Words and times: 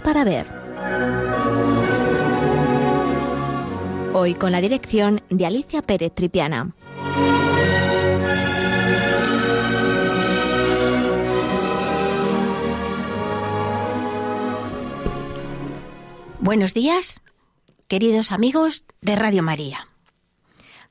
Para 0.00 0.24
Ver. 0.24 0.46
Hoy 4.12 4.34
con 4.34 4.52
la 4.52 4.60
dirección 4.60 5.22
de 5.30 5.46
Alicia 5.46 5.82
Pérez 5.82 6.12
Tripiana. 6.14 6.74
Buenos 16.40 16.74
días, 16.74 17.22
queridos 17.88 18.32
amigos 18.32 18.84
de 19.00 19.16
Radio 19.16 19.42
María. 19.42 19.88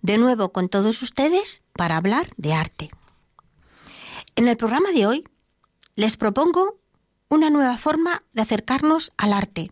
De 0.02 0.18
nuevo 0.18 0.52
con 0.52 0.70
todos 0.70 1.02
ustedes 1.02 1.62
para 1.74 1.98
hablar 1.98 2.28
de 2.38 2.54
arte. 2.54 2.90
En 4.36 4.48
el 4.48 4.58
programa 4.58 4.92
de 4.92 5.06
hoy 5.06 5.24
les 5.96 6.18
propongo 6.18 6.83
una 7.34 7.50
nueva 7.50 7.78
forma 7.78 8.24
de 8.34 8.44
acercarnos 8.44 9.12
al 9.18 9.34
arte, 9.34 9.72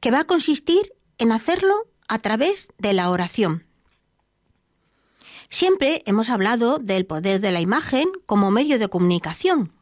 que 0.00 0.10
va 0.10 0.20
a 0.20 0.26
consistir 0.26 0.92
en 1.18 1.32
hacerlo 1.32 1.74
a 2.08 2.18
través 2.18 2.68
de 2.78 2.92
la 2.92 3.10
oración. 3.10 3.66
Siempre 5.48 6.02
hemos 6.06 6.28
hablado 6.28 6.78
del 6.78 7.06
poder 7.06 7.40
de 7.40 7.50
la 7.50 7.60
imagen 7.60 8.08
como 8.26 8.50
medio 8.50 8.78
de 8.78 8.88
comunicación. 8.88 9.72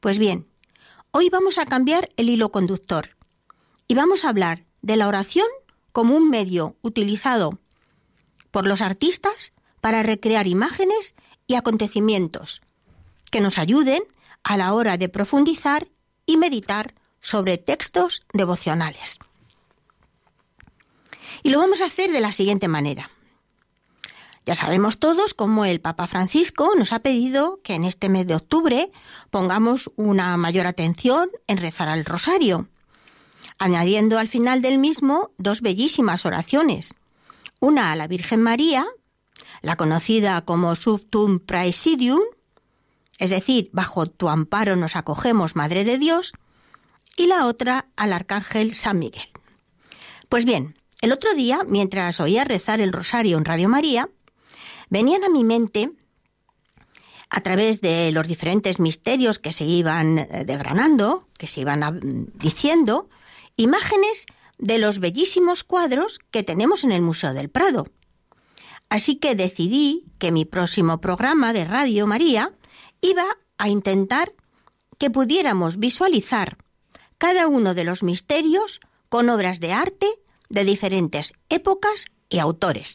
Pues 0.00 0.18
bien, 0.18 0.46
hoy 1.10 1.30
vamos 1.30 1.58
a 1.58 1.64
cambiar 1.64 2.08
el 2.16 2.28
hilo 2.28 2.50
conductor 2.50 3.16
y 3.88 3.94
vamos 3.94 4.24
a 4.24 4.28
hablar 4.28 4.66
de 4.82 4.96
la 4.96 5.08
oración 5.08 5.46
como 5.92 6.16
un 6.16 6.28
medio 6.28 6.76
utilizado 6.82 7.58
por 8.50 8.66
los 8.66 8.80
artistas 8.80 9.52
para 9.80 10.02
recrear 10.02 10.46
imágenes 10.46 11.14
y 11.46 11.54
acontecimientos 11.54 12.60
que 13.30 13.40
nos 13.40 13.58
ayuden 13.58 14.02
a 14.42 14.56
la 14.56 14.74
hora 14.74 14.98
de 14.98 15.08
profundizar 15.08 15.88
y 16.30 16.36
meditar 16.36 16.94
sobre 17.20 17.58
textos 17.58 18.22
devocionales. 18.32 19.18
Y 21.42 21.50
lo 21.50 21.58
vamos 21.58 21.80
a 21.80 21.86
hacer 21.86 22.12
de 22.12 22.20
la 22.20 22.32
siguiente 22.32 22.68
manera. 22.68 23.10
Ya 24.46 24.54
sabemos 24.54 24.98
todos 24.98 25.34
cómo 25.34 25.64
el 25.64 25.80
Papa 25.80 26.06
Francisco 26.06 26.72
nos 26.76 26.92
ha 26.92 27.00
pedido 27.00 27.60
que 27.62 27.74
en 27.74 27.84
este 27.84 28.08
mes 28.08 28.26
de 28.26 28.34
octubre 28.34 28.90
pongamos 29.30 29.90
una 29.96 30.36
mayor 30.36 30.66
atención 30.66 31.30
en 31.46 31.58
rezar 31.58 31.88
al 31.88 32.04
rosario 32.04 32.68
añadiendo 33.60 34.18
al 34.18 34.26
final 34.26 34.62
del 34.62 34.78
mismo 34.78 35.30
dos 35.36 35.60
bellísimas 35.60 36.24
oraciones. 36.24 36.94
Una 37.60 37.92
a 37.92 37.96
la 37.96 38.08
Virgen 38.08 38.42
María, 38.42 38.86
la 39.60 39.76
conocida 39.76 40.40
como 40.46 40.74
Subtum 40.74 41.38
Praesidium, 41.40 42.20
es 43.20 43.28
decir, 43.28 43.68
bajo 43.72 44.06
tu 44.06 44.30
amparo 44.30 44.76
nos 44.76 44.96
acogemos, 44.96 45.54
Madre 45.54 45.84
de 45.84 45.98
Dios, 45.98 46.32
y 47.18 47.26
la 47.26 47.46
otra 47.46 47.90
al 47.94 48.14
Arcángel 48.14 48.74
San 48.74 48.98
Miguel. 48.98 49.28
Pues 50.30 50.46
bien, 50.46 50.74
el 51.02 51.12
otro 51.12 51.34
día, 51.34 51.60
mientras 51.66 52.18
oía 52.18 52.44
rezar 52.44 52.80
el 52.80 52.94
rosario 52.94 53.36
en 53.36 53.44
Radio 53.44 53.68
María, 53.68 54.08
venían 54.88 55.22
a 55.22 55.28
mi 55.28 55.44
mente, 55.44 55.92
a 57.28 57.42
través 57.42 57.82
de 57.82 58.10
los 58.10 58.26
diferentes 58.26 58.80
misterios 58.80 59.38
que 59.38 59.52
se 59.52 59.64
iban 59.64 60.18
eh, 60.18 60.44
desgranando, 60.46 61.28
que 61.36 61.46
se 61.46 61.60
iban 61.60 62.30
diciendo, 62.34 63.10
imágenes 63.56 64.24
de 64.56 64.78
los 64.78 64.98
bellísimos 64.98 65.62
cuadros 65.62 66.20
que 66.30 66.42
tenemos 66.42 66.84
en 66.84 66.92
el 66.92 67.02
Museo 67.02 67.34
del 67.34 67.50
Prado. 67.50 67.86
Así 68.88 69.16
que 69.16 69.34
decidí 69.34 70.06
que 70.18 70.32
mi 70.32 70.46
próximo 70.46 71.02
programa 71.02 71.52
de 71.52 71.66
Radio 71.66 72.06
María 72.06 72.54
iba 73.00 73.24
a 73.58 73.68
intentar 73.68 74.32
que 74.98 75.10
pudiéramos 75.10 75.78
visualizar 75.78 76.56
cada 77.18 77.48
uno 77.48 77.74
de 77.74 77.84
los 77.84 78.02
misterios 78.02 78.80
con 79.08 79.28
obras 79.28 79.60
de 79.60 79.72
arte 79.72 80.06
de 80.48 80.64
diferentes 80.64 81.32
épocas 81.48 82.06
y 82.28 82.38
autores. 82.38 82.94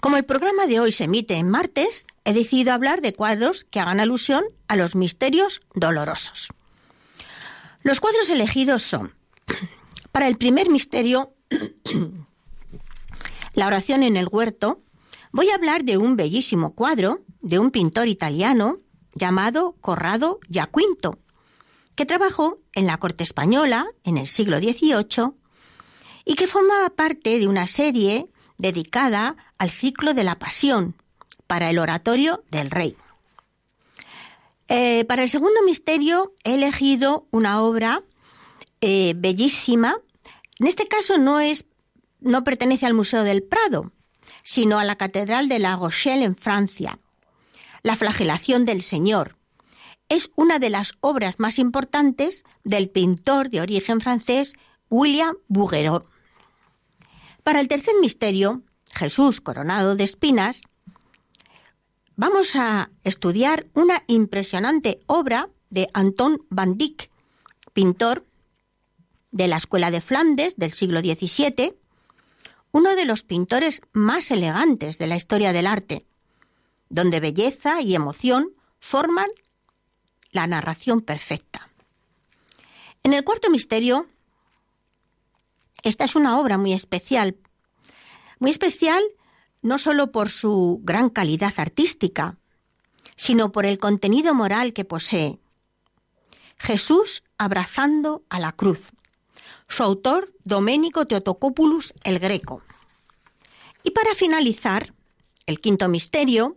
Como 0.00 0.16
el 0.16 0.24
programa 0.24 0.66
de 0.66 0.78
hoy 0.78 0.92
se 0.92 1.04
emite 1.04 1.34
en 1.34 1.50
martes, 1.50 2.06
he 2.24 2.32
decidido 2.32 2.72
hablar 2.72 3.00
de 3.00 3.14
cuadros 3.14 3.64
que 3.64 3.80
hagan 3.80 3.98
alusión 3.98 4.44
a 4.68 4.76
los 4.76 4.94
misterios 4.94 5.60
dolorosos. 5.74 6.48
Los 7.82 8.00
cuadros 8.00 8.30
elegidos 8.30 8.82
son, 8.82 9.14
para 10.12 10.28
el 10.28 10.36
primer 10.36 10.70
misterio, 10.70 11.34
la 13.54 13.66
oración 13.66 14.02
en 14.02 14.16
el 14.16 14.28
huerto, 14.30 14.82
voy 15.32 15.50
a 15.50 15.56
hablar 15.56 15.84
de 15.84 15.98
un 15.98 16.16
bellísimo 16.16 16.74
cuadro 16.74 17.24
de 17.40 17.58
un 17.58 17.70
pintor 17.70 18.08
italiano 18.08 18.78
llamado 19.14 19.76
Corrado 19.80 20.38
Giaquinto, 20.48 21.18
que 21.94 22.06
trabajó 22.06 22.58
en 22.74 22.86
la 22.86 22.98
corte 22.98 23.24
española 23.24 23.86
en 24.04 24.18
el 24.18 24.26
siglo 24.26 24.58
XVIII 24.58 25.32
y 26.24 26.34
que 26.34 26.46
formaba 26.46 26.90
parte 26.90 27.38
de 27.38 27.48
una 27.48 27.66
serie 27.66 28.30
dedicada 28.58 29.36
al 29.56 29.70
ciclo 29.70 30.14
de 30.14 30.24
la 30.24 30.38
pasión 30.38 30.96
para 31.46 31.70
el 31.70 31.78
oratorio 31.78 32.44
del 32.50 32.70
rey. 32.70 32.96
Eh, 34.68 35.04
para 35.06 35.22
el 35.22 35.30
segundo 35.30 35.62
misterio 35.64 36.34
he 36.44 36.54
elegido 36.54 37.26
una 37.30 37.62
obra 37.62 38.02
eh, 38.80 39.14
bellísima. 39.16 39.96
En 40.60 40.66
este 40.66 40.86
caso 40.86 41.16
no 41.16 41.40
es, 41.40 41.64
no 42.20 42.44
pertenece 42.44 42.84
al 42.84 42.94
Museo 42.94 43.24
del 43.24 43.42
Prado, 43.42 43.92
sino 44.44 44.78
a 44.78 44.84
la 44.84 44.96
Catedral 44.96 45.48
de 45.48 45.58
La 45.58 45.76
Rochelle 45.76 46.24
en 46.24 46.36
Francia. 46.36 46.98
La 47.82 47.96
flagelación 47.96 48.64
del 48.64 48.82
Señor. 48.82 49.36
Es 50.08 50.30
una 50.36 50.58
de 50.58 50.70
las 50.70 50.94
obras 51.00 51.36
más 51.38 51.58
importantes 51.58 52.44
del 52.64 52.88
pintor 52.88 53.50
de 53.50 53.60
origen 53.60 54.00
francés 54.00 54.54
William 54.90 55.36
Bouguereau. 55.48 56.06
Para 57.44 57.60
el 57.60 57.68
tercer 57.68 57.94
misterio, 58.00 58.62
Jesús 58.92 59.40
coronado 59.40 59.96
de 59.96 60.04
espinas, 60.04 60.62
vamos 62.16 62.56
a 62.56 62.90
estudiar 63.04 63.66
una 63.74 64.02
impresionante 64.06 65.00
obra 65.06 65.50
de 65.70 65.88
Anton 65.92 66.44
van 66.50 66.76
Dyck, 66.76 67.10
pintor 67.72 68.26
de 69.30 69.46
la 69.46 69.56
Escuela 69.56 69.90
de 69.90 70.00
Flandes 70.00 70.56
del 70.56 70.72
siglo 70.72 71.00
XVII, 71.00 71.74
uno 72.72 72.96
de 72.96 73.04
los 73.04 73.22
pintores 73.22 73.82
más 73.92 74.30
elegantes 74.30 74.98
de 74.98 75.06
la 75.06 75.16
historia 75.16 75.52
del 75.52 75.66
arte, 75.66 76.07
donde 76.88 77.20
belleza 77.20 77.80
y 77.80 77.94
emoción 77.94 78.54
forman 78.80 79.28
la 80.30 80.46
narración 80.46 81.00
perfecta. 81.00 81.70
En 83.02 83.14
el 83.14 83.24
cuarto 83.24 83.50
misterio, 83.50 84.06
esta 85.82 86.04
es 86.04 86.16
una 86.16 86.38
obra 86.38 86.58
muy 86.58 86.72
especial, 86.72 87.36
muy 88.38 88.50
especial 88.50 89.02
no 89.62 89.78
solo 89.78 90.12
por 90.12 90.28
su 90.28 90.80
gran 90.82 91.10
calidad 91.10 91.52
artística, 91.56 92.38
sino 93.16 93.50
por 93.52 93.66
el 93.66 93.78
contenido 93.78 94.34
moral 94.34 94.72
que 94.72 94.84
posee. 94.84 95.40
Jesús 96.56 97.24
abrazando 97.36 98.24
a 98.28 98.40
la 98.40 98.52
cruz. 98.52 98.92
Su 99.68 99.82
autor, 99.82 100.32
Domenico 100.44 101.06
Teotocopoulos 101.06 101.94
el 102.04 102.18
Greco. 102.18 102.62
Y 103.82 103.90
para 103.90 104.14
finalizar, 104.14 104.94
el 105.46 105.60
quinto 105.60 105.88
misterio, 105.88 106.56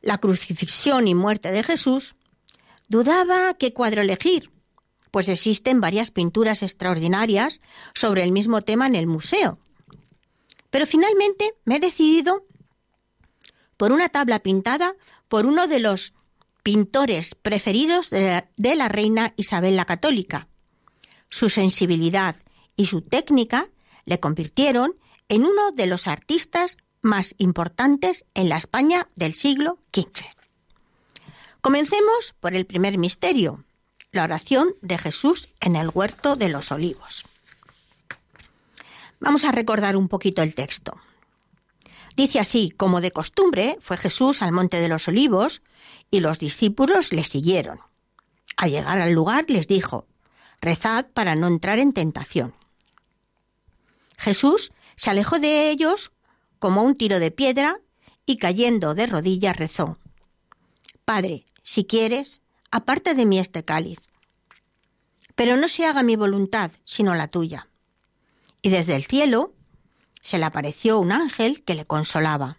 la 0.00 0.18
crucifixión 0.18 1.08
y 1.08 1.14
muerte 1.14 1.50
de 1.52 1.62
Jesús, 1.62 2.16
dudaba 2.88 3.54
qué 3.54 3.72
cuadro 3.72 4.02
elegir, 4.02 4.50
pues 5.10 5.28
existen 5.28 5.80
varias 5.80 6.10
pinturas 6.10 6.62
extraordinarias 6.62 7.60
sobre 7.94 8.22
el 8.24 8.32
mismo 8.32 8.62
tema 8.62 8.86
en 8.86 8.96
el 8.96 9.06
museo. 9.06 9.58
Pero 10.70 10.86
finalmente 10.86 11.54
me 11.64 11.76
he 11.76 11.80
decidido 11.80 12.46
por 13.76 13.92
una 13.92 14.08
tabla 14.08 14.40
pintada 14.40 14.94
por 15.28 15.46
uno 15.46 15.66
de 15.66 15.80
los 15.80 16.14
pintores 16.62 17.34
preferidos 17.34 18.10
de 18.10 18.44
la, 18.76 18.88
reina 18.88 19.32
Isabel 19.36 19.76
la 19.76 19.84
Católica. 19.84 20.48
Su 21.28 21.48
sensibilidad 21.48 22.36
y 22.76 22.86
su 22.86 23.02
técnica 23.02 23.70
le 24.04 24.20
convirtieron 24.20 24.96
en 25.28 25.44
uno 25.44 25.72
de 25.72 25.86
los 25.86 26.06
artistas 26.06 26.76
más 27.02 27.34
importantes 27.38 28.24
en 28.34 28.48
la 28.48 28.56
España 28.56 29.08
del 29.16 29.34
siglo 29.34 29.78
XV. 29.92 30.24
Comencemos 31.60 32.34
por 32.40 32.54
el 32.54 32.66
primer 32.66 32.98
misterio, 32.98 33.64
la 34.12 34.24
oración 34.24 34.74
de 34.80 34.98
Jesús 34.98 35.48
en 35.60 35.76
el 35.76 35.90
huerto 35.92 36.36
de 36.36 36.48
los 36.48 36.72
olivos. 36.72 37.24
Vamos 39.20 39.44
a 39.44 39.52
recordar 39.52 39.96
un 39.96 40.08
poquito 40.08 40.42
el 40.42 40.54
texto. 40.54 40.98
Dice 42.16 42.40
así, 42.40 42.70
como 42.70 43.00
de 43.00 43.12
costumbre, 43.12 43.78
fue 43.80 43.96
Jesús 43.96 44.42
al 44.42 44.52
monte 44.52 44.80
de 44.80 44.88
los 44.88 45.06
olivos 45.08 45.62
y 46.10 46.20
los 46.20 46.38
discípulos 46.38 47.12
le 47.12 47.24
siguieron. 47.24 47.80
Al 48.56 48.70
llegar 48.70 48.98
al 48.98 49.12
lugar 49.12 49.44
les 49.48 49.68
dijo, 49.68 50.06
rezad 50.60 51.06
para 51.06 51.34
no 51.34 51.46
entrar 51.46 51.78
en 51.78 51.92
tentación. 51.92 52.54
Jesús 54.16 54.72
se 54.96 55.10
alejó 55.10 55.38
de 55.38 55.70
ellos 55.70 56.12
como 56.60 56.84
un 56.84 56.96
tiro 56.96 57.18
de 57.18 57.32
piedra 57.32 57.80
y 58.24 58.36
cayendo 58.36 58.94
de 58.94 59.08
rodillas 59.08 59.56
rezó, 59.56 59.98
Padre, 61.04 61.44
si 61.62 61.84
quieres, 61.84 62.40
aparta 62.70 63.14
de 63.14 63.26
mí 63.26 63.40
este 63.40 63.64
cáliz, 63.64 63.98
Pero 65.34 65.56
no 65.56 65.66
se 65.66 65.86
haga 65.86 66.04
mi 66.04 66.14
voluntad, 66.14 66.70
sino 66.84 67.16
la 67.16 67.26
tuya. 67.26 67.68
Y 68.62 68.70
desde 68.70 68.94
el 68.94 69.04
cielo 69.04 69.54
se 70.22 70.38
le 70.38 70.44
apareció 70.44 71.00
un 71.00 71.10
ángel 71.10 71.64
que 71.64 71.74
le 71.74 71.86
consolaba. 71.86 72.58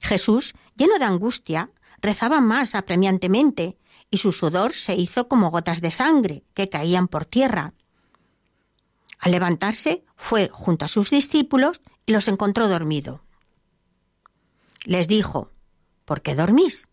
Jesús, 0.00 0.54
lleno 0.76 0.98
de 0.98 1.06
angustia, 1.06 1.70
rezaba 2.00 2.40
más 2.40 2.74
apremiantemente, 2.74 3.78
y 4.10 4.18
su 4.18 4.32
sudor 4.32 4.72
se 4.72 4.94
hizo 4.94 5.26
como 5.26 5.50
gotas 5.50 5.80
de 5.80 5.90
sangre 5.90 6.44
que 6.54 6.68
caían 6.68 7.08
por 7.08 7.24
tierra. 7.24 7.72
Al 9.24 9.32
levantarse, 9.32 10.04
fue 10.16 10.50
junto 10.52 10.84
a 10.84 10.88
sus 10.88 11.08
discípulos 11.08 11.80
y 12.04 12.12
los 12.12 12.28
encontró 12.28 12.68
dormido. 12.68 13.24
Les 14.84 15.08
dijo, 15.08 15.50
¿por 16.04 16.20
qué 16.20 16.34
dormís? 16.34 16.90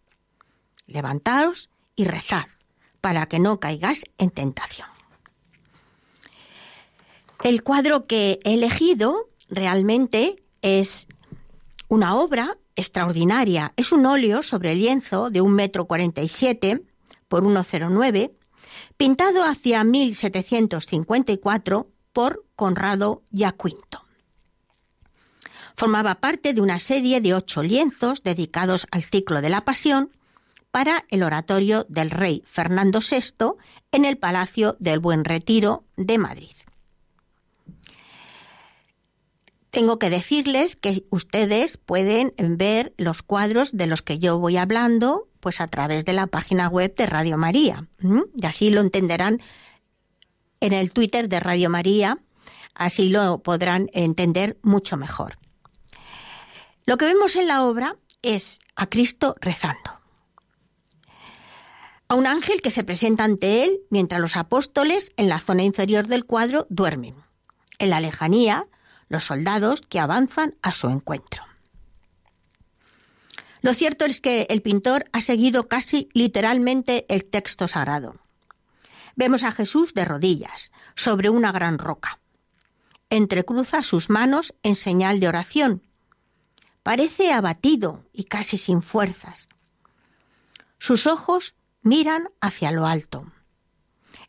Levantaos 0.88 1.70
y 1.98 2.06
rezad, 2.06 2.46
para 3.02 3.26
que 3.26 3.40
no 3.40 3.60
caigáis 3.60 4.06
en 4.18 4.30
tentación. 4.30 4.88
El 7.44 7.64
cuadro 7.64 8.08
que 8.08 8.40
he 8.46 8.54
elegido 8.54 9.30
realmente 9.50 10.42
es 10.62 11.08
una 11.90 12.16
obra 12.16 12.58
extraordinaria. 12.78 13.74
Es 13.76 13.92
un 13.92 14.06
óleo 14.06 14.42
sobre 14.42 14.76
lienzo 14.76 15.32
de 15.32 15.42
un 15.42 15.54
metro 15.54 15.86
cuarenta 15.86 16.22
y 16.22 16.30
siete 16.30 16.82
por 17.28 17.44
1,09, 17.44 18.32
pintado 18.96 19.44
hacia 19.44 19.84
1754 19.84 21.90
por 22.14 22.46
Conrado 22.56 23.24
Yaquinto. 23.32 24.04
Formaba 25.76 26.16
parte 26.16 26.54
de 26.54 26.62
una 26.62 26.80
serie 26.80 27.22
de 27.22 27.34
ocho 27.34 27.64
lienzos 27.64 28.24
dedicados 28.24 28.88
al 28.92 29.04
ciclo 29.04 29.42
de 29.42 29.50
la 29.50 29.62
Pasión 29.62 30.12
para 30.72 31.06
el 31.10 31.24
oratorio 31.24 31.86
del 31.90 32.10
rey 32.10 32.44
Fernando 32.46 33.00
VI 33.00 33.54
en 33.92 34.06
el 34.06 34.18
Palacio 34.18 34.78
del 34.80 35.00
Buen 35.00 35.26
Retiro 35.26 35.84
de 35.98 36.18
Madrid. 36.18 36.52
Tengo 39.70 40.00
que 40.00 40.10
decirles 40.10 40.76
que 40.76 41.06
ustedes 41.12 41.78
pueden 41.78 42.34
ver 42.38 42.94
los 42.98 43.22
cuadros 43.22 43.72
de 43.72 43.88
los 43.88 44.02
que 44.02 44.20
yo 44.20 44.38
voy 44.38 44.58
hablando 44.58 45.30
pues 45.40 45.62
a 45.62 45.68
través 45.68 46.06
de 46.06 46.14
la 46.14 46.28
página 46.28 46.68
web 46.68 46.94
de 46.96 47.06
Radio 47.06 47.38
María. 47.38 47.88
Y 48.36 48.46
así 48.46 48.70
lo 48.70 48.82
entenderán 48.82 49.42
en 50.62 50.74
el 50.74 50.94
Twitter 50.94 51.28
de 51.28 51.40
Radio 51.40 51.70
María, 51.70 52.20
así 52.74 53.10
lo 53.10 53.40
podrán 53.40 53.90
entender 53.94 54.58
mucho 54.62 54.96
mejor. 54.96 55.38
Lo 56.86 56.98
que 56.98 57.06
vemos 57.06 57.36
en 57.36 57.48
la 57.48 57.64
obra 57.64 57.98
es 58.22 58.60
a 58.76 58.88
Cristo 58.88 59.36
rezando. 59.42 60.00
A 62.08 62.16
un 62.16 62.28
ángel 62.28 62.62
que 62.62 62.72
se 62.72 62.84
presenta 62.84 63.24
ante 63.24 63.64
él 63.64 63.82
mientras 63.90 64.20
los 64.20 64.36
apóstoles 64.36 65.12
en 65.18 65.30
la 65.30 65.40
zona 65.40 65.64
inferior 65.64 66.08
del 66.08 66.26
cuadro 66.26 66.68
duermen. 66.70 67.16
En 67.80 67.90
la 67.90 68.00
lejanía, 68.00 68.68
los 69.08 69.24
soldados 69.24 69.82
que 69.82 70.00
avanzan 70.00 70.54
a 70.62 70.72
su 70.74 70.90
encuentro. 70.90 71.44
Lo 73.62 73.74
cierto 73.74 74.06
es 74.06 74.22
que 74.22 74.48
el 74.50 74.62
pintor 74.62 75.06
ha 75.14 75.22
seguido 75.22 75.68
casi 75.68 76.10
literalmente 76.14 77.06
el 77.10 77.26
texto 77.26 77.68
sagrado. 77.68 78.16
Vemos 79.22 79.44
a 79.44 79.52
Jesús 79.52 79.94
de 79.94 80.04
rodillas, 80.04 80.72
sobre 80.96 81.30
una 81.30 81.52
gran 81.52 81.78
roca. 81.78 82.20
Entrecruza 83.12 83.84
sus 83.84 84.10
manos 84.10 84.56
en 84.64 84.76
señal 84.76 85.20
de 85.20 85.28
oración. 85.28 85.84
Parece 86.82 87.32
abatido 87.32 88.04
y 88.14 88.24
casi 88.24 88.58
sin 88.58 88.82
fuerzas. 88.82 89.48
Sus 90.80 91.06
ojos 91.06 91.54
miran 91.84 92.30
hacia 92.42 92.72
lo 92.72 92.88
alto, 92.88 93.32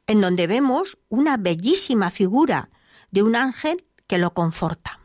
en 0.06 0.20
donde 0.20 0.46
vemos 0.46 0.98
una 1.08 1.38
bellísima 1.38 2.10
figura 2.10 2.68
de 3.10 3.22
un 3.22 3.34
ángel 3.34 3.86
que 4.06 4.18
lo 4.18 4.34
conforta. 4.34 5.00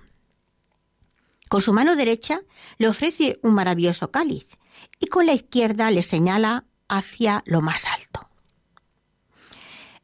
Con 1.47 1.61
su 1.61 1.71
mano 1.71 1.95
derecha 1.95 2.41
le 2.77 2.89
ofrece 2.89 3.39
un 3.41 3.53
maravilloso 3.53 4.11
cáliz 4.11 4.49
y 4.99 5.07
con 5.07 5.25
la 5.25 5.31
izquierda 5.31 5.89
le 5.91 6.03
señala 6.03 6.65
hacia 6.89 7.41
lo 7.45 7.61
más 7.61 7.85
alto. 7.85 8.26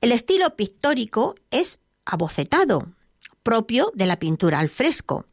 El 0.04 0.12
estilo 0.12 0.58
pictórico 0.58 1.36
es 1.50 1.80
abocetado, 2.04 2.90
propio 3.42 3.90
de 3.96 4.06
la 4.06 4.20
pintura 4.20 4.60
al 4.60 4.68
fresco. 4.68 5.28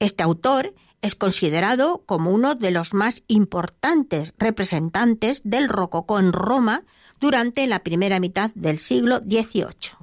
Este 0.00 0.22
autor 0.22 0.74
es 1.00 1.14
considerado 1.14 2.02
como 2.04 2.30
uno 2.30 2.56
de 2.56 2.70
los 2.70 2.92
más 2.92 3.22
importantes 3.28 4.34
representantes 4.36 5.40
del 5.44 5.70
rococó 5.70 6.18
en 6.18 6.34
Roma 6.34 6.84
durante 7.20 7.66
la 7.66 7.82
primera 7.82 8.20
mitad 8.20 8.50
del 8.54 8.78
siglo 8.78 9.20
XVIII. 9.20 9.96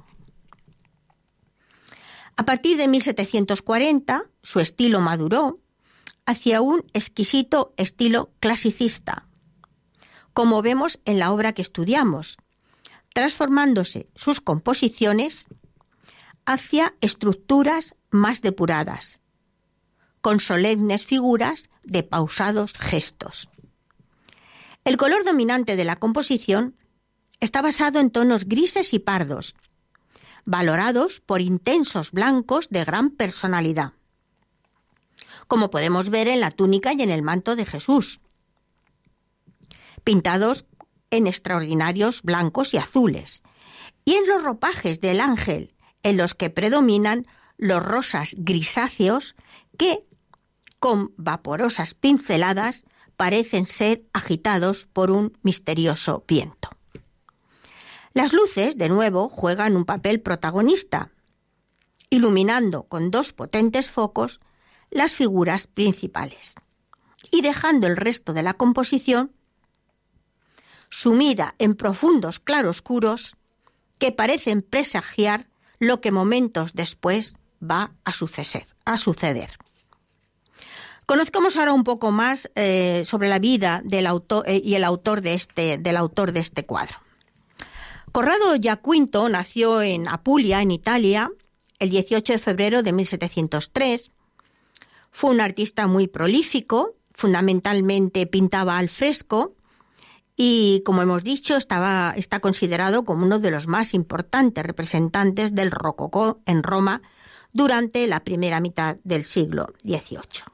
A 2.34 2.44
partir 2.44 2.78
de 2.78 2.88
1740, 2.88 4.24
su 4.42 4.58
estilo 4.58 4.98
maduró 4.98 5.60
hacia 6.26 6.62
un 6.62 6.82
exquisito 6.94 7.74
estilo 7.76 8.32
clasicista, 8.40 9.28
como 10.32 10.62
vemos 10.62 10.98
en 11.04 11.20
la 11.20 11.30
obra 11.30 11.52
que 11.52 11.62
estudiamos, 11.62 12.36
transformándose 13.14 14.08
sus 14.14 14.40
composiciones 14.40 15.46
hacia 16.46 16.94
estructuras 17.00 17.94
más 18.10 18.42
depuradas, 18.42 19.20
con 20.20 20.40
solemnes 20.40 21.06
figuras 21.06 21.70
de 21.82 22.02
pausados 22.02 22.72
gestos. 22.78 23.48
El 24.84 24.96
color 24.96 25.24
dominante 25.24 25.76
de 25.76 25.84
la 25.84 25.96
composición 25.96 26.76
está 27.40 27.62
basado 27.62 28.00
en 28.00 28.10
tonos 28.10 28.46
grises 28.46 28.92
y 28.94 28.98
pardos, 28.98 29.54
valorados 30.44 31.20
por 31.20 31.40
intensos 31.40 32.12
blancos 32.12 32.68
de 32.70 32.84
gran 32.84 33.10
personalidad, 33.10 33.92
como 35.46 35.70
podemos 35.70 36.10
ver 36.10 36.28
en 36.28 36.40
la 36.40 36.50
túnica 36.50 36.92
y 36.92 37.02
en 37.02 37.10
el 37.10 37.22
manto 37.22 37.56
de 37.56 37.66
Jesús, 37.66 38.20
pintados 40.04 40.64
en 41.10 41.26
extraordinarios 41.26 42.22
blancos 42.22 42.74
y 42.74 42.78
azules, 42.78 43.42
y 44.04 44.14
en 44.14 44.26
los 44.26 44.42
ropajes 44.42 45.00
del 45.00 45.20
ángel, 45.20 45.74
en 46.02 46.16
los 46.16 46.34
que 46.34 46.50
predominan 46.50 47.26
los 47.58 47.82
rosas 47.82 48.34
grisáceos 48.38 49.36
que, 49.76 50.04
con 50.78 51.12
vaporosas 51.16 51.94
pinceladas, 51.94 52.84
parecen 53.16 53.66
ser 53.66 54.02
agitados 54.12 54.86
por 54.86 55.10
un 55.10 55.36
misterioso 55.42 56.24
viento. 56.26 56.70
Las 58.14 58.32
luces, 58.32 58.78
de 58.78 58.88
nuevo, 58.88 59.28
juegan 59.28 59.76
un 59.76 59.84
papel 59.84 60.20
protagonista, 60.20 61.12
iluminando 62.08 62.84
con 62.84 63.10
dos 63.10 63.32
potentes 63.32 63.90
focos 63.90 64.40
las 64.90 65.14
figuras 65.14 65.66
principales 65.66 66.54
y 67.30 67.42
dejando 67.42 67.86
el 67.86 67.96
resto 67.96 68.32
de 68.32 68.42
la 68.42 68.54
composición 68.54 69.32
sumida 70.90 71.54
en 71.58 71.74
profundos 71.74 72.38
claroscuros 72.38 73.36
que 73.98 74.12
parecen 74.12 74.62
presagiar 74.62 75.48
lo 75.78 76.00
que 76.00 76.10
momentos 76.10 76.74
después 76.74 77.38
va 77.62 77.92
a 78.04 78.12
suceder. 78.12 78.66
Conozcamos 81.06 81.56
ahora 81.56 81.72
un 81.72 81.84
poco 81.84 82.10
más 82.10 82.50
eh, 82.54 83.02
sobre 83.04 83.28
la 83.28 83.38
vida 83.38 83.82
del 83.84 84.06
autor 84.06 84.48
eh, 84.48 84.60
y 84.62 84.74
el 84.74 84.84
autor 84.84 85.22
de 85.22 85.34
este, 85.34 85.78
del 85.78 85.96
autor 85.96 86.32
de 86.32 86.40
este 86.40 86.64
cuadro. 86.64 86.96
Corrado 88.12 88.54
Giaquinto 88.56 89.28
nació 89.28 89.82
en 89.82 90.08
Apulia, 90.08 90.62
en 90.62 90.70
Italia, 90.70 91.30
el 91.78 91.90
18 91.90 92.34
de 92.34 92.38
febrero 92.38 92.82
de 92.82 92.92
1703. 92.92 94.10
Fue 95.10 95.30
un 95.30 95.40
artista 95.40 95.86
muy 95.86 96.06
prolífico, 96.06 96.94
fundamentalmente 97.12 98.26
pintaba 98.26 98.78
al 98.78 98.88
fresco 98.88 99.54
y, 100.36 100.82
como 100.84 101.02
hemos 101.02 101.24
dicho, 101.24 101.56
estaba, 101.56 102.14
está 102.16 102.40
considerado 102.40 103.04
como 103.04 103.26
uno 103.26 103.38
de 103.38 103.50
los 103.50 103.66
más 103.66 103.94
importantes 103.94 104.64
representantes 104.64 105.54
del 105.54 105.70
rococó 105.70 106.40
en 106.46 106.62
Roma 106.62 107.02
durante 107.52 108.06
la 108.06 108.20
primera 108.20 108.60
mitad 108.60 108.96
del 109.04 109.24
siglo 109.24 109.72
XVIII. 109.82 110.44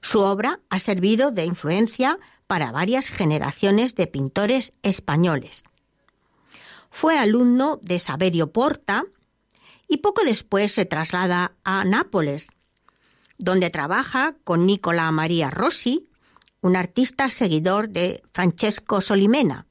Su 0.00 0.20
obra 0.20 0.60
ha 0.68 0.80
servido 0.80 1.30
de 1.30 1.46
influencia 1.46 2.18
para 2.46 2.72
varias 2.72 3.08
generaciones 3.08 3.94
de 3.94 4.06
pintores 4.06 4.74
españoles. 4.82 5.64
Fue 6.90 7.18
alumno 7.18 7.78
de 7.82 7.98
Saverio 7.98 8.52
Porta 8.52 9.04
y 9.88 9.98
poco 9.98 10.22
después 10.22 10.72
se 10.72 10.84
traslada 10.84 11.52
a 11.64 11.84
Nápoles, 11.84 12.48
donde 13.38 13.70
trabaja 13.70 14.36
con 14.44 14.66
Nicola 14.66 15.10
María 15.10 15.50
Rossi, 15.50 16.08
un 16.64 16.76
artista 16.76 17.28
seguidor 17.28 17.90
de 17.90 18.22
Francesco 18.32 19.02
Solimena, 19.02 19.66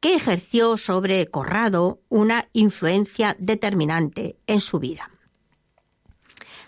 que 0.00 0.16
ejerció 0.16 0.76
sobre 0.76 1.28
Corrado 1.28 2.00
una 2.08 2.48
influencia 2.52 3.36
determinante 3.38 4.36
en 4.48 4.60
su 4.60 4.80
vida. 4.80 5.12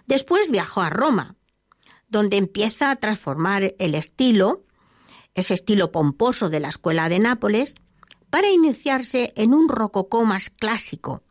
Después 0.06 0.52
viajó 0.52 0.82
a 0.82 0.90
Roma, 0.90 1.34
donde 2.08 2.36
empieza 2.36 2.92
a 2.92 2.96
transformar 2.96 3.74
el 3.80 3.96
estilo, 3.96 4.62
ese 5.34 5.54
estilo 5.54 5.90
pomposo 5.90 6.50
de 6.50 6.60
la 6.60 6.68
escuela 6.68 7.08
de 7.08 7.18
Nápoles, 7.18 7.74
para 8.30 8.50
iniciarse 8.50 9.32
en 9.34 9.54
un 9.54 9.68
rococó 9.68 10.24
más 10.24 10.50
clásico, 10.50 11.24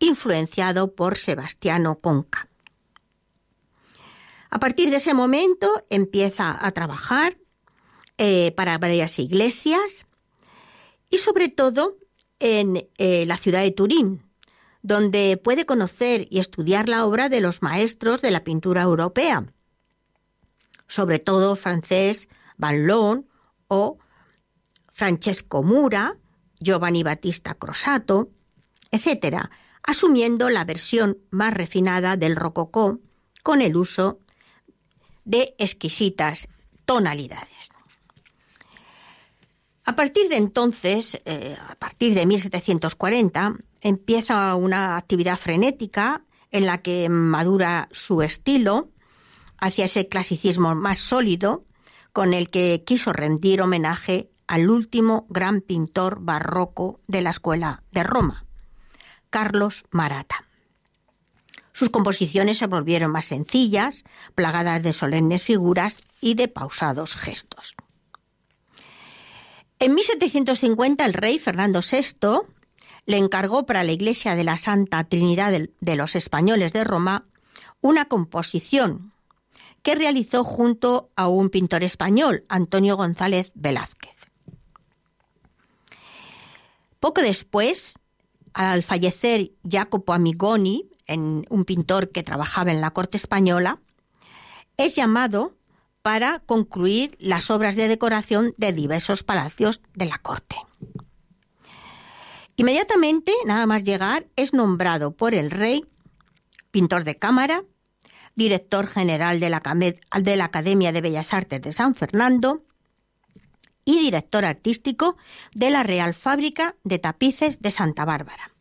influenciado 0.00 0.96
por 0.96 1.16
Sebastiano 1.16 2.00
Conca. 2.00 2.48
A 4.50 4.58
partir 4.58 4.90
de 4.90 4.96
ese 4.96 5.14
momento 5.14 5.84
empieza 5.88 6.58
a 6.60 6.72
trabajar 6.72 7.38
eh, 8.24 8.52
para 8.52 8.78
varias 8.78 9.18
iglesias 9.18 10.06
y 11.10 11.18
sobre 11.18 11.48
todo 11.48 11.96
en 12.38 12.88
eh, 12.96 13.26
la 13.26 13.36
ciudad 13.36 13.62
de 13.62 13.72
Turín, 13.72 14.22
donde 14.80 15.40
puede 15.42 15.66
conocer 15.66 16.28
y 16.30 16.38
estudiar 16.38 16.88
la 16.88 17.04
obra 17.04 17.28
de 17.28 17.40
los 17.40 17.62
maestros 17.62 18.22
de 18.22 18.30
la 18.30 18.44
pintura 18.44 18.82
europea, 18.82 19.52
sobre 20.86 21.18
todo 21.18 21.56
francés 21.56 22.28
Van 22.58 23.26
o 23.66 23.98
Francesco 24.92 25.64
Mura, 25.64 26.16
Giovanni 26.60 27.02
Battista 27.02 27.54
Crosato, 27.54 28.30
etc., 28.92 29.48
asumiendo 29.82 30.48
la 30.48 30.64
versión 30.64 31.18
más 31.30 31.52
refinada 31.54 32.16
del 32.16 32.36
rococó 32.36 33.00
con 33.42 33.60
el 33.62 33.74
uso 33.74 34.20
de 35.24 35.56
exquisitas 35.58 36.46
tonalidades. 36.84 37.71
A 39.84 39.96
partir 39.96 40.28
de 40.28 40.36
entonces, 40.36 41.20
eh, 41.24 41.56
a 41.68 41.74
partir 41.74 42.14
de 42.14 42.24
1740, 42.24 43.56
empieza 43.80 44.54
una 44.54 44.96
actividad 44.96 45.36
frenética 45.36 46.22
en 46.52 46.66
la 46.66 46.82
que 46.82 47.08
madura 47.08 47.88
su 47.90 48.22
estilo 48.22 48.90
hacia 49.58 49.86
ese 49.86 50.08
clasicismo 50.08 50.74
más 50.76 50.98
sólido 50.98 51.64
con 52.12 52.32
el 52.32 52.50
que 52.50 52.84
quiso 52.86 53.12
rendir 53.12 53.60
homenaje 53.60 54.30
al 54.46 54.70
último 54.70 55.26
gran 55.30 55.60
pintor 55.62 56.18
barroco 56.20 57.00
de 57.08 57.22
la 57.22 57.30
escuela 57.30 57.82
de 57.90 58.04
Roma, 58.04 58.44
Carlos 59.30 59.84
Marata. 59.90 60.44
Sus 61.72 61.88
composiciones 61.88 62.58
se 62.58 62.66
volvieron 62.66 63.10
más 63.10 63.24
sencillas, 63.24 64.04
plagadas 64.34 64.82
de 64.82 64.92
solemnes 64.92 65.42
figuras 65.42 66.02
y 66.20 66.34
de 66.34 66.48
pausados 66.48 67.16
gestos. 67.16 67.74
En 69.82 69.94
1750 69.96 71.04
el 71.04 71.12
rey 71.12 71.40
Fernando 71.40 71.80
VI 71.80 72.46
le 73.04 73.16
encargó 73.16 73.66
para 73.66 73.82
la 73.82 73.90
iglesia 73.90 74.36
de 74.36 74.44
la 74.44 74.56
Santa 74.56 75.02
Trinidad 75.02 75.52
de 75.80 75.96
los 75.96 76.14
Españoles 76.14 76.72
de 76.72 76.84
Roma 76.84 77.26
una 77.80 78.04
composición 78.04 79.12
que 79.82 79.96
realizó 79.96 80.44
junto 80.44 81.10
a 81.16 81.26
un 81.26 81.50
pintor 81.50 81.82
español, 81.82 82.44
Antonio 82.48 82.96
González 82.96 83.50
Velázquez. 83.56 84.14
Poco 87.00 87.20
después, 87.20 87.98
al 88.54 88.84
fallecer 88.84 89.50
Jacopo 89.68 90.12
Amigoni, 90.12 90.90
un 91.08 91.64
pintor 91.64 92.08
que 92.12 92.22
trabajaba 92.22 92.70
en 92.70 92.80
la 92.80 92.92
corte 92.92 93.16
española, 93.16 93.80
es 94.76 94.94
llamado 94.94 95.56
para 96.02 96.40
concluir 96.40 97.16
las 97.20 97.50
obras 97.50 97.76
de 97.76 97.88
decoración 97.88 98.52
de 98.58 98.72
diversos 98.72 99.22
palacios 99.22 99.80
de 99.94 100.06
la 100.06 100.18
corte. 100.18 100.56
Inmediatamente, 102.56 103.32
nada 103.46 103.66
más 103.66 103.84
llegar, 103.84 104.26
es 104.36 104.52
nombrado 104.52 105.16
por 105.16 105.34
el 105.34 105.50
rey 105.50 105.86
pintor 106.70 107.04
de 107.04 107.14
cámara, 107.14 107.64
director 108.34 108.86
general 108.86 109.40
de 109.40 109.48
la, 109.48 109.62
de 110.20 110.36
la 110.36 110.44
Academia 110.44 110.92
de 110.92 111.00
Bellas 111.00 111.32
Artes 111.32 111.62
de 111.62 111.72
San 111.72 111.94
Fernando 111.94 112.64
y 113.84 113.98
director 113.98 114.44
artístico 114.44 115.16
de 115.54 115.70
la 115.70 115.82
Real 115.82 116.14
Fábrica 116.14 116.76
de 116.84 116.98
Tapices 116.98 117.60
de 117.60 117.70
Santa 117.70 118.04
Bárbara. 118.04 118.52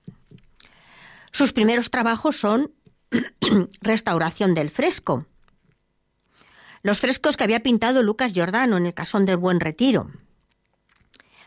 Sus 1.31 1.53
primeros 1.53 1.89
trabajos 1.89 2.37
son 2.37 2.73
restauración 3.81 4.53
del 4.53 4.69
fresco, 4.69 5.25
los 6.83 6.99
frescos 6.99 7.37
que 7.37 7.43
había 7.43 7.61
pintado 7.61 8.03
Lucas 8.03 8.33
Giordano 8.33 8.77
en 8.77 8.85
el 8.85 8.93
Casón 8.93 9.25
del 9.25 9.37
Buen 9.37 9.59
Retiro, 9.59 10.09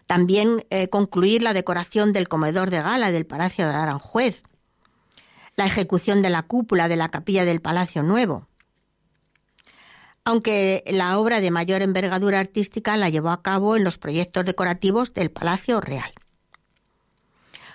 también 0.07 0.67
eh, 0.71 0.89
concluir 0.89 1.43
la 1.43 1.55
decoración 1.55 2.13
del 2.13 2.29
comedor 2.29 2.71
de 2.71 2.83
gala 2.83 3.11
del 3.11 3.27
Palacio 3.27 3.67
de 3.67 3.75
Aranjuez, 3.75 4.43
la 5.57 5.67
ejecución 5.67 6.23
de 6.23 6.31
la 6.31 6.43
cúpula 6.43 6.89
de 6.89 6.97
la 6.97 7.11
capilla 7.11 7.45
del 7.45 7.61
Palacio 7.61 8.03
Nuevo. 8.03 8.49
Aunque 10.25 10.85
la 10.87 11.19
obra 11.19 11.41
de 11.41 11.51
mayor 11.51 11.83
envergadura 11.83 12.41
artística 12.41 12.97
la 12.97 13.09
llevó 13.09 13.31
a 13.31 13.43
cabo 13.43 13.77
en 13.77 13.85
los 13.85 13.99
proyectos 13.99 14.45
decorativos 14.45 15.13
del 15.15 15.31
Palacio 15.31 15.81
Real. 15.81 16.13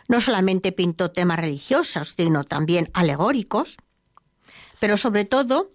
No 0.07 0.19
solamente 0.19 0.71
pintó 0.71 1.11
temas 1.11 1.39
religiosos, 1.39 2.15
sino 2.17 2.43
también 2.43 2.89
alegóricos, 2.93 3.77
pero 4.79 4.97
sobre 4.97 5.25
todo, 5.25 5.71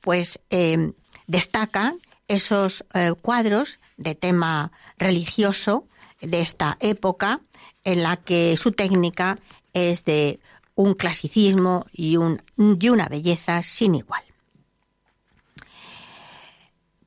pues 0.00 0.40
eh, 0.50 0.92
destaca 1.30 1.94
esos 2.26 2.84
eh, 2.92 3.12
cuadros 3.20 3.78
de 3.96 4.14
tema 4.14 4.72
religioso 4.98 5.86
de 6.20 6.40
esta 6.40 6.76
época 6.80 7.40
en 7.84 8.02
la 8.02 8.16
que 8.16 8.56
su 8.56 8.72
técnica 8.72 9.38
es 9.72 10.04
de 10.04 10.40
un 10.74 10.94
clasicismo 10.94 11.86
y, 11.92 12.16
una 12.16 13.08
belleza 13.08 13.62
sin 13.62 13.94
igual. 13.94 14.24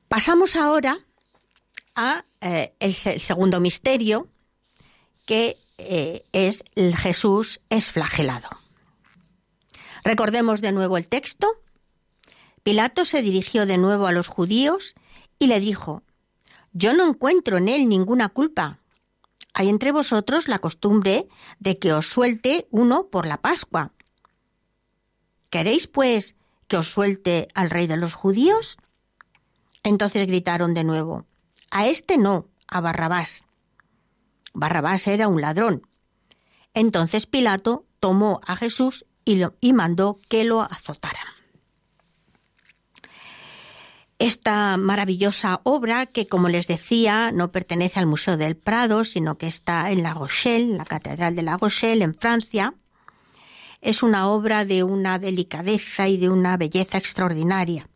Pasamos 0.08 0.56
ahora 0.56 0.98
a 1.94 2.24
eh, 2.40 2.72
el, 2.80 2.94
segundo 2.94 3.60
misterio, 3.60 4.28
que 5.26 5.58
eh, 5.76 6.24
es 6.32 6.64
el 6.76 6.96
Jesús 6.96 7.60
es 7.68 7.86
flagelado. 7.86 8.48
Recordemos 10.02 10.60
de 10.60 10.72
nuevo 10.72 10.96
el 10.96 11.08
texto. 11.08 11.63
Pilato 12.64 13.04
se 13.04 13.20
dirigió 13.20 13.66
de 13.66 13.76
nuevo 13.76 14.06
a 14.06 14.12
los 14.12 14.26
judíos 14.26 14.94
y 15.38 15.48
le 15.48 15.60
dijo, 15.60 16.02
Yo 16.72 16.94
no 16.94 17.06
encuentro 17.06 17.58
en 17.58 17.68
él 17.68 17.90
ninguna 17.90 18.30
culpa. 18.30 18.80
Hay 19.52 19.68
entre 19.68 19.92
vosotros 19.92 20.48
la 20.48 20.60
costumbre 20.60 21.28
de 21.58 21.78
que 21.78 21.92
os 21.92 22.06
suelte 22.06 22.66
uno 22.70 23.08
por 23.08 23.26
la 23.26 23.36
Pascua. 23.36 23.92
¿Queréis, 25.50 25.86
pues, 25.86 26.36
que 26.66 26.78
os 26.78 26.88
suelte 26.88 27.48
al 27.52 27.68
rey 27.68 27.86
de 27.86 27.98
los 27.98 28.14
judíos? 28.14 28.78
Entonces 29.82 30.26
gritaron 30.26 30.72
de 30.72 30.84
nuevo, 30.84 31.26
A 31.70 31.86
este 31.86 32.16
no, 32.16 32.48
a 32.66 32.80
Barrabás. 32.80 33.44
Barrabás 34.54 35.06
era 35.06 35.28
un 35.28 35.42
ladrón. 35.42 35.86
Entonces 36.72 37.26
Pilato 37.26 37.84
tomó 38.00 38.40
a 38.46 38.56
Jesús 38.56 39.04
y, 39.26 39.42
y 39.60 39.72
mandó 39.74 40.16
que 40.30 40.44
lo 40.44 40.62
azotaran 40.62 41.33
esta 44.24 44.78
maravillosa 44.78 45.60
obra 45.64 46.06
que, 46.06 46.26
como 46.26 46.48
les 46.48 46.66
decía, 46.66 47.30
no 47.30 47.52
pertenece 47.52 48.00
al 48.00 48.06
Museo 48.06 48.38
del 48.38 48.56
Prado, 48.56 49.04
sino 49.04 49.36
que 49.36 49.46
está 49.46 49.90
en 49.90 50.02
La 50.02 50.14
Rochelle, 50.14 50.78
la 50.78 50.86
Catedral 50.86 51.36
de 51.36 51.42
La 51.42 51.58
Rochelle, 51.58 52.02
en 52.02 52.14
Francia. 52.14 52.72
Es 53.82 54.02
una 54.02 54.28
obra 54.28 54.64
de 54.64 54.82
una 54.82 55.18
delicadeza 55.18 56.08
y 56.08 56.16
de 56.16 56.30
una 56.30 56.56
belleza 56.56 56.96
extraordinaria. 56.96 57.86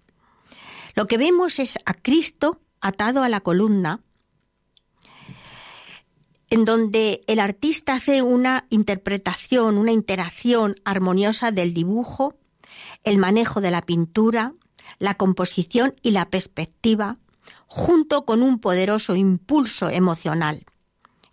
Lo 0.94 1.06
que 1.06 1.16
vemos 1.16 1.58
es 1.58 1.78
a 1.86 1.94
Cristo 1.94 2.60
atado 2.82 3.22
a 3.22 3.30
la 3.30 3.40
columna, 3.40 4.02
en 6.50 6.66
donde 6.66 7.22
el 7.26 7.40
artista 7.40 7.94
hace 7.94 8.20
una 8.20 8.66
interpretación, 8.68 9.78
una 9.78 9.92
interacción 9.92 10.76
armoniosa 10.84 11.52
del 11.52 11.72
dibujo, 11.72 12.34
el 13.02 13.16
manejo 13.16 13.62
de 13.62 13.70
la 13.70 13.80
pintura, 13.80 14.52
la 14.98 15.14
composición 15.14 15.94
y 16.02 16.10
la 16.10 16.30
perspectiva, 16.30 17.18
junto 17.66 18.24
con 18.24 18.42
un 18.42 18.60
poderoso 18.60 19.14
impulso 19.16 19.90
emocional 19.90 20.64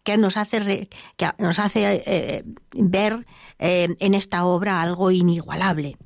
que 0.04 0.18
nos 0.18 0.38
hace, 0.38 0.90
que 1.18 1.32
nos 1.40 1.60
hace 1.60 2.04
eh, 2.06 2.44
ver 2.74 3.26
eh, 3.58 3.96
en 4.00 4.14
esta 4.14 4.46
obra 4.46 4.82
algo 4.82 5.12
inigualable. 5.12 5.98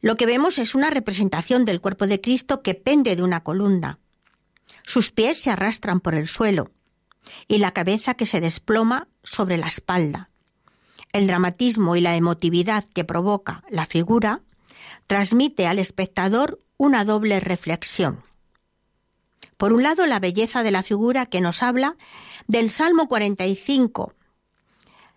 Lo 0.00 0.16
que 0.16 0.26
vemos 0.26 0.58
es 0.58 0.74
una 0.74 0.90
representación 0.90 1.64
del 1.64 1.80
cuerpo 1.80 2.06
de 2.06 2.20
Cristo 2.20 2.62
que 2.62 2.74
pende 2.74 3.16
de 3.16 3.22
una 3.22 3.42
columna. 3.42 3.98
Sus 4.84 5.10
pies 5.10 5.40
se 5.40 5.50
arrastran 5.50 6.00
por 6.00 6.14
el 6.14 6.28
suelo 6.28 6.70
y 7.46 7.58
la 7.58 7.72
cabeza 7.72 8.14
que 8.14 8.26
se 8.26 8.40
desploma 8.40 9.08
sobre 9.22 9.56
la 9.56 9.66
espalda. 9.66 10.30
El 11.12 11.26
dramatismo 11.26 11.96
y 11.96 12.00
la 12.00 12.16
emotividad 12.16 12.84
que 12.84 13.04
provoca 13.04 13.64
la 13.70 13.86
figura 13.86 14.42
transmite 15.08 15.66
al 15.66 15.80
espectador 15.80 16.60
una 16.76 17.04
doble 17.04 17.40
reflexión. 17.40 18.22
Por 19.56 19.72
un 19.72 19.82
lado, 19.82 20.06
la 20.06 20.20
belleza 20.20 20.62
de 20.62 20.70
la 20.70 20.84
figura 20.84 21.26
que 21.26 21.40
nos 21.40 21.64
habla 21.64 21.96
del 22.46 22.70
Salmo 22.70 23.08
45, 23.08 24.14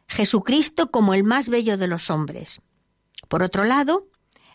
Jesucristo 0.07 0.89
como 0.89 1.13
el 1.13 1.23
más 1.23 1.49
bello 1.49 1.77
de 1.77 1.87
los 1.87 2.09
hombres. 2.09 2.61
Por 3.27 3.43
otro 3.43 3.65
lado, 3.65 4.07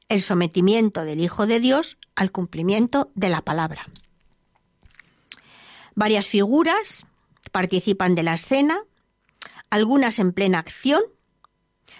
el 0.08 0.22
sometimiento 0.22 1.04
del 1.04 1.20
Hijo 1.20 1.46
de 1.46 1.60
Dios 1.60 1.98
al 2.16 2.32
cumplimiento 2.32 3.12
de 3.14 3.28
la 3.28 3.42
palabra. 3.42 3.86
Varias 5.94 6.26
figuras 6.26 7.06
participan 7.52 8.14
de 8.14 8.22
la 8.22 8.34
escena, 8.34 8.82
algunas 9.70 10.18
en 10.18 10.32
plena 10.32 10.58
acción, 10.58 11.02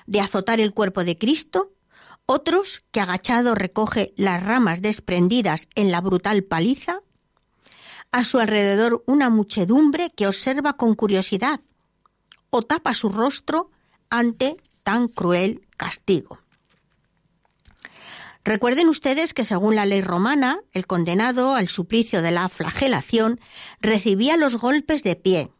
de 0.06 0.20
azotar 0.20 0.58
el 0.58 0.72
cuerpo 0.72 1.04
de 1.04 1.18
Cristo, 1.18 1.75
otros 2.26 2.82
que 2.90 3.00
agachado 3.00 3.54
recoge 3.54 4.12
las 4.16 4.42
ramas 4.42 4.82
desprendidas 4.82 5.68
en 5.74 5.92
la 5.92 6.00
brutal 6.00 6.42
paliza, 6.44 7.00
a 8.12 8.24
su 8.24 8.38
alrededor 8.38 9.02
una 9.06 9.30
muchedumbre 9.30 10.10
que 10.10 10.26
observa 10.26 10.74
con 10.74 10.94
curiosidad 10.94 11.60
o 12.50 12.62
tapa 12.62 12.94
su 12.94 13.08
rostro 13.08 13.70
ante 14.10 14.56
tan 14.82 15.08
cruel 15.08 15.66
castigo. 15.76 16.38
Recuerden 18.44 18.88
ustedes 18.88 19.34
que 19.34 19.44
según 19.44 19.74
la 19.74 19.86
ley 19.86 20.02
romana, 20.02 20.60
el 20.72 20.86
condenado 20.86 21.56
al 21.56 21.68
suplicio 21.68 22.22
de 22.22 22.30
la 22.30 22.48
flagelación 22.48 23.40
recibía 23.80 24.36
los 24.36 24.56
golpes 24.56 25.02
de 25.02 25.16
pie 25.16 25.50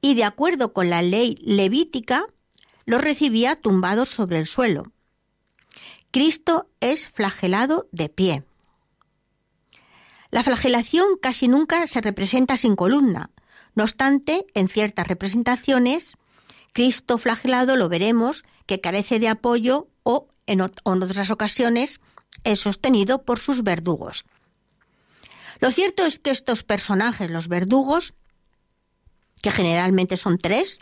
y 0.00 0.14
de 0.14 0.24
acuerdo 0.24 0.72
con 0.72 0.90
la 0.90 1.00
ley 1.00 1.38
levítica, 1.40 2.26
los 2.86 3.00
recibía 3.00 3.54
tumbados 3.54 4.08
sobre 4.08 4.40
el 4.40 4.46
suelo. 4.46 4.92
Cristo 6.12 6.68
es 6.80 7.08
flagelado 7.08 7.88
de 7.90 8.10
pie. 8.10 8.44
La 10.30 10.42
flagelación 10.42 11.16
casi 11.20 11.48
nunca 11.48 11.86
se 11.86 12.02
representa 12.02 12.58
sin 12.58 12.76
columna. 12.76 13.30
No 13.74 13.84
obstante, 13.84 14.44
en 14.52 14.68
ciertas 14.68 15.08
representaciones, 15.08 16.18
Cristo 16.74 17.16
flagelado 17.16 17.76
lo 17.76 17.88
veremos 17.88 18.44
que 18.66 18.82
carece 18.82 19.20
de 19.20 19.28
apoyo 19.28 19.88
o 20.02 20.28
en, 20.46 20.60
otras 20.60 21.30
ocasiones 21.30 21.98
es 22.44 22.60
sostenido 22.60 23.22
por 23.24 23.38
sus 23.38 23.62
verdugos. 23.62 24.26
Lo 25.60 25.70
cierto 25.70 26.04
es 26.04 26.18
que 26.18 26.30
estos 26.30 26.62
personajes, 26.62 27.30
los 27.30 27.48
verdugos, 27.48 28.12
que 29.40 29.50
generalmente 29.50 30.18
son 30.18 30.36
tres, 30.36 30.78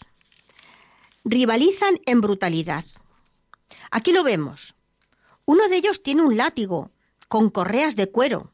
rivalizan 1.24 2.00
en 2.06 2.20
brutalidad. 2.20 2.84
Aquí 3.92 4.10
lo 4.10 4.24
vemos. 4.24 4.74
Uno 5.52 5.66
de 5.66 5.78
ellos 5.78 6.00
tiene 6.04 6.22
un 6.22 6.36
látigo 6.36 6.92
con 7.26 7.50
correas 7.50 7.96
de 7.96 8.08
cuero, 8.08 8.52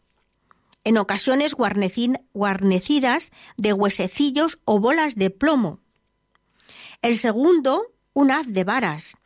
en 0.83 0.97
ocasiones 0.97 1.53
guarnecidas 1.53 3.33
de 3.59 3.75
huesecillos 3.75 4.61
o 4.65 4.81
bolas 4.81 5.15
de 5.15 5.29
plomo. 5.29 5.81
El 7.03 7.19
segundo, 7.19 7.83
un 8.15 8.31
haz 8.31 8.51
de 8.51 8.65
varas. 8.65 9.19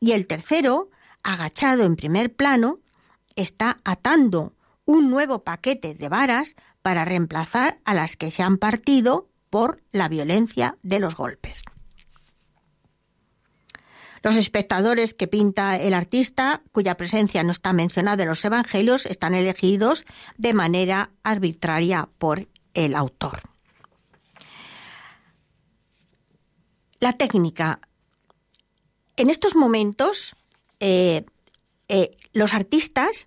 Y 0.00 0.12
el 0.12 0.26
tercero, 0.26 0.88
agachado 1.22 1.82
en 1.82 1.96
primer 1.96 2.34
plano, 2.34 2.80
está 3.36 3.76
atando 3.84 4.54
un 4.86 5.10
nuevo 5.10 5.44
paquete 5.44 5.94
de 5.94 6.08
varas 6.08 6.56
para 6.80 7.04
reemplazar 7.04 7.78
a 7.84 7.92
las 7.92 8.16
que 8.16 8.30
se 8.30 8.42
han 8.42 8.56
partido 8.56 9.28
por 9.50 9.82
la 9.90 10.08
violencia 10.08 10.78
de 10.82 10.98
los 10.98 11.14
golpes. 11.14 11.62
Los 14.22 14.36
espectadores 14.36 15.14
que 15.14 15.26
pinta 15.26 15.76
el 15.76 15.94
artista, 15.94 16.62
cuya 16.70 16.96
presencia 16.96 17.42
no 17.42 17.50
está 17.50 17.72
mencionada 17.72 18.22
en 18.22 18.28
los 18.28 18.44
evangelios, 18.44 19.04
están 19.06 19.34
elegidos 19.34 20.04
de 20.38 20.54
manera 20.54 21.10
arbitraria 21.24 22.08
por 22.18 22.48
el 22.74 22.94
autor. 22.94 23.42
La 27.00 27.14
técnica. 27.14 27.80
En 29.16 29.28
estos 29.28 29.56
momentos, 29.56 30.36
eh, 30.78 31.24
eh, 31.88 32.16
los 32.32 32.54
artistas 32.54 33.26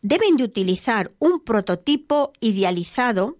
deben 0.00 0.36
de 0.36 0.44
utilizar 0.44 1.12
un 1.18 1.40
prototipo 1.40 2.32
idealizado 2.40 3.36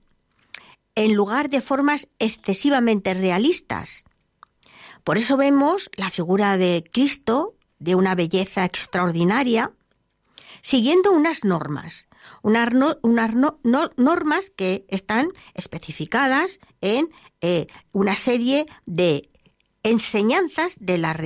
en 0.94 1.14
lugar 1.14 1.48
de 1.48 1.62
formas 1.62 2.08
excesivamente 2.18 3.14
realistas. 3.14 4.04
Por 5.04 5.18
eso 5.18 5.36
vemos 5.36 5.90
la 5.96 6.10
figura 6.10 6.56
de 6.56 6.84
Cristo 6.92 7.54
de 7.78 7.94
una 7.96 8.14
belleza 8.14 8.64
extraordinaria, 8.64 9.72
siguiendo 10.60 11.10
unas 11.10 11.44
normas, 11.44 12.08
unas, 12.42 12.72
normas 13.96 14.50
que 14.54 14.84
están 14.88 15.28
especificadas 15.54 16.60
en 16.80 17.10
eh, 17.40 17.66
una 17.90 18.14
serie 18.14 18.66
de 18.86 19.28
enseñanzas 19.82 20.76
de, 20.78 20.98
las 20.98 21.16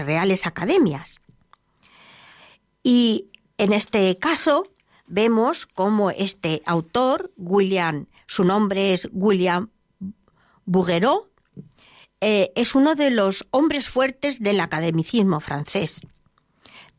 reales 0.00 0.46
academias. 0.46 1.20
Y 2.82 3.30
en 3.58 3.72
este 3.72 4.18
caso 4.18 4.64
vemos 5.06 5.66
cómo 5.66 6.10
este 6.10 6.62
autor, 6.66 7.32
William, 7.36 8.06
su 8.26 8.42
nombre 8.42 8.94
es 8.94 9.08
William 9.12 9.70
Bouguereau, 10.64 11.29
eh, 12.20 12.52
es 12.54 12.74
uno 12.74 12.94
de 12.94 13.10
los 13.10 13.46
hombres 13.50 13.88
fuertes 13.88 14.40
del 14.40 14.60
academicismo 14.60 15.40
francés. 15.40 16.02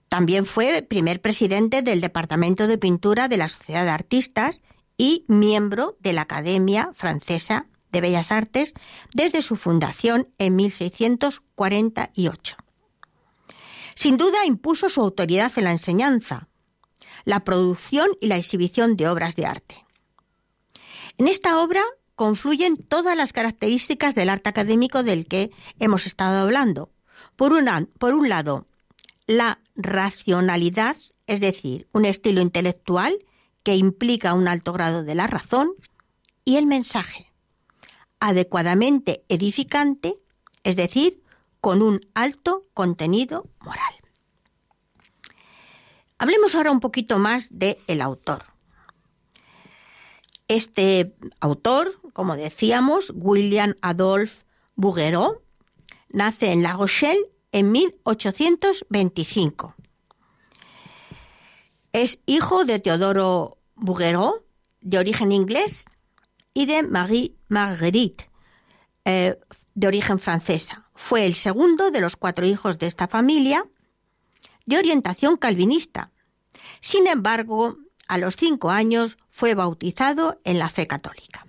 También 0.10 0.46
fue 0.46 0.82
primer 0.82 1.22
presidente 1.22 1.82
del 1.82 2.02
Departamento 2.02 2.68
de 2.68 2.78
Pintura 2.78 3.28
de 3.28 3.38
la 3.38 3.48
Sociedad 3.48 3.86
de 3.86 3.92
Artistas 3.92 4.62
y 4.98 5.26
miembro 5.28 5.96
de 6.00 6.14
la 6.14 6.24
Academia 6.24 6.92
Francesa 6.94 7.68
de 7.92 8.02
Bellas 8.02 8.32
Artes 8.32 8.74
desde 9.14 9.42
su 9.42 9.56
fundación 9.56 10.28
en 10.38 10.56
1648. 10.56 12.58
Sin 13.96 14.18
duda 14.18 14.46
impuso 14.46 14.90
su 14.90 15.02
autoridad 15.02 15.52
en 15.58 15.66
la 15.66 15.72
enseñanza, 15.72 16.48
la 17.24 17.44
producción 17.44 18.08
y 18.20 18.28
la 18.28 18.38
exhibición 18.38 18.96
de 18.96 19.08
obras 19.08 19.36
de 19.36 19.46
arte. 19.46 19.86
En 21.18 21.28
esta 21.28 21.62
obra 21.62 21.84
confluyen 22.22 22.78
todas 22.78 23.18
las 23.18 23.34
características 23.34 24.14
del 24.14 24.30
arte 24.30 24.48
académico 24.48 25.02
del 25.02 25.26
que 25.26 25.50
hemos 25.80 26.06
estado 26.06 26.42
hablando. 26.42 26.92
Por, 27.36 27.52
por 27.98 28.14
un 28.14 28.30
lado, 28.30 28.68
la 29.26 29.60
racionalidad, 29.76 30.96
es 31.26 31.40
decir, 31.40 31.88
un 31.94 32.06
estilo 32.06 32.40
intelectual 32.42 33.26
que 33.64 33.76
implica 33.76 34.36
un 34.36 34.48
alto 34.48 34.72
grado 34.72 35.04
de 35.04 35.16
la 35.16 35.26
razón, 35.26 35.72
y 36.46 36.58
el 36.58 36.68
mensaje, 36.68 37.34
adecuadamente 38.20 39.24
edificante, 39.28 40.20
es 40.64 40.76
decir, 40.76 41.24
con 41.60 41.82
un 41.82 42.02
alto 42.14 42.62
contenido 42.76 43.50
moral. 43.62 43.96
Hablemos 46.20 46.54
ahora 46.54 46.72
un 46.72 46.82
poquito 46.82 47.18
más 47.18 47.48
del 47.50 47.80
el 47.88 48.00
autor. 48.00 48.51
Este 50.52 51.16
autor, 51.40 51.98
como 52.12 52.36
decíamos, 52.36 53.14
William 53.16 53.74
Adolphe 53.82 54.44
Bouguereau, 54.76 55.42
nace 56.10 56.52
en 56.52 56.62
La 56.62 56.74
Rochelle 56.74 57.32
en 57.54 57.72
1825. 57.72 59.76
Es 61.94 62.20
hijo 62.26 62.66
de 62.66 62.82
Teodoro 62.82 63.60
Bouguereau, 63.76 64.44
de 64.82 65.00
origen 65.00 65.32
inglés, 65.32 65.86
y 66.54 66.66
de 66.66 66.84
Marie 66.84 67.34
Marguerite, 67.48 68.30
eh, 69.06 69.40
de 69.74 69.88
origen 69.88 70.20
francesa. 70.20 70.90
Fue 70.94 71.26
el 71.26 71.36
segundo 71.36 71.92
de 71.92 72.02
los 72.02 72.18
cuatro 72.18 72.46
hijos 72.46 72.78
de 72.78 72.88
esta 72.88 73.08
familia, 73.08 73.66
de 74.66 74.78
orientación 74.78 75.38
calvinista. 75.38 76.12
Sin 76.82 77.08
embargo, 77.08 77.78
a 78.10 78.18
los 78.18 78.36
cinco 78.36 78.70
años 78.70 79.18
fue 79.32 79.56
bautizado 79.56 80.40
en 80.44 80.60
la 80.60 80.70
fe 80.70 80.86
católica. 80.86 81.48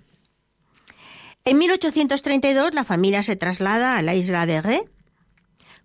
En 1.45 1.57
1832 1.57 2.73
la 2.73 2.85
familia 2.85 3.21
se 3.21 3.35
traslada 3.35 3.97
a 3.97 4.01
la 4.01 4.15
isla 4.15 4.45
de 4.45 4.61
Ré 4.61 4.89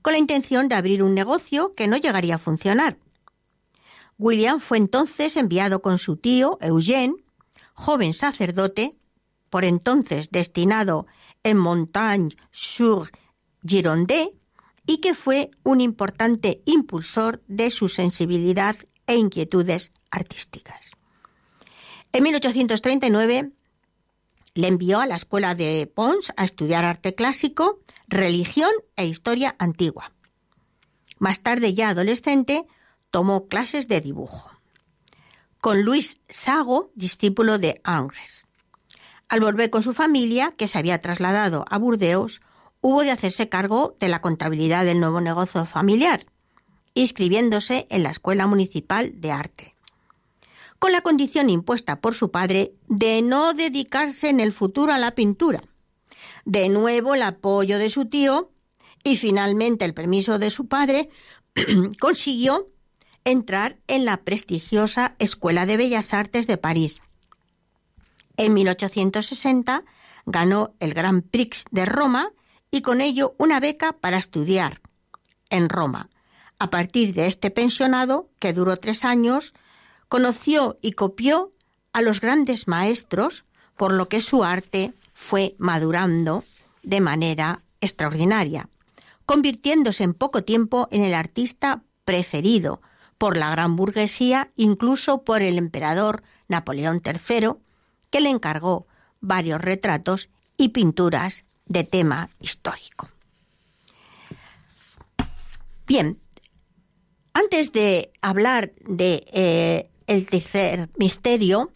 con 0.01 0.13
la 0.13 0.19
intención 0.19 0.69
de 0.69 0.77
abrir 0.77 1.03
un 1.03 1.15
negocio 1.15 1.75
que 1.75 1.89
no 1.89 1.97
llegaría 1.97 2.37
a 2.37 2.39
funcionar. 2.39 2.99
William 4.17 4.61
fue 4.61 4.79
entonces 4.79 5.37
enviado 5.37 5.83
con 5.83 5.99
su 5.99 6.17
tío 6.17 6.59
Eugène, 6.61 7.17
joven 7.75 8.15
sacerdote, 8.15 8.97
por 9.51 9.65
entonces 9.65 10.31
destinado 10.31 11.09
en 11.43 11.57
Montagne-sur-Gironde, 11.57 14.37
y 14.87 14.99
que 14.99 15.15
fue 15.15 15.51
un 15.65 15.81
importante 15.81 16.63
impulsor 16.65 17.43
de 17.47 17.71
su 17.71 17.89
sensibilidad 17.89 18.77
e 19.07 19.17
inquietudes 19.17 19.93
artísticas. 20.11 20.98
En 22.19 22.25
1839 22.25 23.53
le 24.55 24.67
envió 24.67 24.99
a 24.99 25.07
la 25.07 25.15
escuela 25.15 25.55
de 25.55 25.87
Pons 25.87 26.33
a 26.37 26.43
estudiar 26.43 26.85
arte 26.85 27.15
clásico, 27.15 27.79
religión 28.09 28.73
e 28.97 29.07
historia 29.07 29.55
antigua. 29.61 30.11
Más 31.21 31.39
tarde, 31.39 31.75
ya 31.75 31.91
adolescente, 31.91 32.67
tomó 33.13 33.47
clases 33.47 33.87
de 33.87 34.01
dibujo. 34.01 34.51
Con 35.61 35.85
Luis 35.85 36.21
Sago, 36.29 36.91
discípulo 36.97 37.61
de 37.61 37.81
Angres. 37.85 38.49
Al 39.29 39.39
volver 39.39 39.71
con 39.71 39.85
su 39.85 39.93
familia, 39.93 40.53
que 40.59 40.67
se 40.67 40.77
había 40.77 41.01
trasladado 41.01 41.67
a 41.71 41.79
Burdeos, 41.79 42.41
hubo 42.81 43.05
de 43.05 43.13
hacerse 43.13 43.49
cargo 43.49 43.97
de 44.01 44.09
la 44.09 44.21
contabilidad 44.21 44.85
del 44.85 44.99
nuevo 44.99 45.21
negocio 45.21 45.67
familiar, 45.67 46.27
inscribiéndose 46.95 47.87
en 47.91 48.03
la 48.03 48.11
Escuela 48.11 48.49
Municipal 48.49 49.13
de 49.21 49.31
Arte 49.31 49.78
con 50.79 50.93
la 50.93 51.01
condición 51.01 51.51
impuesta 51.51 52.01
por 52.01 52.15
su 52.15 52.31
padre 52.31 52.75
de 52.87 53.23
no 53.23 53.55
dedicarse 53.55 54.29
en 54.29 54.41
el 54.41 54.53
futuro 54.53 54.93
a 54.93 54.99
la 54.99 55.15
pintura, 55.15 55.63
De 56.45 56.69
nuevo 56.69 57.15
el 57.15 57.23
apoyo 57.23 57.79
de 57.79 57.91
su 57.91 58.07
tío 58.07 58.51
y 59.05 59.17
finalmente 59.17 59.85
el 59.85 59.95
permiso 59.95 60.39
de 60.39 60.51
su 60.51 60.67
padre 60.67 61.11
consiguió 62.01 62.69
entrar 63.25 63.79
en 63.87 64.05
la 64.05 64.19
prestigiosa 64.19 65.15
Escuela 65.19 65.67
de 65.67 65.77
Bellas 65.77 66.15
Artes 66.15 66.47
de 66.47 66.57
París. 66.57 67.01
En 68.37 68.55
1860 68.55 69.85
ganó 70.27 70.75
el 70.81 70.95
Grand 70.95 71.23
Prix 71.23 71.65
de 71.71 71.85
Roma 71.85 72.33
y 72.71 72.83
con 72.83 73.01
ello 73.01 73.35
una 73.39 73.61
beca 73.61 73.93
para 73.93 74.19
estudiar 74.19 74.81
en 75.51 75.69
Roma. 75.69 76.09
A 76.59 76.71
partir 76.71 77.15
de 77.15 77.27
este 77.27 77.51
pensionado, 77.51 78.31
que 78.39 78.53
duró 78.53 78.77
tres 78.79 79.05
años, 79.05 79.55
conoció 80.09 80.79
y 80.81 80.93
copió 80.93 81.53
a 81.93 82.03
los 82.03 82.21
grandes 82.21 82.69
maestros, 82.69 83.45
por 83.77 83.93
lo 83.93 84.09
que 84.09 84.21
su 84.21 84.45
arte 84.45 84.95
fue 85.15 85.55
madurando 85.59 86.45
de 86.83 87.01
manera 87.01 87.63
extraordinaria, 87.81 88.69
convirtiéndose 89.27 90.05
en 90.05 90.15
poco 90.15 90.45
tiempo 90.45 90.89
en 90.91 91.05
el 91.05 91.15
artista 91.15 91.83
preferido 92.05 92.81
por 93.19 93.37
la 93.37 93.51
gran 93.51 93.77
burguesía, 93.77 94.51
incluso 94.57 95.25
por 95.25 95.43
el 95.43 95.59
emperador 95.59 96.23
Napoleón 96.47 97.03
III, 97.05 97.55
que 98.11 98.21
le 98.21 98.31
encargó 98.31 98.87
varios 99.21 99.61
retratos 99.61 100.31
y 100.57 100.71
pinturas 100.71 101.45
de 101.67 101.85
tema 101.85 102.31
histórico. 102.41 103.09
Bien, 105.87 106.21
antes 107.35 107.73
de 107.73 108.13
hablar 108.21 108.73
de 108.87 109.25
eh, 109.33 109.91
el 110.09 110.27
tercer 110.27 110.91
misterio, 110.97 111.73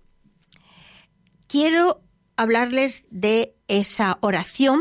quiero 1.47 2.03
hablarles 2.37 3.05
de 3.11 3.55
esa 3.68 4.18
oración 4.23 4.81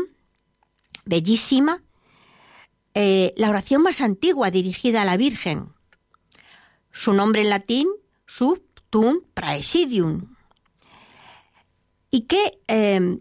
bellísima, 1.04 1.82
eh, 2.94 3.32
la 3.36 3.50
oración 3.50 3.82
más 3.82 4.00
antigua 4.00 4.50
dirigida 4.50 5.02
a 5.02 5.04
la 5.04 5.16
Virgen. 5.16 5.68
Su 6.90 7.12
nombre 7.12 7.42
en 7.42 7.50
latín, 7.50 7.88
Subtum 8.26 9.20
Praesidium. 9.34 10.34
Y 12.10 12.22
que 12.22 12.58
eh, 12.68 13.18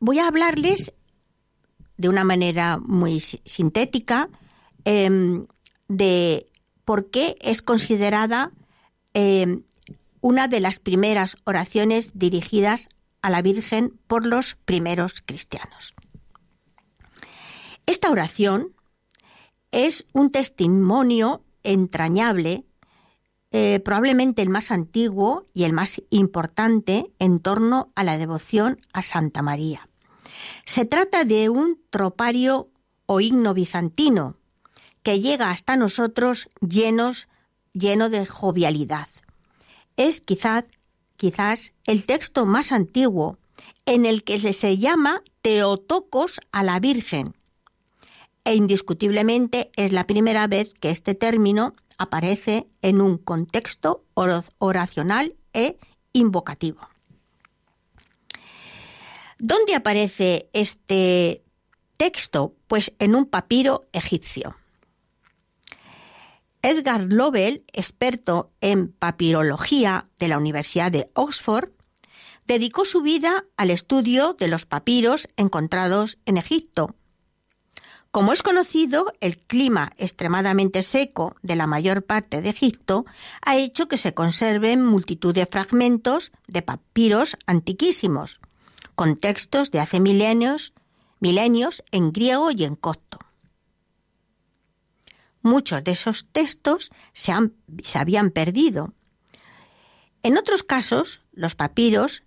voy 0.00 0.18
a 0.18 0.26
hablarles 0.26 0.92
de 1.96 2.08
una 2.08 2.24
manera 2.24 2.78
muy 2.78 3.20
sintética 3.20 4.28
em, 4.84 5.46
de 5.88 6.46
por 6.84 7.10
qué 7.10 7.36
es 7.40 7.62
considerada 7.62 8.52
em, 9.14 9.64
una 10.20 10.48
de 10.48 10.60
las 10.60 10.78
primeras 10.78 11.36
oraciones 11.44 12.12
dirigidas 12.14 12.88
a 13.22 13.30
la 13.30 13.42
Virgen 13.42 13.98
por 14.06 14.26
los 14.26 14.56
primeros 14.64 15.22
cristianos. 15.24 15.94
Esta 17.86 18.10
oración 18.10 18.74
es 19.72 20.06
un 20.12 20.30
testimonio 20.30 21.44
entrañable, 21.62 22.64
eh, 23.52 23.80
probablemente 23.80 24.42
el 24.42 24.48
más 24.48 24.70
antiguo 24.70 25.44
y 25.54 25.64
el 25.64 25.72
más 25.72 26.00
importante 26.10 27.10
en 27.18 27.40
torno 27.40 27.90
a 27.94 28.04
la 28.04 28.16
devoción 28.16 28.80
a 28.92 29.02
Santa 29.02 29.42
María. 29.42 29.88
Se 30.64 30.84
trata 30.84 31.24
de 31.24 31.48
un 31.48 31.80
tropario 31.90 32.70
o 33.06 33.20
himno 33.20 33.54
bizantino 33.54 34.36
que 35.02 35.20
llega 35.20 35.50
hasta 35.50 35.76
nosotros 35.76 36.48
llenos, 36.60 37.28
lleno 37.72 38.08
de 38.08 38.26
jovialidad. 38.26 39.08
Es 39.96 40.20
quizás, 40.20 40.64
quizás 41.16 41.72
el 41.84 42.06
texto 42.06 42.46
más 42.46 42.72
antiguo 42.72 43.38
en 43.86 44.06
el 44.06 44.24
que 44.24 44.52
se 44.52 44.78
llama 44.78 45.22
Teotocos 45.42 46.40
a 46.52 46.62
la 46.62 46.80
Virgen. 46.80 47.34
E 48.44 48.54
indiscutiblemente 48.54 49.70
es 49.76 49.92
la 49.92 50.06
primera 50.06 50.46
vez 50.46 50.74
que 50.74 50.90
este 50.90 51.14
término 51.14 51.74
aparece 51.98 52.66
en 52.80 53.00
un 53.00 53.18
contexto 53.18 54.04
oracional 54.14 55.36
e 55.52 55.76
invocativo. 56.12 56.80
¿Dónde 59.38 59.74
aparece 59.74 60.48
este 60.52 61.42
texto? 61.96 62.54
Pues 62.66 62.92
en 62.98 63.14
un 63.14 63.26
papiro 63.26 63.86
egipcio. 63.92 64.56
Edgar 66.62 67.06
Lovell, 67.08 67.64
experto 67.72 68.52
en 68.60 68.92
papirología 68.92 70.08
de 70.18 70.28
la 70.28 70.38
Universidad 70.38 70.92
de 70.92 71.10
Oxford, 71.14 71.70
dedicó 72.46 72.84
su 72.84 73.00
vida 73.00 73.44
al 73.56 73.70
estudio 73.70 74.34
de 74.34 74.48
los 74.48 74.66
papiros 74.66 75.28
encontrados 75.36 76.18
en 76.26 76.36
Egipto. 76.36 76.94
Como 78.10 78.32
es 78.32 78.42
conocido, 78.42 79.12
el 79.20 79.38
clima 79.38 79.92
extremadamente 79.96 80.82
seco 80.82 81.36
de 81.42 81.54
la 81.54 81.68
mayor 81.68 82.02
parte 82.02 82.42
de 82.42 82.50
Egipto 82.50 83.06
ha 83.40 83.56
hecho 83.56 83.86
que 83.86 83.98
se 83.98 84.14
conserven 84.14 84.84
multitud 84.84 85.32
de 85.32 85.46
fragmentos 85.46 86.32
de 86.48 86.60
papiros 86.60 87.36
antiquísimos, 87.46 88.40
con 88.96 89.16
textos 89.16 89.70
de 89.70 89.78
hace 89.78 90.00
milenios, 90.00 90.74
milenios 91.20 91.84
en 91.92 92.12
griego 92.12 92.50
y 92.50 92.64
en 92.64 92.74
copto. 92.74 93.18
Muchos 95.42 95.82
de 95.84 95.92
esos 95.92 96.26
textos 96.32 96.90
se, 97.12 97.32
se 97.82 97.98
habían 97.98 98.30
perdido. 98.30 98.92
En 100.22 100.36
otros 100.36 100.62
casos, 100.62 101.22
los 101.32 101.54
papiros 101.54 102.22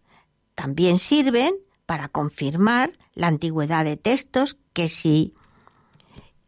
también 0.56 1.00
sirven 1.00 1.56
para 1.86 2.10
confirmar 2.10 2.98
la 3.14 3.28
antigüedad 3.28 3.86
de 3.86 3.98
textos 3.98 4.58
que 4.74 4.90
si, 4.90 5.34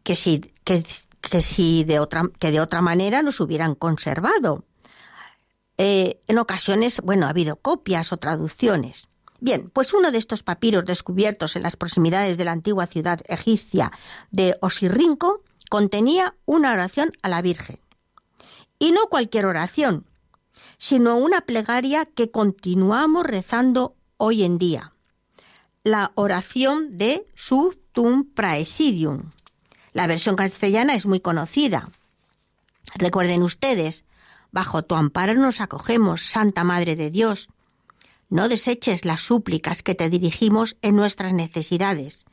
que 0.02 0.16
si, 0.16 0.40
que, 0.64 1.42
si 1.42 1.84
de 1.84 2.00
otra, 2.00 2.22
que 2.38 2.50
de 2.50 2.60
otra 2.60 2.82
manera 2.82 3.22
nos 3.22 3.40
hubieran 3.40 3.74
conservado. 3.74 4.64
Eh, 5.78 6.20
en 6.26 6.38
ocasiones, 6.38 7.00
bueno, 7.02 7.26
ha 7.26 7.30
habido 7.30 7.56
copias 7.56 8.12
o 8.12 8.16
traducciones. 8.16 9.08
Bien, 9.38 9.70
pues 9.70 9.92
uno 9.92 10.10
de 10.10 10.18
estos 10.18 10.42
papiros 10.42 10.86
descubiertos 10.86 11.56
en 11.56 11.62
las 11.62 11.76
proximidades 11.76 12.38
de 12.38 12.44
la 12.44 12.52
antigua 12.52 12.86
ciudad 12.86 13.20
egipcia 13.26 13.92
de 14.30 14.56
Osirrinco 14.62 15.42
contenía 15.68 16.36
una 16.44 16.72
oración 16.72 17.12
a 17.22 17.28
la 17.28 17.42
Virgen. 17.42 17.78
Y 18.78 18.92
no 18.92 19.06
cualquier 19.06 19.46
oración, 19.46 20.06
sino 20.78 21.16
una 21.16 21.42
plegaria 21.42 22.04
que 22.06 22.30
continuamos 22.30 23.24
rezando 23.24 23.96
hoy 24.16 24.44
en 24.44 24.58
día. 24.58 24.92
La 25.82 26.12
oración 26.14 26.98
de 26.98 27.26
Subtum 27.34 28.24
Praesidium. 28.34 29.32
La 29.92 30.06
versión 30.06 30.36
castellana 30.36 30.94
es 30.94 31.06
muy 31.06 31.20
conocida. 31.20 31.90
Recuerden 32.94 33.42
ustedes, 33.42 34.04
bajo 34.50 34.82
tu 34.82 34.94
amparo 34.94 35.34
nos 35.34 35.60
acogemos, 35.60 36.22
Santa 36.22 36.64
Madre 36.64 36.96
de 36.96 37.10
Dios. 37.10 37.48
No 38.28 38.48
deseches 38.48 39.04
las 39.04 39.20
súplicas 39.20 39.82
que 39.82 39.94
te 39.94 40.10
dirigimos 40.10 40.76
en 40.82 40.96
nuestras 40.96 41.32
necesidades. 41.32 42.24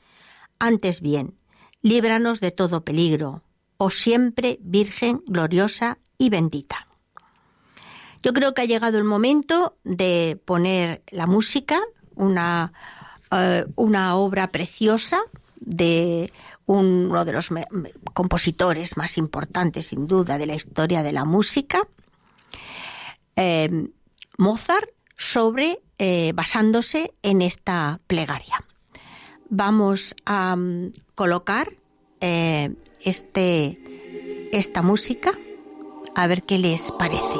Antes 0.59 1.01
bien, 1.01 1.37
líbranos 1.83 2.39
de 2.39 2.51
todo 2.51 2.83
peligro, 2.83 3.43
oh 3.77 3.91
siempre 3.91 4.57
Virgen 4.61 5.21
gloriosa 5.27 5.99
y 6.17 6.29
bendita. 6.29 6.87
Yo 8.23 8.33
creo 8.33 8.53
que 8.53 8.61
ha 8.61 8.65
llegado 8.65 8.97
el 8.97 9.03
momento 9.03 9.77
de 9.83 10.41
poner 10.45 11.03
la 11.11 11.27
música, 11.27 11.81
una, 12.15 12.71
eh, 13.31 13.65
una 13.75 14.15
obra 14.15 14.47
preciosa 14.47 15.19
de 15.59 16.31
uno 16.65 17.25
de 17.25 17.33
los 17.33 17.49
compositores 18.13 18.95
más 18.95 19.17
importantes, 19.17 19.87
sin 19.87 20.07
duda, 20.07 20.37
de 20.37 20.45
la 20.45 20.55
historia 20.55 21.03
de 21.03 21.11
la 21.11 21.25
música, 21.25 21.85
eh, 23.35 23.89
Mozart, 24.37 24.89
sobre 25.17 25.81
eh, 25.97 26.31
basándose 26.33 27.13
en 27.21 27.41
esta 27.41 27.99
plegaria. 28.07 28.63
Vamos 29.55 30.15
a 30.25 30.55
mm, 30.55 30.93
colocar 31.13 31.67
eh, 32.21 32.73
este, 33.01 34.49
esta 34.51 34.81
música 34.81 35.37
a 36.15 36.25
ver 36.25 36.41
qué 36.41 36.57
les 36.57 36.91
parece. 36.91 37.37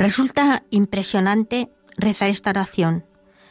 Resulta 0.00 0.62
impresionante 0.70 1.70
rezar 1.98 2.30
esta 2.30 2.48
oración, 2.48 3.04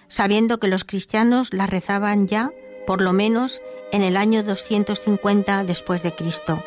sabiendo 0.08 0.58
que 0.58 0.68
los 0.68 0.84
cristianos 0.84 1.54
la 1.54 1.68
rezaban 1.68 2.28
ya 2.28 2.50
por 2.88 3.02
lo 3.02 3.14
menos 3.14 3.62
en 3.92 4.02
el 4.02 4.18
año 4.18 4.42
250 4.42 5.64
después 5.64 6.02
de 6.02 6.16
Cristo, 6.16 6.64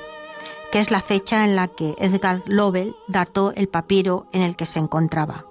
que 0.70 0.78
es 0.78 0.92
la 0.92 1.02
fecha 1.02 1.44
en 1.44 1.56
la 1.56 1.66
que 1.66 1.96
Edgar 1.98 2.44
Lovell 2.46 2.94
dató 3.08 3.52
el 3.56 3.66
papiro 3.66 4.28
en 4.32 4.42
el 4.42 4.54
que 4.54 4.66
se 4.66 4.78
encontraba. 4.78 5.46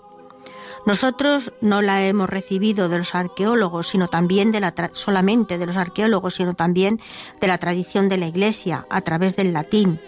Nosotros 0.85 1.51
no 1.59 1.81
la 1.81 2.01
hemos 2.05 2.29
recibido 2.29 2.87
de 2.87 2.99
los 2.99 3.13
arqueólogos, 3.13 3.87
sino 3.87 4.07
también 4.07 4.53
de 4.53 4.61
la 4.61 4.73
solamente 4.93 5.57
de 5.57 5.65
los 5.65 5.75
arqueólogos, 5.75 6.35
sino 6.35 6.53
también 6.53 7.01
de 7.41 7.47
la 7.47 7.57
tradición 7.57 8.07
de 8.07 8.17
la 8.17 8.27
Iglesia 8.27 8.87
a 8.89 9.01
través 9.01 9.35
del 9.35 9.51
latín. 9.51 9.99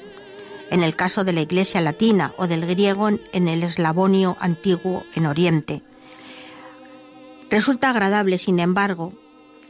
En 0.73 0.81
el 0.81 0.95
caso 0.95 1.23
de 1.23 1.33
la 1.33 1.41
Iglesia 1.41 1.81
latina 1.81 2.33
o 2.35 2.47
del 2.47 2.65
griego 2.65 3.07
en 3.07 3.47
el 3.47 3.61
eslavonio 3.61 4.35
antiguo 4.39 5.03
en 5.13 5.27
Oriente. 5.27 5.83
Resulta 7.51 7.91
agradable, 7.91 8.39
sin 8.39 8.57
embargo, 8.57 9.13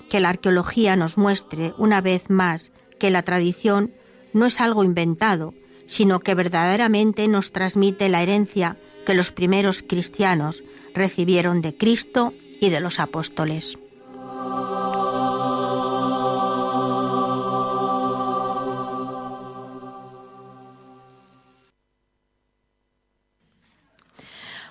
que 0.09 0.21
la 0.21 0.29
arqueología 0.29 0.95
nos 0.95 1.17
muestre 1.17 1.73
una 1.77 1.99
vez 1.99 2.29
más 2.29 2.71
que 2.99 3.09
la 3.09 3.21
tradición 3.21 3.93
no 4.31 4.45
es 4.45 4.61
algo 4.61 4.85
inventado, 4.85 5.53
sino 5.87 6.21
que 6.21 6.35
verdaderamente 6.35 7.27
nos 7.27 7.51
transmite 7.51 8.07
la 8.07 8.23
herencia 8.23 8.77
que 9.05 9.13
los 9.13 9.33
primeros 9.33 9.83
cristianos 9.83 10.63
recibieron 10.93 11.59
de 11.59 11.75
Cristo 11.75 12.31
y 12.61 12.69
de 12.69 12.79
los 12.79 13.01
apóstoles. 13.01 13.77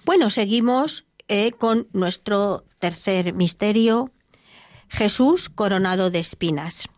Bueno, 0.04 0.30
seguimos 0.30 1.06
eh, 1.28 1.52
con 1.52 1.86
nuestro 1.92 2.64
tercer 2.80 3.34
misterio, 3.34 4.10
Jesús 4.88 5.48
coronado 5.48 6.10
de 6.10 6.18
espinas. 6.18 6.88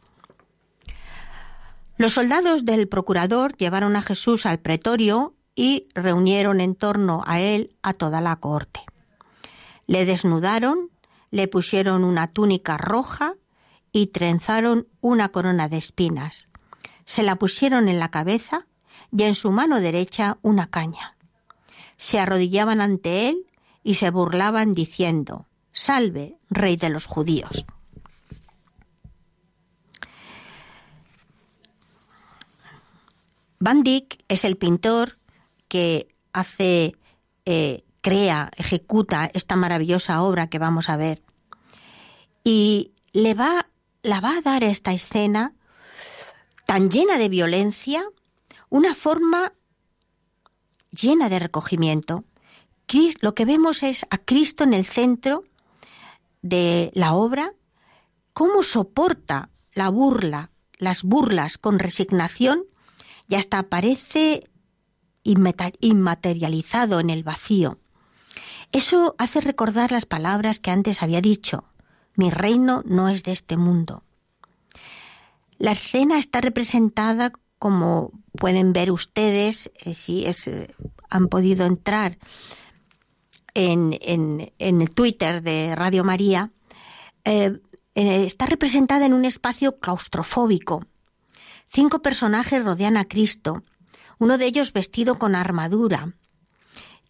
Los 1.98 2.14
soldados 2.14 2.64
del 2.64 2.88
procurador 2.88 3.56
llevaron 3.56 3.94
a 3.94 4.02
Jesús 4.02 4.46
al 4.46 4.58
pretorio 4.58 5.36
y 5.54 5.86
reunieron 5.94 6.60
en 6.60 6.74
torno 6.74 7.22
a 7.26 7.40
él 7.40 7.76
a 7.82 7.92
toda 7.92 8.22
la 8.22 8.36
corte. 8.36 8.80
Le 9.86 10.06
desnudaron, 10.06 10.90
le 11.30 11.46
pusieron 11.46 12.04
una 12.04 12.28
túnica 12.28 12.78
roja 12.78 13.34
y 13.92 14.08
trenzaron 14.08 14.88
una 15.02 15.28
corona 15.28 15.68
de 15.68 15.76
espinas. 15.76 16.48
Se 17.04 17.22
la 17.22 17.36
pusieron 17.36 17.88
en 17.88 17.98
la 17.98 18.10
cabeza 18.10 18.66
y 19.12 19.24
en 19.24 19.34
su 19.34 19.52
mano 19.52 19.78
derecha 19.80 20.38
una 20.40 20.68
caña. 20.68 21.13
Se 21.96 22.18
arrodillaban 22.18 22.80
ante 22.80 23.28
él 23.28 23.46
y 23.82 23.94
se 23.94 24.10
burlaban 24.10 24.74
diciendo, 24.74 25.46
Salve, 25.72 26.38
rey 26.50 26.76
de 26.76 26.88
los 26.88 27.06
judíos. 27.06 27.64
Van 33.58 33.82
Dyck 33.82 34.22
es 34.28 34.44
el 34.44 34.56
pintor 34.56 35.18
que 35.68 36.14
hace 36.32 36.96
eh, 37.46 37.84
crea, 38.02 38.50
ejecuta 38.56 39.30
esta 39.32 39.56
maravillosa 39.56 40.22
obra 40.22 40.48
que 40.48 40.58
vamos 40.58 40.90
a 40.90 40.96
ver. 40.96 41.22
Y 42.44 42.92
le 43.12 43.32
va, 43.32 43.68
la 44.02 44.20
va 44.20 44.36
a 44.36 44.40
dar 44.42 44.62
esta 44.64 44.92
escena 44.92 45.54
tan 46.66 46.90
llena 46.90 47.16
de 47.16 47.28
violencia 47.28 48.04
una 48.68 48.94
forma 48.94 49.54
llena 50.94 51.28
de 51.28 51.38
recogimiento. 51.38 52.24
Lo 53.20 53.34
que 53.34 53.44
vemos 53.44 53.82
es 53.82 54.06
a 54.10 54.18
Cristo 54.18 54.62
en 54.64 54.74
el 54.74 54.84
centro 54.84 55.44
de 56.42 56.90
la 56.94 57.14
obra, 57.14 57.54
cómo 58.32 58.62
soporta 58.62 59.50
la 59.72 59.88
burla, 59.88 60.50
las 60.78 61.02
burlas 61.02 61.58
con 61.58 61.78
resignación 61.78 62.64
y 63.28 63.36
hasta 63.36 63.58
aparece 63.58 64.44
inmaterializado 65.22 67.00
en 67.00 67.10
el 67.10 67.24
vacío. 67.24 67.78
Eso 68.72 69.14
hace 69.18 69.40
recordar 69.40 69.92
las 69.92 70.04
palabras 70.04 70.60
que 70.60 70.70
antes 70.70 71.02
había 71.02 71.20
dicho. 71.20 71.64
Mi 72.16 72.30
reino 72.30 72.82
no 72.84 73.08
es 73.08 73.22
de 73.22 73.32
este 73.32 73.56
mundo. 73.56 74.04
La 75.58 75.72
escena 75.72 76.18
está 76.18 76.40
representada 76.40 77.32
como 77.58 78.12
pueden 78.38 78.72
ver 78.72 78.90
ustedes, 78.90 79.70
eh, 79.76 79.94
si 79.94 80.24
eh, 80.26 80.74
han 81.08 81.28
podido 81.28 81.66
entrar 81.66 82.18
en, 83.54 84.52
el 84.58 84.90
Twitter 84.90 85.42
de 85.42 85.74
Radio 85.76 86.02
María, 86.04 86.50
eh, 87.24 87.60
está 87.94 88.46
representada 88.46 89.06
en 89.06 89.14
un 89.14 89.24
espacio 89.24 89.76
claustrofóbico. 89.76 90.84
Cinco 91.68 92.02
personajes 92.02 92.64
rodean 92.64 92.96
a 92.96 93.04
Cristo, 93.04 93.62
uno 94.18 94.38
de 94.38 94.46
ellos 94.46 94.72
vestido 94.72 95.18
con 95.18 95.36
armadura, 95.36 96.14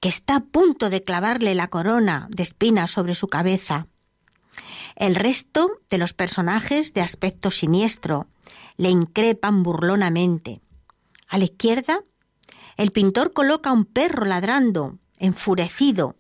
que 0.01 0.11
está 0.11 0.37
a 0.37 0.41
punto 0.41 0.91
de 0.91 1.03
clavarle 1.03 1.55
la 1.55 1.69
corona 1.69 2.29
de 2.31 2.43
espinas 2.43 2.91
sobre 2.91 3.15
su 3.15 3.29
cabeza. 3.29 3.87
El 4.97 5.15
resto 5.15 5.81
de 5.89 5.99
los 5.99 6.13
personajes 6.13 6.93
de 6.93 7.01
aspecto 7.01 7.51
siniestro 7.51 8.29
le 8.77 8.91
increpan 8.91 9.63
burlonamente. 9.63 10.61
A 11.29 11.39
la 11.39 11.45
izquierda, 11.45 12.05
el 12.77 12.91
pintor 12.91 13.33
coloca 13.33 13.73
un 13.73 13.85
perro 13.85 14.25
ladrando, 14.25 14.99
enfurecido, 15.19 16.17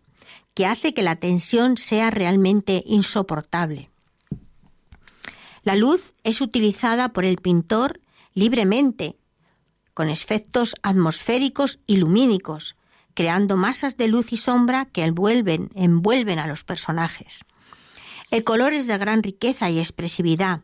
que 0.54 0.66
hace 0.66 0.94
que 0.94 1.02
la 1.02 1.16
tensión 1.16 1.76
sea 1.76 2.10
realmente 2.10 2.82
insoportable. 2.86 3.90
La 5.62 5.76
luz 5.76 6.12
es 6.22 6.40
utilizada 6.40 7.12
por 7.12 7.24
el 7.24 7.38
pintor 7.38 8.00
libremente, 8.34 9.16
con 9.94 10.08
efectos 10.08 10.74
atmosféricos 10.82 11.80
y 11.86 11.96
lumínicos, 11.96 12.76
creando 13.14 13.56
masas 13.56 13.96
de 13.96 14.08
luz 14.08 14.32
y 14.32 14.36
sombra 14.36 14.86
que 14.86 15.04
envuelven, 15.04 15.70
envuelven 15.74 16.38
a 16.38 16.46
los 16.46 16.64
personajes. 16.64 17.44
El 18.30 18.44
color 18.44 18.72
es 18.72 18.86
de 18.86 18.98
gran 18.98 19.22
riqueza 19.22 19.70
y 19.70 19.78
expresividad. 19.78 20.62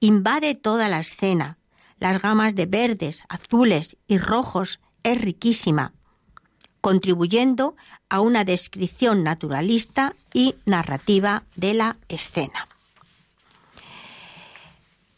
Invade 0.00 0.54
toda 0.54 0.88
la 0.88 1.00
escena. 1.00 1.58
Las 2.00 2.20
gamas 2.20 2.54
de 2.54 2.66
verdes, 2.66 3.24
azules 3.28 3.96
y 4.08 4.18
rojos 4.18 4.80
es 5.02 5.20
riquísima, 5.20 5.92
contribuyendo 6.80 7.76
a 8.08 8.20
una 8.20 8.44
descripción 8.44 9.22
naturalista 9.22 10.16
y 10.32 10.54
narrativa 10.64 11.44
de 11.56 11.74
la 11.74 11.98
escena. 12.08 12.66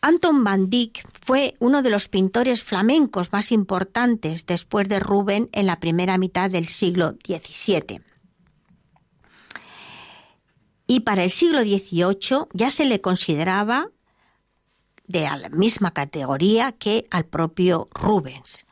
Anton 0.00 0.42
van 0.42 0.68
Dyck 0.68 1.08
fue 1.24 1.54
uno 1.60 1.82
de 1.82 1.90
los 1.90 2.08
pintores 2.08 2.64
flamencos 2.64 3.30
más 3.30 3.52
importantes 3.52 4.44
después 4.46 4.88
de 4.88 4.98
Rubén 4.98 5.48
en 5.52 5.66
la 5.66 5.78
primera 5.78 6.18
mitad 6.18 6.50
del 6.50 6.66
siglo 6.66 7.14
XVII. 7.24 8.02
Y 10.88 11.00
para 11.00 11.22
el 11.22 11.30
siglo 11.30 11.60
XVIII 11.60 12.48
ya 12.52 12.72
se 12.72 12.84
le 12.84 13.00
consideraba 13.00 13.90
de 15.12 15.22
la 15.22 15.50
misma 15.50 15.92
categoría 15.92 16.72
que 16.72 17.06
al 17.10 17.26
propio 17.26 17.88
Rubens. 17.92 18.64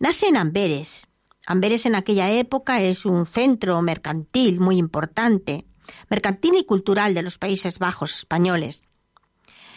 Nace 0.00 0.26
en 0.26 0.36
Amberes. 0.36 1.06
Amberes 1.46 1.86
en 1.86 1.94
aquella 1.94 2.30
época 2.32 2.82
es 2.82 3.06
un 3.06 3.24
centro 3.24 3.80
mercantil 3.80 4.58
muy 4.58 4.78
importante, 4.78 5.64
mercantil 6.10 6.56
y 6.56 6.64
cultural 6.64 7.14
de 7.14 7.22
los 7.22 7.38
Países 7.38 7.78
Bajos 7.78 8.16
españoles. 8.16 8.82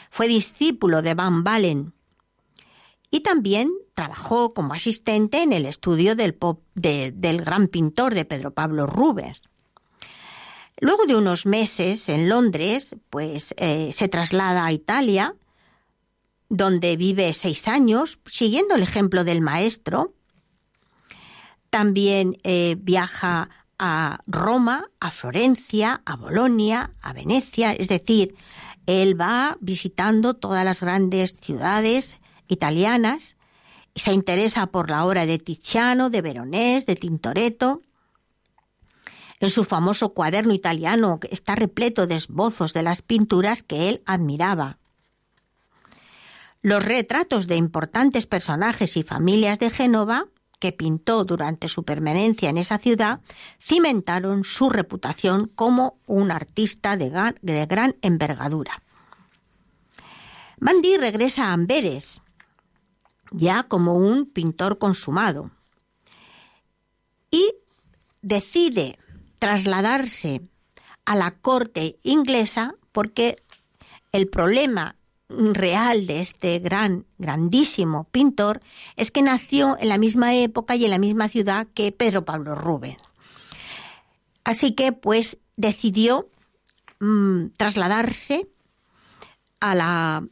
Fue 0.10 0.28
discípulo 0.28 1.04
de 1.04 1.13
Van 1.13 1.43
Balen 1.43 1.93
y 3.12 3.19
también 3.19 3.72
trabajó 3.93 4.56
como 4.56 4.74
asistente 4.74 5.43
en 5.43 5.54
el 5.54 5.67
estudio 5.67 6.15
del, 6.15 6.38
del 6.74 7.41
gran 7.41 7.67
pintor 7.67 8.15
de 8.15 8.26
Pedro 8.26 8.52
Pablo 8.52 8.88
Rubens. 8.88 9.43
Luego 10.80 11.06
de 11.06 11.15
unos 11.15 11.45
meses 11.45 12.10
en 12.10 12.30
Londres, 12.30 12.95
pues 13.12 13.54
eh, 13.58 13.91
se 13.93 14.08
traslada 14.08 14.65
a 14.65 14.72
Italia, 14.72 15.36
donde 16.50 16.98
vive 16.98 17.34
seis 17.34 17.68
años, 17.68 18.20
siguiendo 18.26 18.76
el 18.76 18.84
ejemplo 18.84 19.24
del 19.24 19.42
maestro. 19.42 20.14
También 21.70 22.38
eh, 22.44 22.76
viaja 22.80 23.50
a 23.78 24.20
Roma, 24.28 24.90
a 25.00 25.12
Florencia, 25.12 26.02
a 26.06 26.16
Bolonia, 26.16 26.92
a 27.02 27.14
Venecia, 27.14 27.72
es 27.72 27.88
decir, 27.88 28.36
él 28.88 29.20
va 29.20 29.58
visitando 29.62 30.34
todas 30.34 30.66
las 30.66 30.82
grandes 30.82 31.38
ciudades 31.40 32.18
italianas 32.48 33.38
y 33.94 34.00
se 34.00 34.12
interesa 34.14 34.68
por 34.68 34.90
la 34.90 35.06
obra 35.06 35.28
de 35.28 35.38
Tiziano, 35.38 36.10
de 36.10 36.22
Veronés, 36.22 36.88
de 36.88 36.96
Tintoretto. 36.96 37.82
En 39.40 39.52
su 39.52 39.64
famoso 39.64 40.14
cuaderno 40.16 40.54
italiano 40.54 41.20
está 41.30 41.56
repleto 41.56 42.08
de 42.08 42.16
esbozos 42.16 42.74
de 42.74 42.84
las 42.84 43.02
pinturas 43.04 43.62
que 43.62 43.88
él 43.90 44.02
admiraba. 44.06 44.79
Los 46.62 46.84
retratos 46.84 47.48
de 47.48 47.56
importantes 47.56 48.26
personajes 48.26 48.98
y 48.98 49.04
familias 49.04 49.60
de 49.60 49.69
Génova 49.69 50.26
que 50.60 50.74
pintó 50.74 51.24
durante 51.24 51.69
su 51.69 51.84
permanencia 51.84 52.50
en 52.50 52.58
esa 52.58 52.78
ciudad 52.78 53.22
cimentaron 53.60 54.43
su 54.43 54.69
reputación 54.69 55.48
como 55.48 55.95
un 56.06 56.32
artista 56.32 56.98
de 56.98 57.10
gran, 57.65 57.95
envergadura. 58.02 58.84
Bandi 60.58 60.98
regresa 60.98 61.45
a 61.45 61.54
Amberes, 61.54 62.22
ya 63.32 63.63
como 63.63 63.95
un 63.95 64.26
pintor 64.26 64.78
consumado, 64.78 65.52
y 67.32 67.54
decide 68.22 69.00
trasladarse 69.39 70.41
a 71.06 71.15
la 71.15 71.32
corte 71.32 71.98
inglesa 72.04 72.76
porque 72.91 73.41
el 74.12 74.28
problema 74.28 74.98
real 75.30 76.08
de 76.08 76.22
este 76.22 76.60
gran, 76.60 77.06
grandísimo 77.18 78.06
pintor 78.06 78.62
es 78.96 79.12
que 79.12 79.22
nació 79.22 79.78
en 79.80 79.89
la 79.89 79.98
misma 79.98 80.36
época 80.36 80.76
y 80.76 80.86
en 80.86 80.92
la 80.92 80.98
misma 80.98 81.30
ciudad 81.30 81.68
que 81.74 81.92
Pedro 81.92 82.26
Pablo 82.26 82.56
Rubens. 82.56 83.02
Así 84.44 84.74
que, 84.74 84.92
pues, 84.92 85.38
decidió 85.56 86.30
mm, 87.00 87.48
trasladarse 87.58 88.50
a 89.60 89.76
la, 89.76 90.28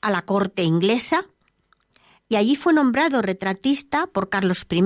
a 0.00 0.10
la 0.10 0.22
corte 0.22 0.62
inglesa 0.62 1.26
y 2.28 2.36
allí 2.36 2.56
fue 2.56 2.72
nombrado 2.72 3.22
retratista 3.22 4.06
por 4.06 4.28
Carlos 4.28 4.66
I 4.70 4.82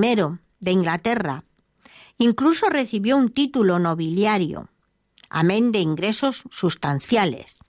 de 0.59 0.71
Inglaterra. 0.71 1.43
Incluso 2.17 2.69
recibió 2.69 3.17
un 3.17 3.29
título 3.29 3.79
nobiliario, 3.79 4.69
amén 5.29 5.71
de 5.71 5.79
ingresos 5.79 6.43
sustanciales. 6.51 7.59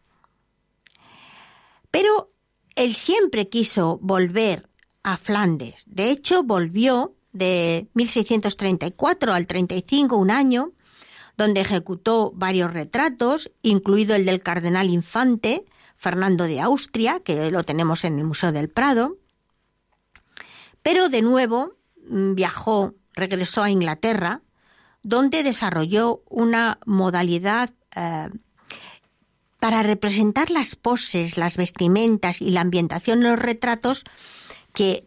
Pero 1.92 2.32
él 2.74 2.94
siempre 2.94 3.48
quiso 3.48 3.98
volver 4.02 4.68
a 5.04 5.16
Flandes. 5.16 5.84
De 5.86 6.10
hecho, 6.10 6.42
volvió 6.42 7.14
de 7.32 7.86
1634 7.94 9.32
al 9.32 9.46
35, 9.46 10.16
un 10.16 10.30
año, 10.30 10.72
donde 11.36 11.60
ejecutó 11.60 12.32
varios 12.34 12.72
retratos, 12.74 13.52
incluido 13.62 14.14
el 14.14 14.26
del 14.26 14.42
cardenal 14.42 14.88
infante 14.88 15.64
Fernando 15.96 16.44
de 16.44 16.60
Austria, 16.60 17.20
que 17.20 17.50
lo 17.50 17.62
tenemos 17.62 18.04
en 18.04 18.18
el 18.18 18.24
Museo 18.24 18.52
del 18.52 18.68
Prado. 18.68 19.18
Pero 20.82 21.08
de 21.08 21.22
nuevo 21.22 21.74
mm, 22.08 22.34
viajó, 22.34 22.94
regresó 23.14 23.62
a 23.62 23.70
Inglaterra, 23.70 24.42
donde 25.02 25.42
desarrolló 25.42 26.22
una 26.28 26.78
modalidad 26.86 27.70
eh, 27.94 28.28
para 29.62 29.84
representar 29.84 30.50
las 30.50 30.74
poses, 30.74 31.36
las 31.36 31.56
vestimentas 31.56 32.40
y 32.40 32.50
la 32.50 32.62
ambientación 32.62 33.18
en 33.18 33.30
los 33.30 33.38
retratos 33.38 34.02
que 34.74 35.06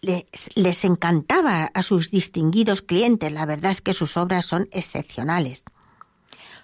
les, 0.00 0.84
encantaba 0.84 1.70
a 1.72 1.82
sus 1.84 2.10
distinguidos 2.10 2.82
clientes. 2.82 3.30
La 3.30 3.46
verdad 3.46 3.70
es 3.70 3.82
que 3.82 3.92
sus 3.92 4.16
obras 4.16 4.44
son 4.44 4.68
excepcionales. 4.72 5.62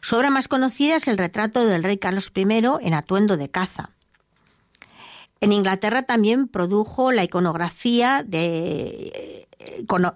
Su 0.00 0.16
obra 0.16 0.30
más 0.30 0.48
conocida 0.48 0.96
es 0.96 1.06
el 1.06 1.16
retrato 1.16 1.64
del 1.64 1.84
rey 1.84 1.96
Carlos 1.96 2.32
I 2.34 2.42
en 2.80 2.92
atuendo 2.92 3.36
de 3.36 3.48
caza. 3.48 3.90
En 5.42 5.52
Inglaterra 5.52 6.04
también 6.04 6.48
produjo 6.48 7.12
la 7.12 7.24
iconografía 7.24 8.22
de 8.26 9.42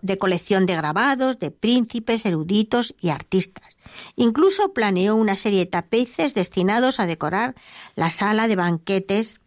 de 0.03 0.19
colección 0.19 0.67
de 0.67 0.77
grabados 0.77 1.39
de 1.39 1.51
príncipes, 1.51 2.25
eruditos 2.25 2.95
y 3.01 3.11
artistas. 3.11 3.77
Incluso 4.17 4.73
planeó 4.73 5.17
una 5.17 5.37
serie 5.37 5.61
de 5.61 5.67
tapeces 5.67 6.35
destinados 6.35 7.01
a 7.01 7.07
decorar 7.07 7.55
la 7.95 8.11
sala 8.11 8.49
de 8.49 8.57
banquetes 8.57 9.41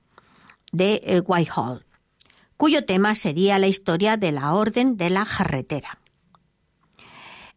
de 0.71 1.01
eh, 1.03 1.21
Whitehall, 1.25 1.85
cuyo 2.57 2.85
tema 2.85 3.15
sería 3.15 3.59
la 3.59 3.67
historia 3.67 4.17
de 4.17 4.31
la 4.31 4.53
Orden 4.53 4.97
de 4.97 5.09
la 5.09 5.25
Jarretera. 5.25 5.99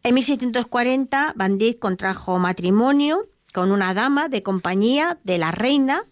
En 0.03 0.15
1640, 0.15 1.33
Van 1.35 1.57
Dyck 1.57 1.79
contrajo 1.79 2.39
matrimonio 2.39 3.27
con 3.53 3.71
una 3.71 3.93
dama 3.93 4.27
de 4.27 4.43
compañía 4.43 5.19
de 5.23 5.37
la 5.37 5.51
reina 5.51 6.03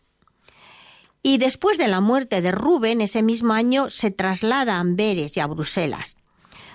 y 1.24 1.38
después 1.38 1.78
de 1.78 1.88
la 1.88 2.02
muerte 2.02 2.42
de 2.42 2.52
Rubén, 2.52 3.02
ese 3.02 3.22
mismo 3.22 3.54
año 3.54 3.90
se 3.90 4.12
traslada 4.12 4.76
a 4.76 4.80
Amberes 4.80 5.38
y 5.38 5.40
a 5.40 5.48
Bruselas 5.48 6.18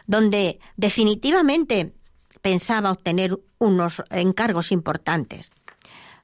donde 0.06 0.60
definitivamente 0.76 1.92
pensaba 2.42 2.92
obtener 2.92 3.38
unos 3.58 4.02
encargos 4.10 4.70
importantes. 4.72 5.50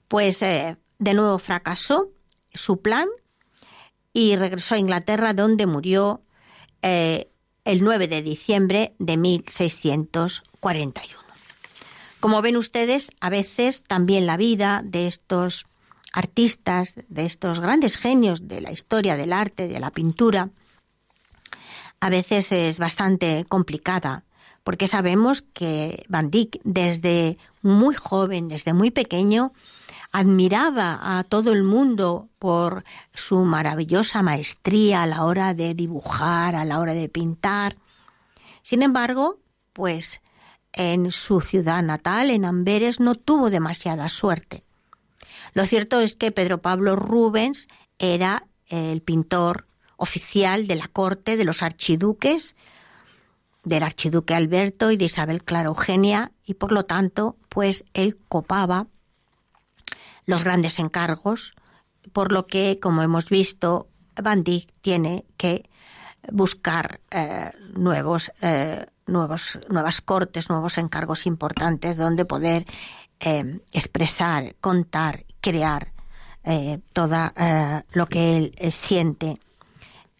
Pues 0.08 0.42
eh, 0.42 0.76
de 0.98 1.14
nuevo 1.14 1.38
fracasó 1.38 2.10
su 2.52 2.80
plan 2.80 3.08
y 4.12 4.36
regresó 4.36 4.74
a 4.74 4.78
Inglaterra 4.78 5.32
donde 5.34 5.66
murió 5.66 6.22
eh, 6.82 7.30
el 7.64 7.82
9 7.82 8.08
de 8.08 8.22
diciembre 8.22 8.94
de 8.98 9.16
1641. 9.16 11.22
Como 12.20 12.42
ven 12.42 12.56
ustedes, 12.56 13.10
a 13.20 13.30
veces 13.30 13.82
también 13.82 14.26
la 14.26 14.36
vida 14.36 14.82
de 14.84 15.08
estos 15.08 15.66
artistas, 16.12 16.96
de 17.08 17.24
estos 17.24 17.60
grandes 17.60 17.96
genios 17.96 18.48
de 18.48 18.60
la 18.60 18.72
historia 18.72 19.16
del 19.16 19.32
arte, 19.32 19.68
de 19.68 19.80
la 19.80 19.90
pintura, 19.90 20.50
a 22.00 22.10
veces 22.10 22.50
es 22.52 22.78
bastante 22.78 23.46
complicada, 23.48 24.24
porque 24.64 24.88
sabemos 24.88 25.42
que 25.42 26.04
Van 26.08 26.30
Dyck 26.30 26.60
desde 26.64 27.38
muy 27.62 27.94
joven, 27.94 28.48
desde 28.48 28.72
muy 28.72 28.90
pequeño, 28.90 29.52
admiraba 30.10 31.18
a 31.18 31.24
todo 31.24 31.52
el 31.52 31.62
mundo 31.62 32.28
por 32.38 32.84
su 33.14 33.44
maravillosa 33.44 34.22
maestría 34.22 35.02
a 35.02 35.06
la 35.06 35.24
hora 35.24 35.54
de 35.54 35.74
dibujar, 35.74 36.54
a 36.54 36.64
la 36.64 36.80
hora 36.80 36.92
de 36.92 37.08
pintar. 37.08 37.76
Sin 38.62 38.82
embargo, 38.82 39.38
pues 39.72 40.20
en 40.72 41.12
su 41.12 41.40
ciudad 41.40 41.82
natal, 41.82 42.30
en 42.30 42.44
Amberes, 42.44 43.00
no 43.00 43.14
tuvo 43.14 43.48
demasiada 43.48 44.08
suerte. 44.08 44.64
Lo 45.52 45.66
cierto 45.66 46.00
es 46.00 46.16
que 46.16 46.32
Pedro 46.32 46.58
Pablo 46.58 46.96
Rubens 46.96 47.68
era 47.98 48.46
el 48.68 49.02
pintor 49.02 49.66
oficial 49.96 50.66
de 50.66 50.76
la 50.76 50.88
corte 50.88 51.36
de 51.36 51.44
los 51.44 51.62
archiduques, 51.62 52.56
del 53.64 53.82
archiduque 53.82 54.34
Alberto 54.34 54.90
y 54.90 54.96
de 54.96 55.04
Isabel 55.04 55.44
Clara 55.44 55.68
Eugenia, 55.68 56.32
y 56.44 56.54
por 56.54 56.72
lo 56.72 56.84
tanto, 56.84 57.36
pues 57.48 57.84
él 57.94 58.16
copaba 58.28 58.86
los 60.26 60.44
grandes 60.44 60.78
encargos, 60.78 61.54
por 62.12 62.32
lo 62.32 62.46
que, 62.46 62.80
como 62.80 63.02
hemos 63.02 63.28
visto, 63.28 63.88
Van 64.20 64.42
Dyck 64.42 64.70
tiene 64.80 65.24
que 65.36 65.68
buscar 66.30 67.00
eh, 67.10 67.50
nuevos, 67.74 68.32
eh, 68.40 68.86
nuevos, 69.06 69.58
nuevas 69.68 70.00
cortes, 70.00 70.48
nuevos 70.48 70.78
encargos 70.78 71.26
importantes 71.26 71.96
donde 71.96 72.24
poder 72.24 72.64
eh, 73.20 73.60
expresar, 73.72 74.54
contar, 74.60 75.24
crear 75.42 75.92
todo 76.94 77.32
lo 77.92 78.06
que 78.06 78.36
él 78.36 78.54
siente 78.70 79.38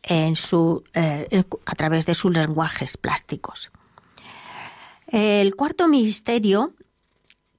en 0.02 0.36
su, 0.36 0.82
eh, 0.94 1.44
a 1.64 1.74
través 1.74 2.06
de 2.06 2.14
sus 2.14 2.32
lenguajes 2.32 2.96
plásticos. 2.96 3.70
El 5.06 5.54
cuarto 5.56 5.88
misterio 5.88 6.74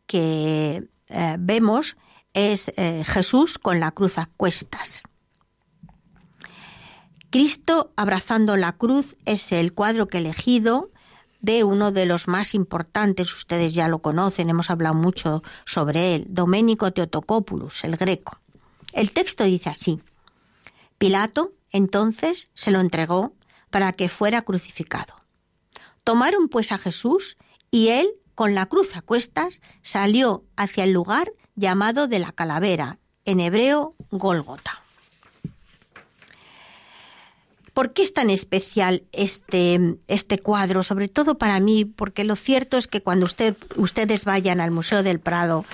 que 0.07 0.88
eh, 1.07 1.36
vemos 1.39 1.95
es 2.34 2.72
eh, 2.76 3.03
Jesús 3.05 3.57
con 3.57 3.80
la 3.80 3.91
cruz 3.91 4.18
a 4.18 4.30
cuestas. 4.38 5.03
Cristo 7.30 7.93
abrazando 7.95 8.57
la 8.57 8.74
cruz 8.74 9.16
es 9.26 9.51
el 9.51 9.74
cuadro 9.74 10.07
que 10.07 10.18
he 10.18 10.22
elegido 10.22 10.91
de 11.44 11.66
uno 11.66 11.91
de 11.91 12.06
los 12.06 12.28
más 12.30 12.56
importantes, 12.56 13.34
ustedes 13.36 13.74
ya 13.74 13.89
lo 13.89 14.00
conocen, 14.00 14.50
hemos 14.50 14.70
hablado 14.70 14.96
mucho 14.96 15.44
sobre 15.66 16.16
él, 16.16 16.26
Doménico 16.30 16.91
Teotocópulus, 16.91 17.84
el 17.84 17.98
greco. 17.98 18.39
El 18.94 19.12
texto 19.12 19.44
dice 19.44 19.70
así, 19.70 20.00
Pilato, 20.98 21.52
entonces 21.74 22.50
se 22.54 22.72
lo 22.72 22.80
entregó 22.80 23.34
para 23.70 23.91
que 23.91 24.08
fuera 24.08 24.44
crucificado. 24.44 25.16
Tomaron 26.06 26.48
pues 26.48 26.72
a 26.72 26.78
Jesús 26.78 27.36
y 27.70 27.89
él, 27.89 28.08
con 28.36 28.56
la 28.56 28.68
cruz 28.68 28.96
a 28.96 29.02
cuestas, 29.02 29.60
salió 29.82 30.46
hacia 30.56 30.86
el 30.86 30.91
lugar 30.91 31.34
llamado 31.56 32.08
de 32.08 32.20
la 32.20 32.32
calavera, 32.32 33.00
en 33.26 33.41
hebreo 33.41 33.96
Gólgota. 34.12 34.83
¿Por 37.74 37.93
qué 37.93 38.03
es 38.03 38.13
tan 38.13 38.30
especial 38.30 39.03
este, 39.11 39.97
este 40.07 40.38
cuadro? 40.38 40.84
Sobre 40.84 41.07
todo 41.07 41.38
para 41.38 41.59
mí, 41.59 41.86
porque 41.86 42.24
lo 42.24 42.36
cierto 42.36 42.78
es 42.78 42.88
que 42.88 43.01
cuando 43.01 43.26
usted, 43.26 43.55
ustedes 43.76 44.26
vayan 44.26 44.61
al 44.61 44.71
Museo 44.71 45.01
del 45.01 45.19
Prado 45.19 45.65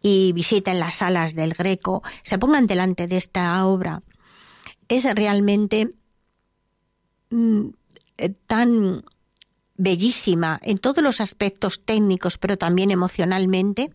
y 0.00 0.32
visiten 0.32 0.78
las 0.78 0.96
salas 0.96 1.34
del 1.34 1.54
Greco, 1.54 2.02
se 2.22 2.38
pongan 2.38 2.66
delante 2.66 3.06
de 3.08 3.16
esta 3.16 3.66
obra 3.66 4.02
es 4.88 5.04
realmente 5.14 5.90
mm, 7.30 7.68
eh, 8.16 8.28
tan 8.46 9.04
bellísima 9.76 10.58
en 10.62 10.78
todos 10.78 11.04
los 11.04 11.20
aspectos 11.20 11.82
técnicos, 11.84 12.38
pero 12.38 12.56
también 12.56 12.90
emocionalmente, 12.90 13.94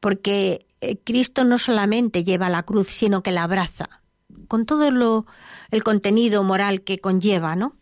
porque 0.00 0.66
eh, 0.80 0.96
Cristo 1.04 1.44
no 1.44 1.58
solamente 1.58 2.24
lleva 2.24 2.48
la 2.48 2.62
cruz, 2.62 2.88
sino 2.88 3.22
que 3.22 3.32
la 3.32 3.42
abraza, 3.42 4.00
con 4.48 4.64
todo 4.64 4.90
lo, 4.90 5.26
el 5.70 5.82
contenido 5.82 6.42
moral 6.42 6.82
que 6.82 6.98
conlleva, 6.98 7.56
¿no? 7.56 7.76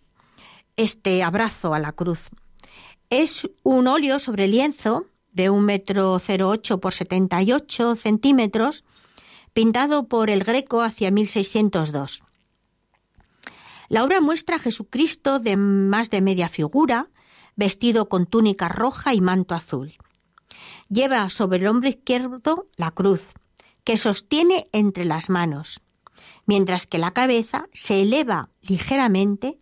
este 0.76 1.22
abrazo 1.22 1.74
a 1.74 1.78
la 1.78 1.92
cruz. 1.92 2.30
Es 3.10 3.48
un 3.62 3.86
óleo 3.86 4.18
sobre 4.18 4.48
lienzo 4.48 5.06
de 5.32 5.50
un 5.50 5.64
metro 5.64 6.20
08 6.20 6.80
por 6.80 6.92
78 6.92 7.96
centímetros, 7.96 8.84
pintado 9.52 10.08
por 10.08 10.30
el 10.30 10.44
Greco 10.44 10.82
hacia 10.82 11.10
1602. 11.10 12.22
La 13.88 14.02
obra 14.02 14.20
muestra 14.20 14.56
a 14.56 14.58
Jesucristo 14.58 15.38
de 15.38 15.56
más 15.56 16.10
de 16.10 16.20
media 16.20 16.48
figura, 16.48 17.10
vestido 17.54 18.08
con 18.08 18.26
túnica 18.26 18.68
roja 18.68 19.14
y 19.14 19.20
manto 19.20 19.54
azul. 19.54 19.94
Lleva 20.88 21.28
sobre 21.30 21.58
el 21.58 21.66
hombro 21.66 21.88
izquierdo 21.88 22.68
la 22.76 22.90
cruz, 22.90 23.28
que 23.84 23.96
sostiene 23.96 24.68
entre 24.72 25.04
las 25.04 25.30
manos, 25.30 25.80
mientras 26.46 26.86
que 26.86 26.98
la 26.98 27.12
cabeza 27.12 27.68
se 27.72 28.00
eleva 28.00 28.50
ligeramente 28.62 29.58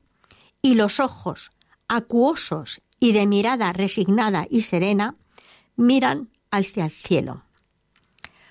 y 0.61 0.75
los 0.75 1.01
ojos, 1.01 1.51
acuosos 1.89 2.83
y 3.01 3.13
de 3.13 3.27
mirada 3.27 3.73
resignada 3.73 4.47
y 4.49 4.63
serena, 4.63 5.17
miran 5.77 6.31
hacia 6.51 6.85
el 6.85 6.91
cielo. 6.91 7.45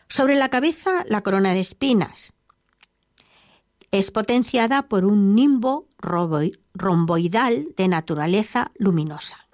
Sobre 0.09 0.35
la 0.35 0.49
cabeza 0.49 1.05
la 1.07 1.21
corona 1.21 1.53
de 1.53 1.61
espinas. 1.61 2.33
Es 3.91 4.11
potenciada 4.11 4.89
por 4.89 5.05
un 5.05 5.35
nimbo 5.35 5.87
romboidal 5.97 7.73
de 7.77 7.87
naturaleza 7.87 8.71
luminosa. 8.77 9.47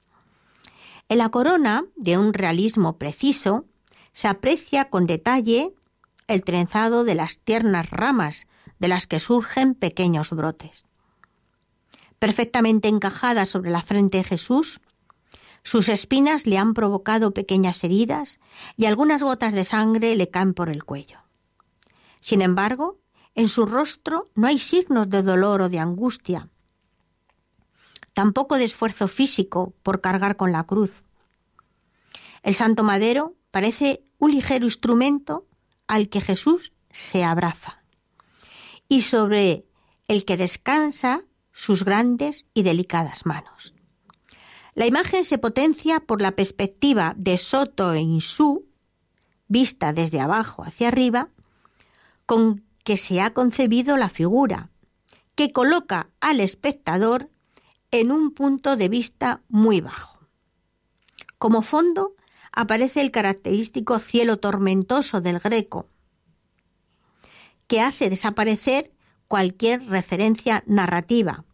En 1.10 1.20
la 1.20 1.30
corona, 1.30 1.86
de 1.96 2.18
un 2.18 2.34
realismo 2.34 2.98
preciso, 2.98 3.66
se 4.14 4.28
aprecia 4.28 4.90
con 4.90 5.06
detalle 5.06 5.74
el 6.28 6.44
trenzado 6.44 7.04
de 7.04 7.16
las 7.16 7.40
tiernas 7.40 7.90
ramas 7.90 8.48
de 8.80 8.88
las 8.88 9.08
que 9.08 9.20
surgen 9.20 9.74
pequeños 9.74 10.32
brotes. 10.32 10.86
Perfectamente 12.20 12.88
encajada 12.90 13.46
sobre 13.46 13.72
la 13.72 13.82
frente 13.82 14.18
de 14.18 14.24
Jesús, 14.24 14.82
sus 15.64 15.90
espinas 15.90 16.46
le 16.46 16.58
han 16.58 16.74
provocado 16.74 17.34
pequeñas 17.34 17.84
heridas 17.84 18.40
y 18.78 18.86
algunas 18.86 19.22
gotas 19.22 19.54
de 19.54 19.66
sangre 19.66 20.16
le 20.16 20.30
caen 20.30 20.54
por 20.54 20.70
el 20.70 20.84
cuello. 20.84 21.20
Sin 22.22 22.42
embargo, 22.42 23.00
en 23.36 23.48
su 23.48 23.66
rostro 23.66 24.26
no 24.36 24.48
hay 24.48 24.60
signos 24.60 25.10
de 25.10 25.22
dolor 25.22 25.62
o 25.62 25.70
de 25.70 25.80
angustia, 25.80 26.50
tampoco 28.14 28.58
de 28.58 28.66
esfuerzo 28.66 29.08
físico 29.08 29.74
por 29.84 30.02
cargar 30.02 30.38
con 30.38 30.52
la 30.52 30.64
cruz. 30.64 31.04
El 32.44 32.56
santo 32.56 32.84
madero 32.84 33.36
parece 33.52 34.04
un 34.18 34.32
ligero 34.32 34.66
instrumento 34.66 35.47
al 35.88 36.10
que 36.10 36.22
Jesús 36.22 36.74
se 36.92 37.24
abraza 37.24 37.84
y 38.90 39.02
sobre 39.02 39.66
el 40.08 40.26
que 40.26 40.38
descansa 40.38 41.24
sus 41.52 41.84
grandes 41.84 42.48
y 42.54 42.64
delicadas 42.64 43.26
manos. 43.26 43.74
La 44.76 44.86
imagen 44.86 45.26
se 45.26 45.38
potencia 45.38 46.00
por 46.00 46.22
la 46.22 46.36
perspectiva 46.36 47.14
de 47.18 47.38
Soto 47.38 47.94
e 47.94 48.00
Insú, 48.00 48.68
vista 49.48 49.92
desde 49.92 50.20
abajo 50.20 50.64
hacia 50.64 50.90
arriba, 50.90 51.30
con 52.26 52.64
que 52.84 52.98
se 52.98 53.22
ha 53.22 53.34
concebido 53.34 53.98
la 53.98 54.10
figura, 54.10 54.70
que 55.36 55.52
coloca 55.52 56.10
al 56.20 56.40
espectador 56.40 57.30
en 57.92 58.12
un 58.12 58.32
punto 58.32 58.76
de 58.76 58.90
vista 58.90 59.42
muy 59.50 59.82
bajo. 59.82 60.20
Como 61.38 61.62
fondo 61.62 62.16
aparece 62.58 63.02
el 63.02 63.12
característico 63.12 64.00
cielo 64.00 64.38
tormentoso 64.38 65.22
del 65.22 65.38
Greco, 65.38 65.88
que 67.68 67.82
hace 67.82 68.10
desaparecer 68.10 68.92
cualquier 69.28 69.86
referencia 69.88 70.64
narrativa, 70.66 71.46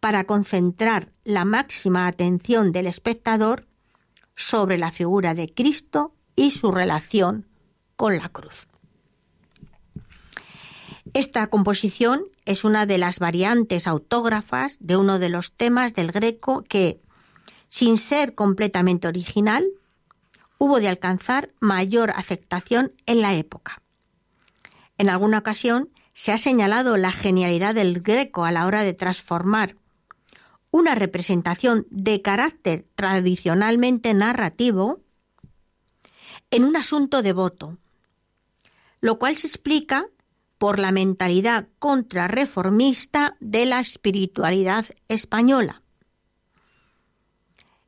para 0.00 0.24
concentrar 0.24 1.12
la 1.22 1.44
máxima 1.44 2.06
atención 2.06 2.72
del 2.72 2.86
espectador 2.86 3.66
sobre 4.36 4.78
la 4.78 4.90
figura 4.90 5.34
de 5.34 5.52
Cristo 5.52 6.14
y 6.34 6.50
su 6.52 6.72
relación 6.72 7.46
con 7.96 8.16
la 8.16 8.30
cruz. 8.30 8.68
Esta 11.12 11.48
composición 11.48 12.24
es 12.46 12.64
una 12.64 12.86
de 12.86 12.96
las 12.96 13.18
variantes 13.18 13.86
autógrafas 13.86 14.78
de 14.80 14.96
uno 14.96 15.18
de 15.18 15.28
los 15.28 15.52
temas 15.52 15.94
del 15.94 16.10
Greco 16.10 16.64
que, 16.66 17.02
sin 17.66 17.98
ser 17.98 18.34
completamente 18.34 19.08
original, 19.08 19.66
hubo 20.58 20.80
de 20.80 20.88
alcanzar 20.88 21.50
mayor 21.60 22.10
aceptación 22.10 22.92
en 23.06 23.22
la 23.22 23.34
época. 23.34 23.80
En 24.98 25.08
alguna 25.08 25.38
ocasión 25.38 25.90
se 26.12 26.32
ha 26.32 26.38
señalado 26.38 26.96
la 26.96 27.12
genialidad 27.12 27.74
del 27.74 28.00
Greco 28.00 28.44
a 28.44 28.50
la 28.50 28.66
hora 28.66 28.82
de 28.82 28.92
transformar 28.92 29.76
una 30.70 30.94
representación 30.94 31.86
de 31.90 32.20
carácter 32.20 32.86
tradicionalmente 32.94 34.12
narrativo 34.14 35.00
en 36.50 36.64
un 36.64 36.76
asunto 36.76 37.22
devoto, 37.22 37.78
lo 39.00 39.18
cual 39.18 39.36
se 39.36 39.46
explica 39.46 40.06
por 40.58 40.78
la 40.78 40.90
mentalidad 40.90 41.68
contrarreformista 41.78 43.36
de 43.38 43.64
la 43.64 43.78
espiritualidad 43.78 44.86
española. 45.06 45.82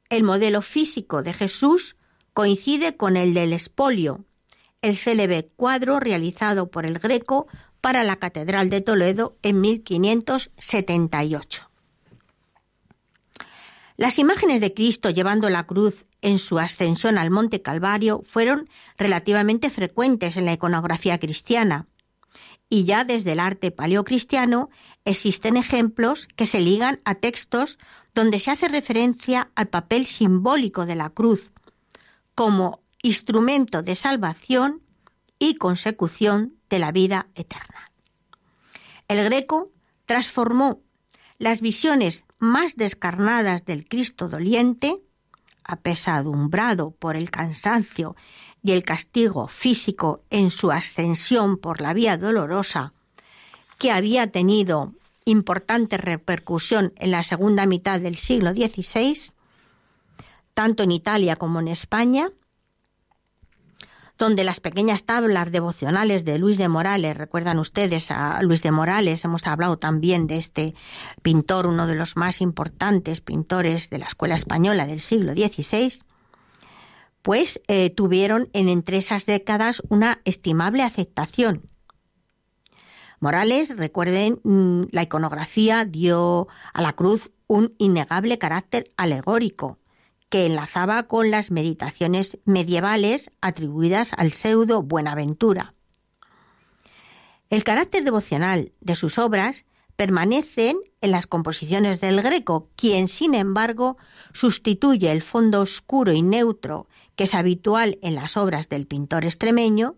El 0.08 0.22
modelo 0.22 0.62
físico 0.62 1.22
de 1.22 1.32
Jesús 1.32 1.96
coincide 2.40 2.96
con 2.96 3.18
el 3.18 3.34
del 3.34 3.52
espolio, 3.52 4.24
el 4.80 4.96
célebre 4.96 5.50
cuadro 5.56 6.00
realizado 6.00 6.70
por 6.70 6.86
el 6.86 6.98
Greco 6.98 7.46
para 7.82 8.02
la 8.02 8.16
Catedral 8.16 8.70
de 8.70 8.80
Toledo 8.80 9.36
en 9.42 9.60
1578. 9.60 11.68
Las 13.98 14.18
imágenes 14.18 14.62
de 14.62 14.72
Cristo 14.72 15.10
llevando 15.10 15.50
la 15.50 15.66
cruz 15.66 16.06
en 16.22 16.38
su 16.38 16.58
ascensión 16.58 17.18
al 17.18 17.30
Monte 17.30 17.60
Calvario 17.60 18.22
fueron 18.24 18.70
relativamente 18.96 19.68
frecuentes 19.68 20.38
en 20.38 20.46
la 20.46 20.54
iconografía 20.54 21.18
cristiana. 21.18 21.88
Y 22.70 22.84
ya 22.84 23.04
desde 23.04 23.32
el 23.32 23.40
arte 23.40 23.70
paleocristiano 23.70 24.70
existen 25.04 25.58
ejemplos 25.58 26.26
que 26.36 26.46
se 26.46 26.60
ligan 26.60 27.00
a 27.04 27.16
textos 27.16 27.78
donde 28.14 28.38
se 28.38 28.50
hace 28.50 28.68
referencia 28.68 29.50
al 29.56 29.68
papel 29.68 30.06
simbólico 30.06 30.86
de 30.86 30.94
la 30.94 31.10
cruz 31.10 31.52
como 32.40 32.80
instrumento 33.02 33.82
de 33.82 33.94
salvación 33.94 34.80
y 35.38 35.56
consecución 35.56 36.54
de 36.70 36.78
la 36.78 36.90
vida 36.90 37.26
eterna. 37.34 37.92
El 39.08 39.22
greco 39.24 39.72
transformó 40.06 40.80
las 41.36 41.60
visiones 41.60 42.24
más 42.38 42.76
descarnadas 42.76 43.66
del 43.66 43.86
Cristo 43.86 44.30
doliente, 44.30 45.02
apesadumbrado 45.64 46.92
por 46.92 47.14
el 47.14 47.30
cansancio 47.30 48.16
y 48.62 48.72
el 48.72 48.84
castigo 48.84 49.46
físico 49.46 50.24
en 50.30 50.50
su 50.50 50.70
ascensión 50.70 51.58
por 51.58 51.82
la 51.82 51.92
vía 51.92 52.16
dolorosa, 52.16 52.94
que 53.76 53.92
había 53.92 54.32
tenido 54.32 54.94
importante 55.26 55.98
repercusión 55.98 56.94
en 56.96 57.10
la 57.10 57.22
segunda 57.22 57.66
mitad 57.66 58.00
del 58.00 58.16
siglo 58.16 58.52
XVI, 58.52 59.34
tanto 60.60 60.82
en 60.82 60.92
Italia 60.92 61.36
como 61.36 61.58
en 61.58 61.68
España, 61.68 62.32
donde 64.18 64.44
las 64.44 64.60
pequeñas 64.60 65.04
tablas 65.04 65.50
devocionales 65.50 66.26
de 66.26 66.38
Luis 66.38 66.58
de 66.58 66.68
Morales, 66.68 67.16
recuerdan 67.16 67.58
ustedes 67.58 68.10
a 68.10 68.42
Luis 68.42 68.60
de 68.60 68.70
Morales, 68.70 69.24
hemos 69.24 69.46
hablado 69.46 69.78
también 69.78 70.26
de 70.26 70.36
este 70.36 70.74
pintor, 71.22 71.66
uno 71.66 71.86
de 71.86 71.94
los 71.94 72.14
más 72.18 72.42
importantes 72.42 73.22
pintores 73.22 73.88
de 73.88 74.00
la 74.00 74.04
escuela 74.04 74.34
española 74.34 74.84
del 74.84 74.98
siglo 74.98 75.32
XVI, 75.32 76.02
pues 77.22 77.62
eh, 77.66 77.88
tuvieron 77.88 78.50
en 78.52 78.68
entre 78.68 78.98
esas 78.98 79.24
décadas 79.24 79.80
una 79.88 80.20
estimable 80.26 80.82
aceptación. 80.82 81.70
Morales, 83.18 83.78
recuerden, 83.78 84.40
mm, 84.44 84.88
la 84.92 85.04
iconografía 85.04 85.86
dio 85.86 86.48
a 86.74 86.82
la 86.82 86.92
cruz 86.92 87.30
un 87.46 87.74
innegable 87.78 88.36
carácter 88.36 88.84
alegórico, 88.98 89.79
que 90.30 90.46
enlazaba 90.46 91.02
con 91.02 91.30
las 91.30 91.50
meditaciones 91.50 92.38
medievales 92.44 93.30
atribuidas 93.40 94.12
al 94.16 94.32
pseudo 94.32 94.82
Buenaventura. 94.82 95.74
El 97.50 97.64
carácter 97.64 98.04
devocional 98.04 98.72
de 98.80 98.94
sus 98.94 99.18
obras 99.18 99.64
permanecen 99.96 100.78
en 101.02 101.10
las 101.10 101.26
composiciones 101.26 102.00
del 102.00 102.22
Greco, 102.22 102.70
quien, 102.74 103.06
sin 103.06 103.34
embargo, 103.34 103.98
sustituye 104.32 105.10
el 105.10 105.20
fondo 105.20 105.60
oscuro 105.60 106.12
y 106.12 106.22
neutro 106.22 106.86
que 107.16 107.24
es 107.24 107.34
habitual 107.34 107.98
en 108.00 108.14
las 108.14 108.38
obras 108.38 108.70
del 108.70 108.86
pintor 108.86 109.26
extremeño 109.26 109.96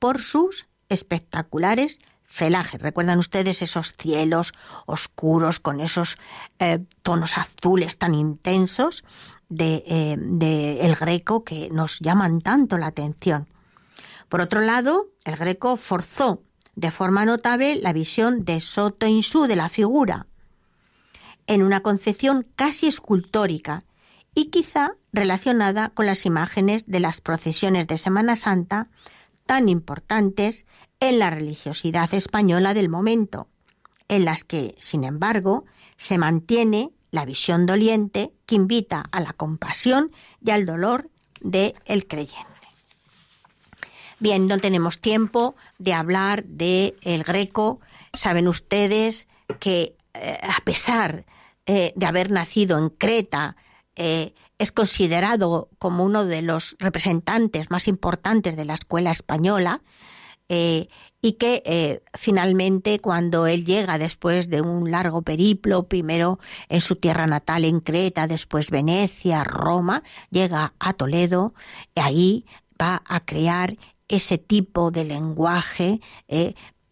por 0.00 0.20
sus 0.20 0.66
espectaculares 0.88 2.00
celajes. 2.26 2.82
¿Recuerdan 2.82 3.18
ustedes 3.18 3.62
esos 3.62 3.94
cielos 3.96 4.54
oscuros 4.86 5.60
con 5.60 5.80
esos 5.80 6.18
eh, 6.58 6.80
tonos 7.02 7.38
azules 7.38 7.96
tan 7.96 8.14
intensos? 8.14 9.04
De, 9.54 9.84
eh, 9.86 10.78
el 10.82 10.94
greco 10.96 11.44
que 11.44 11.70
nos 11.70 12.00
llaman 12.00 12.40
tanto 12.40 12.76
la 12.78 12.86
atención. 12.88 13.48
Por 14.28 14.40
otro 14.40 14.60
lado, 14.60 15.08
el 15.24 15.36
greco 15.36 15.76
forzó 15.76 16.42
de 16.74 16.90
forma 16.90 17.24
notable 17.24 17.76
la 17.76 17.92
visión 17.92 18.44
de 18.44 18.60
Soto 18.60 19.06
Insú 19.06 19.46
de 19.46 19.56
la 19.56 19.68
figura. 19.68 20.26
en 21.46 21.62
una 21.62 21.80
concepción 21.80 22.46
casi 22.56 22.86
escultórica 22.86 23.84
y 24.34 24.46
quizá 24.46 24.96
relacionada 25.12 25.90
con 25.90 26.06
las 26.06 26.24
imágenes 26.24 26.86
de 26.86 27.00
las 27.00 27.20
procesiones 27.20 27.86
de 27.86 27.98
Semana 27.98 28.34
Santa 28.34 28.88
tan 29.44 29.68
importantes 29.68 30.64
en 31.00 31.18
la 31.18 31.28
religiosidad 31.28 32.12
española 32.14 32.72
del 32.72 32.88
momento, 32.88 33.48
en 34.08 34.24
las 34.24 34.42
que, 34.42 34.74
sin 34.78 35.04
embargo, 35.04 35.66
se 35.98 36.16
mantiene 36.16 36.92
la 37.14 37.24
visión 37.24 37.64
doliente 37.64 38.32
que 38.44 38.56
invita 38.56 39.04
a 39.12 39.20
la 39.20 39.32
compasión 39.34 40.10
y 40.44 40.50
al 40.50 40.66
dolor 40.66 41.10
del 41.40 41.74
el 41.84 42.08
creyente. 42.08 42.50
Bien, 44.18 44.48
no 44.48 44.58
tenemos 44.58 45.00
tiempo 45.00 45.54
de 45.78 45.94
hablar 45.94 46.42
de 46.42 46.96
el 47.02 47.22
greco. 47.22 47.78
Saben 48.12 48.48
ustedes 48.48 49.28
que 49.60 49.94
eh, 50.14 50.40
a 50.42 50.60
pesar 50.64 51.24
eh, 51.66 51.92
de 51.94 52.06
haber 52.06 52.32
nacido 52.32 52.78
en 52.78 52.88
Creta, 52.88 53.54
eh, 53.94 54.34
es 54.58 54.72
considerado 54.72 55.68
como 55.78 56.02
uno 56.02 56.24
de 56.24 56.42
los 56.42 56.74
representantes 56.80 57.70
más 57.70 57.86
importantes 57.86 58.56
de 58.56 58.64
la 58.64 58.74
escuela 58.74 59.12
española 59.12 59.82
y 61.24 61.32
que 61.32 61.62
eh, 61.64 62.02
finalmente 62.12 62.98
cuando 62.98 63.46
él 63.46 63.64
llega 63.64 63.96
después 63.96 64.50
de 64.50 64.60
un 64.60 64.90
largo 64.90 65.22
periplo, 65.22 65.84
primero 65.88 66.38
en 66.68 66.82
su 66.82 66.96
tierra 66.96 67.26
natal 67.26 67.64
en 67.64 67.80
Creta, 67.80 68.26
después 68.26 68.70
Venecia, 68.70 69.42
Roma, 69.42 70.02
llega 70.28 70.74
a 70.78 70.92
Toledo 70.92 71.54
y 71.94 72.00
ahí 72.00 72.44
va 72.78 73.02
a 73.06 73.20
crear 73.20 73.78
ese 74.06 74.36
tipo 74.36 74.90
de 74.90 75.04
lenguaje 75.04 76.02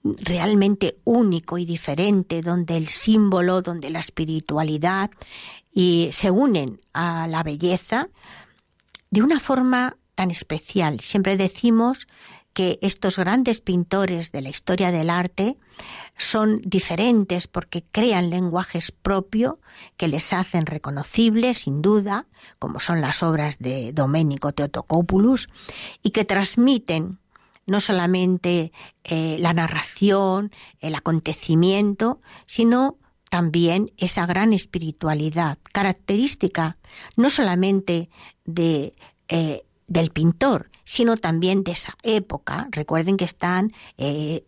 realmente 0.03 0.97
único 1.05 1.59
y 1.59 1.67
diferente, 1.67 2.41
donde 2.41 2.79
el 2.79 2.89
símbolo, 2.89 3.61
donde 3.61 3.91
la 3.91 4.01
espiritualidad 4.01 5.11
y 5.75 6.09
se 6.13 6.31
unen 6.31 6.81
a 6.95 7.27
la 7.29 7.43
belleza 7.43 8.09
de 9.11 9.21
una 9.21 9.41
forma 9.41 9.99
tan 10.15 10.31
especial. 10.31 11.01
Siempre 11.01 11.37
decimos 11.37 12.07
que 12.53 12.79
estos 12.83 13.19
grandes 13.19 13.61
pintores 13.61 14.33
de 14.33 14.43
la 14.43 14.49
historia 14.49 14.91
del 14.93 15.11
arte 15.11 15.57
son 16.17 16.61
diferentes 16.65 17.47
porque 17.47 17.85
crean 17.91 18.31
lenguajes 18.31 18.93
propios 18.93 19.55
que 19.97 20.09
les 20.09 20.33
hacen 20.33 20.67
reconocibles, 20.67 21.59
sin 21.59 21.83
duda, 21.83 22.27
como 22.59 22.81
son 22.81 23.01
las 23.01 23.23
obras 23.23 23.59
de 23.59 23.93
Domenico 23.93 24.53
Teotocopoulos, 24.53 25.49
y 26.03 26.11
que 26.11 26.25
transmiten 26.25 27.19
no 27.67 27.81
solamente 27.81 28.73
eh, 29.05 29.37
la 29.41 29.55
narración, 29.55 30.51
el 30.81 30.95
acontecimiento, 30.95 32.21
sino 32.47 32.99
también 33.31 33.93
esa 33.97 34.27
gran 34.27 34.53
espiritualidad, 34.53 35.59
característica 35.73 36.77
no 37.17 37.31
solamente 37.31 38.11
de, 38.45 38.95
eh, 39.29 39.65
del 39.93 40.11
pintor, 40.11 40.71
sino 40.85 41.17
también 41.17 41.65
de 41.65 41.73
esa 41.73 41.97
época. 42.03 42.69
Recuerden 42.71 43.17
que 43.17 43.25
están 43.25 43.73
eh, 43.99 44.45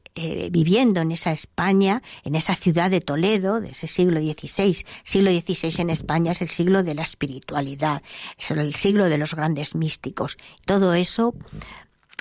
viviendo 0.51 1.01
en 1.01 1.11
esa 1.11 1.33
España, 1.33 2.03
en 2.23 2.35
esa 2.35 2.55
ciudad 2.55 2.91
de 2.91 3.01
Toledo, 3.01 3.61
de 3.61 3.71
ese 3.71 3.87
siglo 3.87 4.21
XVI. 4.21 4.85
Siglo 5.03 5.31
XVI 5.31 5.83
en 5.83 5.91
España 5.91 6.33
es 6.33 6.41
el 6.41 6.49
siglo 6.49 6.83
de 6.83 6.95
la 6.95 7.03
espiritualidad, 7.03 8.03
es 8.39 8.51
el 8.51 8.75
siglo 8.75 9.09
de 9.09 9.19
los 9.19 9.35
grandes 9.35 9.75
místicos. 9.75 10.39
Todo 10.65 10.95
eso 10.95 11.35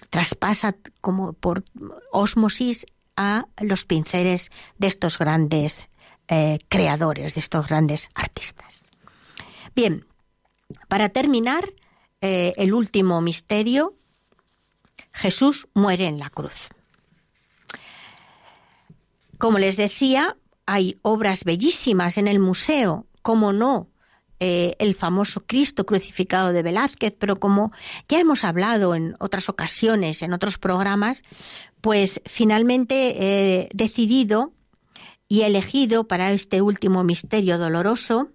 traspasa 0.09 0.75
como 1.01 1.33
por 1.33 1.63
osmosis 2.11 2.85
a 3.15 3.45
los 3.61 3.85
pinceles 3.85 4.51
de 4.77 4.87
estos 4.87 5.17
grandes 5.17 5.87
eh, 6.27 6.59
creadores, 6.67 7.35
de 7.35 7.39
estos 7.39 7.67
grandes 7.67 8.09
artistas. 8.15 8.83
Bien, 9.75 10.05
para 10.87 11.09
terminar, 11.09 11.69
eh, 12.23 12.53
el 12.55 12.73
último 12.73 13.19
misterio, 13.19 13.97
Jesús 15.11 15.67
muere 15.73 16.07
en 16.07 16.19
la 16.19 16.29
cruz. 16.29 16.69
Como 19.37 19.59
les 19.59 19.75
decía, 19.75 20.37
hay 20.65 20.97
obras 21.01 21.43
bellísimas 21.43 22.17
en 22.17 22.29
el 22.29 22.39
museo, 22.39 23.07
como 23.21 23.51
no, 23.51 23.89
eh, 24.39 24.77
el 24.79 24.95
famoso 24.95 25.43
Cristo 25.45 25.85
crucificado 25.85 26.53
de 26.53 26.63
Velázquez, 26.63 27.13
pero 27.19 27.41
como 27.41 27.73
ya 28.07 28.21
hemos 28.21 28.45
hablado 28.45 28.95
en 28.95 29.17
otras 29.19 29.49
ocasiones, 29.49 30.21
en 30.21 30.31
otros 30.31 30.57
programas, 30.57 31.23
pues 31.81 32.21
finalmente 32.25 33.17
he 33.19 33.69
decidido 33.73 34.53
y 35.27 35.41
elegido 35.41 36.07
para 36.07 36.31
este 36.31 36.61
último 36.61 37.03
misterio 37.03 37.57
doloroso 37.57 38.29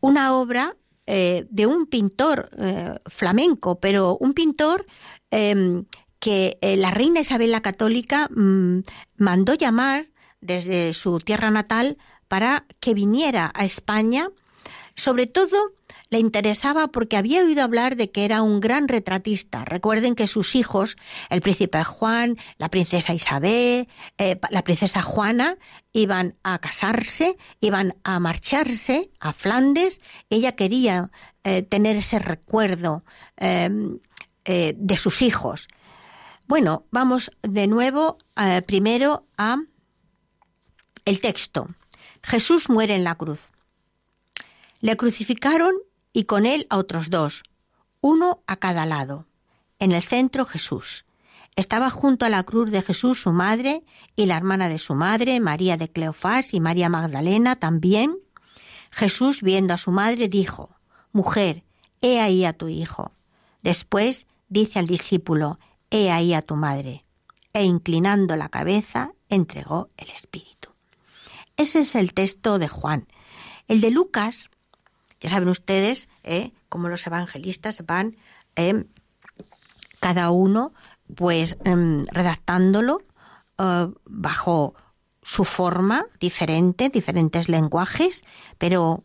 una 0.00 0.34
obra 0.34 0.76
eh, 1.10 1.46
de 1.48 1.66
un 1.66 1.86
pintor 1.86 2.50
eh, 2.58 2.94
flamenco, 3.06 3.80
pero 3.80 4.18
un 4.20 4.34
pintor 4.34 4.84
em, 5.30 5.86
que 6.20 6.58
la 6.60 6.90
reina 6.90 7.20
Isabel 7.20 7.50
la 7.50 7.62
Católica 7.62 8.28
mm, 8.28 8.82
mandó 9.16 9.54
llamar 9.54 10.10
desde 10.42 10.92
su 10.92 11.18
tierra 11.20 11.50
natal 11.50 11.96
para 12.28 12.66
que 12.78 12.92
viniera 12.92 13.50
a 13.54 13.64
España. 13.64 14.28
Sobre 14.94 15.26
todo 15.26 15.72
le 16.10 16.18
interesaba 16.18 16.88
porque 16.88 17.16
había 17.16 17.42
oído 17.42 17.62
hablar 17.62 17.96
de 17.96 18.10
que 18.10 18.24
era 18.24 18.42
un 18.42 18.60
gran 18.60 18.88
retratista. 18.88 19.64
Recuerden 19.64 20.14
que 20.14 20.26
sus 20.26 20.54
hijos, 20.54 20.96
el 21.28 21.40
príncipe 21.40 21.84
Juan, 21.84 22.36
la 22.56 22.70
princesa 22.70 23.12
Isabel, 23.12 23.88
eh, 24.16 24.40
la 24.50 24.64
princesa 24.64 25.02
Juana, 25.02 25.58
iban 25.92 26.36
a 26.42 26.58
casarse, 26.58 27.36
iban 27.60 27.96
a 28.04 28.20
marcharse 28.20 29.10
a 29.20 29.32
Flandes. 29.32 30.00
Ella 30.30 30.52
quería 30.56 31.10
eh, 31.44 31.62
tener 31.62 31.96
ese 31.96 32.18
recuerdo 32.18 33.04
em, 33.36 33.98
eh, 34.44 34.74
de 34.76 34.96
sus 34.96 35.20
hijos. 35.20 35.68
Bueno, 36.46 36.86
vamos 36.90 37.30
de 37.42 37.66
nuevo 37.66 38.16
primero 38.66 39.26
a 39.36 39.58
el 41.04 41.20
texto. 41.20 41.66
Jesús 42.22 42.70
muere 42.70 42.94
en 42.94 43.04
la 43.04 43.16
cruz. 43.16 43.40
Le 44.80 44.96
crucificaron 44.96 45.74
y 46.18 46.24
con 46.24 46.46
él 46.46 46.66
a 46.68 46.78
otros 46.78 47.10
dos, 47.10 47.44
uno 48.00 48.42
a 48.48 48.56
cada 48.56 48.86
lado. 48.86 49.28
En 49.78 49.92
el 49.92 50.02
centro 50.02 50.46
Jesús. 50.46 51.04
Estaba 51.54 51.90
junto 51.90 52.26
a 52.26 52.28
la 52.28 52.42
cruz 52.42 52.72
de 52.72 52.82
Jesús 52.82 53.22
su 53.22 53.30
madre 53.30 53.84
y 54.16 54.26
la 54.26 54.36
hermana 54.36 54.68
de 54.68 54.80
su 54.80 54.96
madre, 54.96 55.38
María 55.38 55.76
de 55.76 55.88
Cleofás 55.88 56.54
y 56.54 56.58
María 56.58 56.88
Magdalena 56.88 57.54
también. 57.54 58.18
Jesús, 58.90 59.42
viendo 59.42 59.74
a 59.74 59.78
su 59.78 59.92
madre, 59.92 60.26
dijo, 60.26 60.70
Mujer, 61.12 61.62
he 62.00 62.18
ahí 62.18 62.44
a 62.44 62.52
tu 62.52 62.66
hijo. 62.66 63.12
Después 63.62 64.26
dice 64.48 64.80
al 64.80 64.88
discípulo, 64.88 65.60
He 65.88 66.10
ahí 66.10 66.34
a 66.34 66.42
tu 66.42 66.56
madre. 66.56 67.04
E 67.52 67.62
inclinando 67.62 68.34
la 68.34 68.48
cabeza, 68.48 69.12
entregó 69.28 69.88
el 69.96 70.10
Espíritu. 70.10 70.70
Ese 71.56 71.82
es 71.82 71.94
el 71.94 72.12
texto 72.12 72.58
de 72.58 72.66
Juan. 72.66 73.06
El 73.68 73.80
de 73.80 73.92
Lucas, 73.92 74.50
ya 75.20 75.30
saben 75.30 75.48
ustedes, 75.48 76.08
¿eh? 76.22 76.52
como 76.68 76.88
los 76.88 77.06
evangelistas 77.06 77.84
van 77.86 78.16
eh, 78.56 78.84
cada 80.00 80.30
uno 80.30 80.72
pues 81.14 81.56
em, 81.64 82.04
redactándolo 82.12 83.02
eh, 83.58 83.88
bajo 84.04 84.74
su 85.22 85.44
forma 85.44 86.06
diferente, 86.20 86.88
diferentes 86.88 87.48
lenguajes, 87.48 88.24
pero 88.58 89.04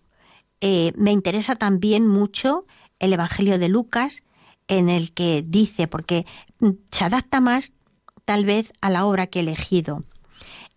me 0.61 1.11
interesa 1.11 1.57
también 1.57 2.07
mucho 2.07 2.65
el 2.99 3.11
Evangelio 3.11 3.59
de 3.59 3.67
Lucas, 3.67 4.23
en 4.69 4.87
el 4.87 5.13
que 5.13 5.43
dice, 5.45 5.89
porque 5.89 6.25
se 6.89 7.03
adapta 7.03 7.41
más 7.41 7.73
tal 8.23 8.45
vez 8.45 8.71
a 8.79 8.89
la 8.89 9.03
obra 9.03 9.27
que 9.27 9.39
he 9.39 9.41
elegido. 9.41 10.05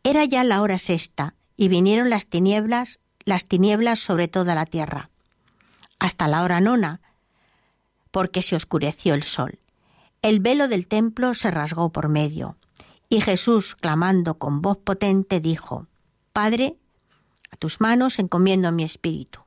Era 0.02 0.24
ya 0.24 0.42
la 0.42 0.60
hora 0.60 0.80
sexta, 0.80 1.36
y 1.56 1.68
vinieron 1.68 2.10
las 2.10 2.26
tinieblas, 2.26 2.98
las 3.24 3.46
tinieblas 3.46 3.98
sobre 3.98 4.28
toda 4.28 4.54
la 4.54 4.66
tierra, 4.66 5.10
hasta 5.98 6.28
la 6.28 6.42
hora 6.42 6.60
nona, 6.60 7.00
porque 8.10 8.42
se 8.42 8.56
oscureció 8.56 9.14
el 9.14 9.22
sol. 9.22 9.58
El 10.22 10.40
velo 10.40 10.68
del 10.68 10.86
templo 10.86 11.34
se 11.34 11.50
rasgó 11.50 11.90
por 11.90 12.08
medio, 12.08 12.56
y 13.08 13.20
Jesús, 13.20 13.76
clamando 13.76 14.38
con 14.38 14.62
voz 14.62 14.78
potente, 14.78 15.40
dijo, 15.40 15.86
Padre, 16.32 16.76
a 17.50 17.56
tus 17.56 17.80
manos 17.80 18.18
encomiendo 18.18 18.72
mi 18.72 18.82
espíritu. 18.82 19.40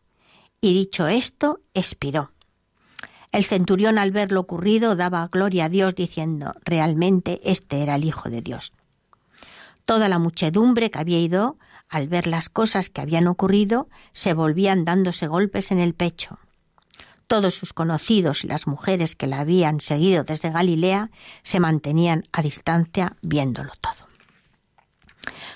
Y 0.61 0.73
dicho 0.73 1.07
esto, 1.07 1.61
expiró. 1.73 2.31
El 3.31 3.45
centurión 3.45 3.97
al 3.97 4.11
ver 4.11 4.31
lo 4.31 4.39
ocurrido 4.41 4.95
daba 4.95 5.27
gloria 5.27 5.65
a 5.65 5.69
Dios 5.69 5.93
diciendo, 5.95 6.53
realmente 6.63 7.39
este 7.43 7.83
era 7.83 7.95
el 7.95 8.05
Hijo 8.05 8.29
de 8.29 8.41
Dios. 8.41 8.73
Toda 9.85 10.09
la 10.09 10.19
muchedumbre 10.19 10.89
que 10.89 10.99
había 10.99 11.19
ido 11.19 11.57
al 11.89 12.07
ver 12.07 12.27
las 12.27 12.49
cosas 12.49 12.89
que 12.89 13.01
habían 13.01 13.27
ocurrido, 13.27 13.89
se 14.13 14.33
volvían 14.33 14.85
dándose 14.85 15.27
golpes 15.27 15.71
en 15.71 15.79
el 15.79 15.95
pecho. 15.95 16.39
Todos 17.27 17.55
sus 17.55 17.73
conocidos 17.73 18.43
y 18.43 18.47
las 18.47 18.67
mujeres 18.67 19.15
que 19.15 19.27
la 19.27 19.39
habían 19.39 19.81
seguido 19.81 20.23
desde 20.23 20.51
Galilea 20.51 21.11
se 21.43 21.59
mantenían 21.59 22.23
a 22.31 22.41
distancia 22.41 23.15
viéndolo 23.21 23.73
todo. 23.81 24.09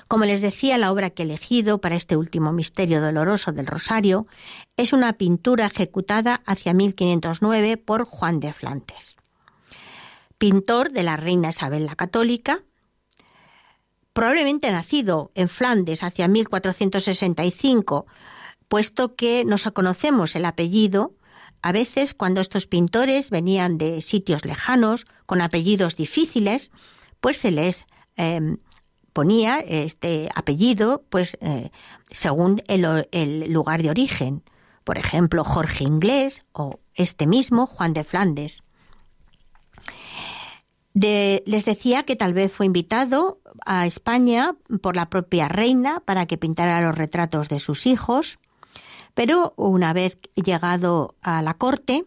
Como 0.08 0.26
les 0.26 0.42
decía, 0.42 0.78
la 0.78 0.92
obra 0.92 1.10
que 1.10 1.24
he 1.24 1.26
elegido 1.26 1.80
para 1.80 1.96
este 1.96 2.18
último 2.18 2.52
misterio 2.52 3.02
doloroso 3.02 3.52
del 3.52 3.66
Rosario 3.66 4.28
es 4.78 4.94
una 4.94 5.14
pintura 5.14 5.66
ejecutada 5.66 6.42
hacia 6.46 6.74
1509 6.74 7.78
por 7.78 8.06
Juan 8.06 8.40
de 8.40 8.54
Flantes, 8.54 9.18
pintor 10.38 10.92
de 10.92 11.04
la 11.04 11.18
reina 11.18 11.50
Isabel 11.50 11.86
la 11.86 11.96
Católica, 11.96 12.64
probablemente 14.14 14.72
nacido 14.72 15.32
en 15.36 15.50
Flandes 15.50 16.04
hacia 16.04 16.28
1465, 16.28 18.06
puesto 18.68 19.16
que 19.16 19.44
nos 19.46 19.64
conocemos 19.74 20.36
el 20.36 20.46
apellido 20.46 21.14
a 21.64 21.72
veces 21.72 22.14
cuando 22.14 22.42
estos 22.42 22.68
pintores 22.68 23.30
venían 23.30 23.78
de 23.78 24.02
sitios 24.02 24.44
lejanos, 24.44 25.06
con 25.26 25.42
apellidos 25.42 25.96
difíciles, 25.96 26.72
pues 27.22 27.38
se 27.38 27.52
les 27.52 27.86
em, 28.18 28.58
ponía 29.14 29.60
este 29.60 30.30
apellido 30.36 31.06
pues 31.10 31.38
eh, 31.40 31.72
según 32.12 32.62
el, 32.68 33.52
lugar 33.52 33.82
de 33.82 33.90
origen. 33.90 34.44
Por 34.84 34.98
ejemplo, 34.98 35.46
Jorge 35.46 35.86
Inglés 35.86 36.44
o 36.52 36.82
este 36.96 37.28
mismo 37.28 37.66
Juan 37.66 37.94
de 37.94 38.04
Flandes. 38.04 38.62
Les 40.94 41.66
decía 41.66 42.04
que 42.04 42.16
tal 42.16 42.34
vez 42.34 42.52
fue 42.52 42.66
invitado 42.66 43.42
a 43.66 43.88
España 43.88 44.56
por 44.82 44.96
la 44.96 45.10
propia 45.10 45.48
reina 45.48 46.02
para 46.02 46.26
que 46.26 46.38
pintara 46.38 46.82
los 46.82 46.96
retratos 46.96 47.50
de 47.50 47.60
sus 47.60 47.86
hijos 47.86 48.40
pero 49.14 49.54
una 49.58 49.94
vez 49.94 50.18
llegado 50.36 51.16
a 51.22 51.42
la 51.42 51.54
corte, 51.54 52.06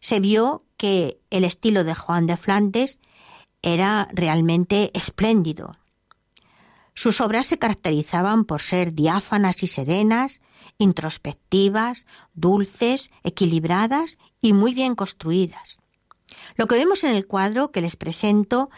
se 0.00 0.20
vio 0.20 0.64
que 0.76 1.20
el 1.30 1.44
estilo 1.44 1.84
de 1.84 1.94
Juan 1.94 2.26
de 2.26 2.36
Flandes 2.36 3.00
era 3.62 4.08
realmente 4.12 4.90
espléndido. 4.94 5.76
Sus 6.94 7.20
obras 7.20 7.46
se 7.46 7.58
caracterizaban 7.58 8.44
por 8.44 8.60
ser 8.60 8.92
diáfanas 8.92 9.62
y 9.62 9.68
serenas, 9.68 10.40
introspectivas, 10.78 12.06
dulces, 12.34 13.10
equilibradas 13.22 14.18
y 14.40 14.52
muy 14.52 14.74
bien 14.74 14.94
construidas. 14.94 15.80
Lo 16.56 16.66
que 16.66 16.76
vemos 16.76 17.04
en 17.04 17.14
el 17.14 17.26
cuadro 17.26 17.70
que 17.70 17.80
les 17.80 17.96
presento 17.96 18.70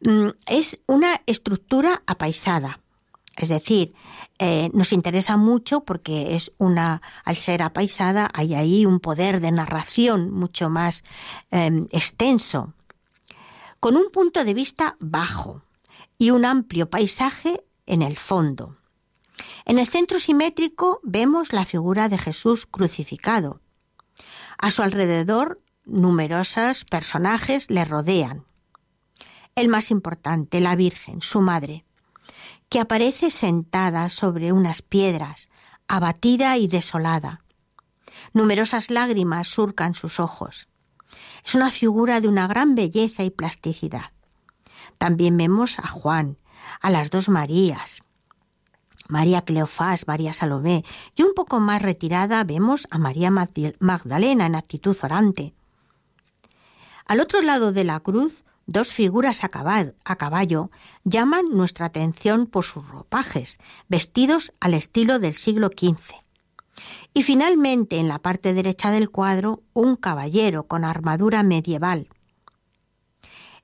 mm, 0.00 0.28
es 0.46 0.80
una 0.86 1.22
estructura 1.26 2.02
apaisada, 2.06 2.80
es 3.38 3.48
decir, 3.48 3.94
eh, 4.40 4.68
nos 4.72 4.92
interesa 4.92 5.36
mucho 5.36 5.84
porque 5.84 6.34
es 6.34 6.52
una, 6.58 7.02
al 7.24 7.36
ser 7.36 7.62
apaisada, 7.62 8.28
hay 8.34 8.54
ahí 8.54 8.84
un 8.84 8.98
poder 8.98 9.40
de 9.40 9.52
narración 9.52 10.32
mucho 10.32 10.68
más 10.68 11.04
em, 11.52 11.86
extenso, 11.92 12.74
con 13.78 13.96
un 13.96 14.10
punto 14.10 14.44
de 14.44 14.54
vista 14.54 14.96
bajo 14.98 15.62
y 16.18 16.30
un 16.30 16.44
amplio 16.44 16.90
paisaje 16.90 17.64
en 17.86 18.02
el 18.02 18.16
fondo. 18.16 18.76
En 19.64 19.78
el 19.78 19.86
centro 19.86 20.18
simétrico 20.18 20.98
vemos 21.04 21.52
la 21.52 21.64
figura 21.64 22.08
de 22.08 22.18
Jesús 22.18 22.66
crucificado. 22.66 23.60
A 24.58 24.72
su 24.72 24.82
alrededor, 24.82 25.60
numerosos 25.88 26.84
personajes 26.84 27.70
le 27.70 27.84
rodean. 27.84 28.44
El 29.54 29.68
más 29.68 29.90
importante, 29.90 30.60
la 30.60 30.76
Virgen, 30.76 31.20
su 31.20 31.40
madre 31.40 31.84
que 32.68 32.80
aparece 32.80 33.30
sentada 33.30 34.10
sobre 34.10 34.52
unas 34.52 34.82
piedras, 34.82 35.48
abatida 35.86 36.56
y 36.58 36.68
desolada. 36.68 37.42
Numerosas 38.34 38.90
lágrimas 38.90 39.48
surcan 39.48 39.94
sus 39.94 40.20
ojos. 40.20 40.68
Es 41.44 41.54
una 41.54 41.70
figura 41.70 42.20
de 42.20 42.28
una 42.28 42.46
gran 42.46 42.74
belleza 42.74 43.22
y 43.24 43.30
plasticidad. 43.30 44.12
También 44.98 45.36
vemos 45.36 45.78
a 45.78 45.86
Juan, 45.86 46.36
a 46.80 46.90
las 46.90 47.10
dos 47.10 47.28
Marías, 47.28 48.02
María 49.08 49.42
Cleofás, 49.42 50.06
María 50.06 50.34
Salomé, 50.34 50.84
y 51.16 51.22
un 51.22 51.32
poco 51.32 51.60
más 51.60 51.80
retirada 51.80 52.44
vemos 52.44 52.86
a 52.90 52.98
María 52.98 53.30
Magdalena 53.30 54.44
en 54.44 54.54
actitud 54.54 54.96
orante. 55.02 55.54
Al 57.08 57.18
otro 57.20 57.42
lado 57.42 57.72
de 57.72 57.82
la 57.82 57.98
cruz 57.98 58.44
Dos 58.70 58.92
figuras 58.92 59.44
a 59.44 59.48
caballo, 59.48 60.70
llaman 61.02 61.46
nuestra 61.48 61.86
atención 61.86 62.46
por 62.46 62.64
sus 62.64 62.86
ropajes, 62.86 63.58
vestidos 63.88 64.52
al 64.60 64.74
estilo 64.74 65.18
del 65.18 65.32
siglo 65.32 65.68
XV. 65.68 66.16
Y 67.14 67.22
finalmente, 67.22 67.98
en 67.98 68.08
la 68.08 68.18
parte 68.18 68.52
derecha 68.52 68.90
del 68.90 69.08
cuadro, 69.08 69.62
un 69.72 69.96
caballero 69.96 70.66
con 70.66 70.84
armadura 70.84 71.42
medieval. 71.42 72.10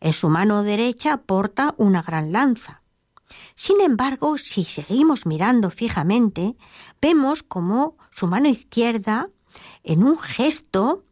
En 0.01 0.15
su 0.15 0.31
mano 0.31 0.63
derecha 0.63 1.19
porta 1.19 1.75
una 1.77 2.01
gran 2.01 2.33
lanza. 2.33 2.81
Sin 3.55 3.83
embargo, 3.83 4.39
si 4.39 4.65
seguimos 4.65 5.27
mirando 5.27 5.69
fijamente, 5.69 6.57
vemos 7.03 7.43
como 7.43 7.99
su 8.11 8.27
mano 8.27 8.49
izquierda, 8.49 9.29
en 9.83 10.03
un 10.03 10.19
gesto, 10.19 11.04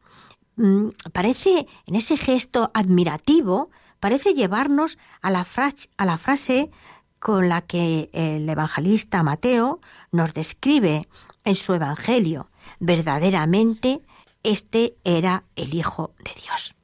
parece, 1.12 1.66
en 1.86 1.94
ese 1.94 2.16
gesto 2.16 2.70
admirativo, 2.74 3.70
parece 4.00 4.34
llevarnos 4.34 4.98
a 5.20 5.30
la, 5.30 5.44
frase, 5.44 5.88
a 5.96 6.04
la 6.04 6.18
frase 6.18 6.70
con 7.18 7.48
la 7.48 7.60
que 7.60 8.10
el 8.12 8.48
evangelista 8.48 9.22
Mateo 9.22 9.80
nos 10.10 10.34
describe 10.34 11.06
en 11.44 11.54
su 11.54 11.74
evangelio. 11.74 12.50
Verdaderamente, 12.80 14.02
este 14.42 14.96
era 15.04 15.44
el 15.54 15.74
Hijo 15.74 16.14
de 16.18 16.32
Dios. 16.40 16.74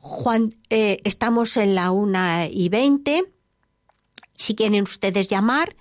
Juan, 0.00 0.54
eh, 0.70 0.98
estamos 1.04 1.56
en 1.56 1.74
la 1.74 1.90
una 1.90 2.46
y 2.46 2.68
veinte. 2.68 3.32
Si 4.34 4.54
quieren 4.54 4.82
ustedes 4.82 5.28
llamar, 5.28 5.76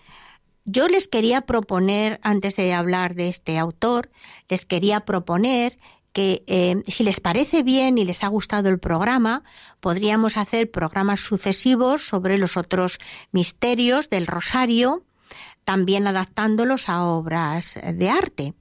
yo 0.66 0.88
les 0.88 1.08
quería 1.08 1.42
proponer, 1.42 2.20
antes 2.24 2.56
de 2.56 2.74
hablar 2.74 3.16
de 3.16 3.30
este 3.30 3.58
autor, 3.58 4.10
les 4.50 4.66
quería 4.66 5.02
proponer 5.02 5.78
que 6.12 6.44
eh, 6.48 6.82
si 6.88 7.04
les 7.04 7.20
parece 7.20 7.62
bien 7.62 7.98
y 7.98 8.06
les 8.06 8.24
ha 8.24 8.28
gustado 8.28 8.70
el 8.70 8.80
programa, 8.80 9.44
podríamos 9.80 10.38
hacer 10.38 10.72
programas 10.72 11.20
sucesivos 11.20 12.08
sobre 12.08 12.38
los 12.38 12.58
otros 12.58 13.00
misterios 13.32 14.10
del 14.10 14.26
rosario, 14.26 15.04
también 15.66 16.08
adaptándolos 16.08 16.90
a 16.90 17.04
obras 17.04 17.78
de 17.84 18.10
arte. 18.10 18.54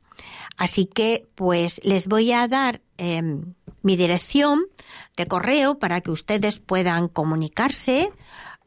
Así 0.57 0.87
que, 0.87 1.27
pues, 1.35 1.81
les 1.85 2.07
voy 2.07 2.33
a 2.33 2.49
dar 2.49 2.81
em, 2.99 3.55
mi 3.83 3.97
dirección 3.97 4.65
de 5.17 5.27
correo 5.27 5.79
para 5.79 6.01
que 6.01 6.11
ustedes 6.11 6.59
puedan 6.59 7.09
comunicarse 7.09 8.11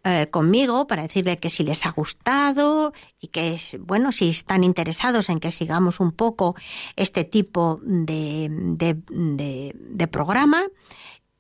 eh, 0.04 0.28
conmigo 0.30 0.88
para 0.88 1.02
decirle 1.02 1.38
que 1.38 1.50
si 1.50 1.64
les 1.64 1.86
ha 1.86 1.92
gustado 1.92 2.94
y 3.20 3.28
que, 3.28 3.60
bueno, 3.80 4.12
si 4.12 4.30
están 4.30 4.64
interesados 4.64 5.30
en 5.30 5.40
que 5.40 5.52
sigamos 5.52 6.00
un 6.00 6.14
poco 6.14 6.56
este 6.96 7.26
tipo 7.26 7.80
de, 7.84 8.48
de, 8.50 10.08
programa 10.08 10.64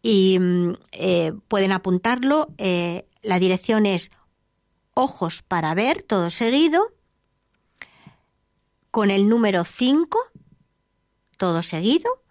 y 0.01 0.37
mm, 0.39 0.73
eh, 0.91 1.33
pueden 1.47 1.71
apuntarlo. 1.71 2.49
Eh, 2.57 3.05
la 3.21 3.39
dirección 3.39 3.85
es 3.85 4.11
ojos 4.93 5.43
para 5.43 5.73
ver, 5.73 6.03
todo 6.03 6.29
seguido, 6.29 6.91
con 8.91 9.11
el 9.11 9.29
número 9.29 9.63
5, 9.63 10.19
todo 11.37 11.63
seguido, 11.63 12.21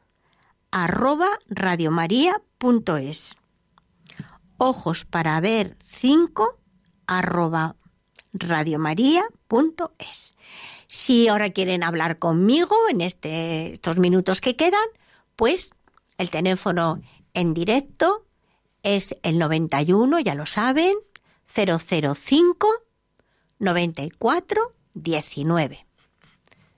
arroba 0.71 1.39
radiomaria.es 1.49 3.37
ojos 4.59 5.05
para 5.05 5.41
ver 5.41 5.77
5 5.81 6.59
arroba 7.07 7.77
radiomaria.es. 8.33 10.35
Si 10.87 11.29
ahora 11.29 11.51
quieren 11.51 11.83
hablar 11.83 12.19
conmigo 12.19 12.77
en 12.89 13.01
este, 13.01 13.73
estos 13.73 13.99
minutos 13.99 14.41
que 14.41 14.57
quedan, 14.57 14.87
pues 15.35 15.73
el 16.19 16.31
teléfono 16.31 17.01
en 17.35 17.55
directo 17.55 18.25
es 18.83 19.17
el 19.23 19.39
91, 19.39 20.21
ya 20.21 20.35
lo 20.35 20.47
saben, 20.47 20.95
005 21.53 22.69
94 23.59 24.73
19. 24.95 25.87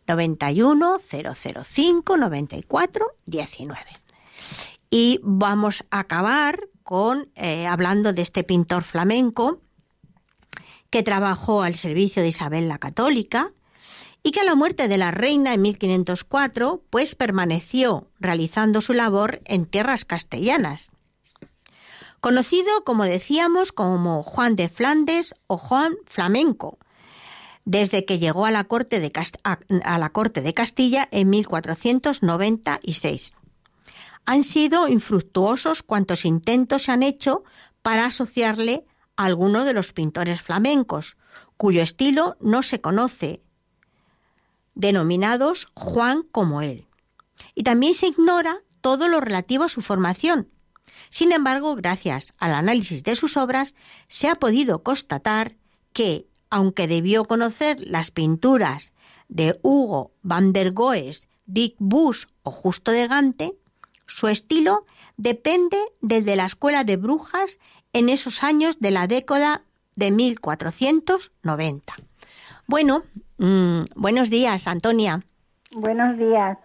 91 0.06 0.98
005 0.98 2.16
94 2.16 3.06
19. 3.26 3.80
Y 4.90 5.20
vamos 5.22 5.84
a 5.90 6.00
acabar 6.00 6.60
con, 6.88 7.30
eh, 7.34 7.66
hablando 7.66 8.14
de 8.14 8.22
este 8.22 8.44
pintor 8.44 8.82
flamenco 8.82 9.60
que 10.88 11.02
trabajó 11.02 11.60
al 11.60 11.74
servicio 11.74 12.22
de 12.22 12.28
Isabel 12.28 12.66
la 12.66 12.78
Católica 12.78 13.52
y 14.22 14.30
que 14.30 14.40
a 14.40 14.44
la 14.44 14.54
muerte 14.54 14.88
de 14.88 14.96
la 14.96 15.10
reina 15.10 15.52
en 15.52 15.60
1504 15.60 16.82
pues 16.88 17.14
permaneció 17.14 18.08
realizando 18.18 18.80
su 18.80 18.94
labor 18.94 19.42
en 19.44 19.66
tierras 19.66 20.06
castellanas. 20.06 20.90
Conocido, 22.20 22.84
como 22.84 23.04
decíamos, 23.04 23.70
como 23.70 24.22
Juan 24.22 24.56
de 24.56 24.70
Flandes 24.70 25.34
o 25.46 25.58
Juan 25.58 25.92
Flamenco, 26.06 26.78
desde 27.66 28.06
que 28.06 28.18
llegó 28.18 28.46
a 28.46 28.50
la 28.50 28.64
corte 28.64 28.98
de, 28.98 29.12
a 29.44 29.98
la 29.98 30.08
corte 30.08 30.40
de 30.40 30.54
Castilla 30.54 31.06
en 31.10 31.28
1496 31.28 33.34
han 34.24 34.44
sido 34.44 34.88
infructuosos 34.88 35.82
cuantos 35.82 36.24
intentos 36.24 36.84
se 36.84 36.92
han 36.92 37.02
hecho 37.02 37.44
para 37.82 38.06
asociarle 38.06 38.84
alguno 39.16 39.64
de 39.64 39.72
los 39.72 39.92
pintores 39.92 40.42
flamencos, 40.42 41.16
cuyo 41.56 41.82
estilo 41.82 42.36
no 42.40 42.62
se 42.62 42.80
conoce, 42.80 43.42
denominados 44.74 45.68
Juan 45.74 46.22
como 46.22 46.62
él. 46.62 46.86
Y 47.54 47.64
también 47.64 47.94
se 47.94 48.06
ignora 48.06 48.62
todo 48.80 49.08
lo 49.08 49.20
relativo 49.20 49.64
a 49.64 49.68
su 49.68 49.82
formación. 49.82 50.48
Sin 51.10 51.32
embargo, 51.32 51.74
gracias 51.74 52.32
al 52.38 52.54
análisis 52.54 53.02
de 53.02 53.16
sus 53.16 53.36
obras, 53.36 53.74
se 54.08 54.28
ha 54.28 54.36
podido 54.36 54.82
constatar 54.82 55.56
que, 55.92 56.28
aunque 56.50 56.86
debió 56.86 57.24
conocer 57.24 57.76
las 57.80 58.10
pinturas 58.10 58.92
de 59.28 59.58
Hugo 59.62 60.12
van 60.22 60.52
der 60.52 60.72
Goes, 60.72 61.28
Dick 61.46 61.74
Bush 61.78 62.24
o 62.42 62.50
Justo 62.50 62.92
de 62.92 63.08
Gante, 63.08 63.58
su 64.08 64.26
estilo 64.26 64.84
depende 65.16 65.76
del 66.00 66.24
de 66.24 66.34
la 66.34 66.46
escuela 66.46 66.82
de 66.82 66.96
brujas 66.96 67.60
en 67.92 68.08
esos 68.08 68.42
años 68.42 68.80
de 68.80 68.90
la 68.90 69.06
década 69.06 69.62
de 69.94 70.10
1490. 70.10 71.94
Bueno, 72.66 73.02
mm, 73.38 73.82
buenos 73.94 74.30
días, 74.30 74.66
Antonia. 74.66 75.20
Buenos 75.72 76.18
días. 76.18 76.58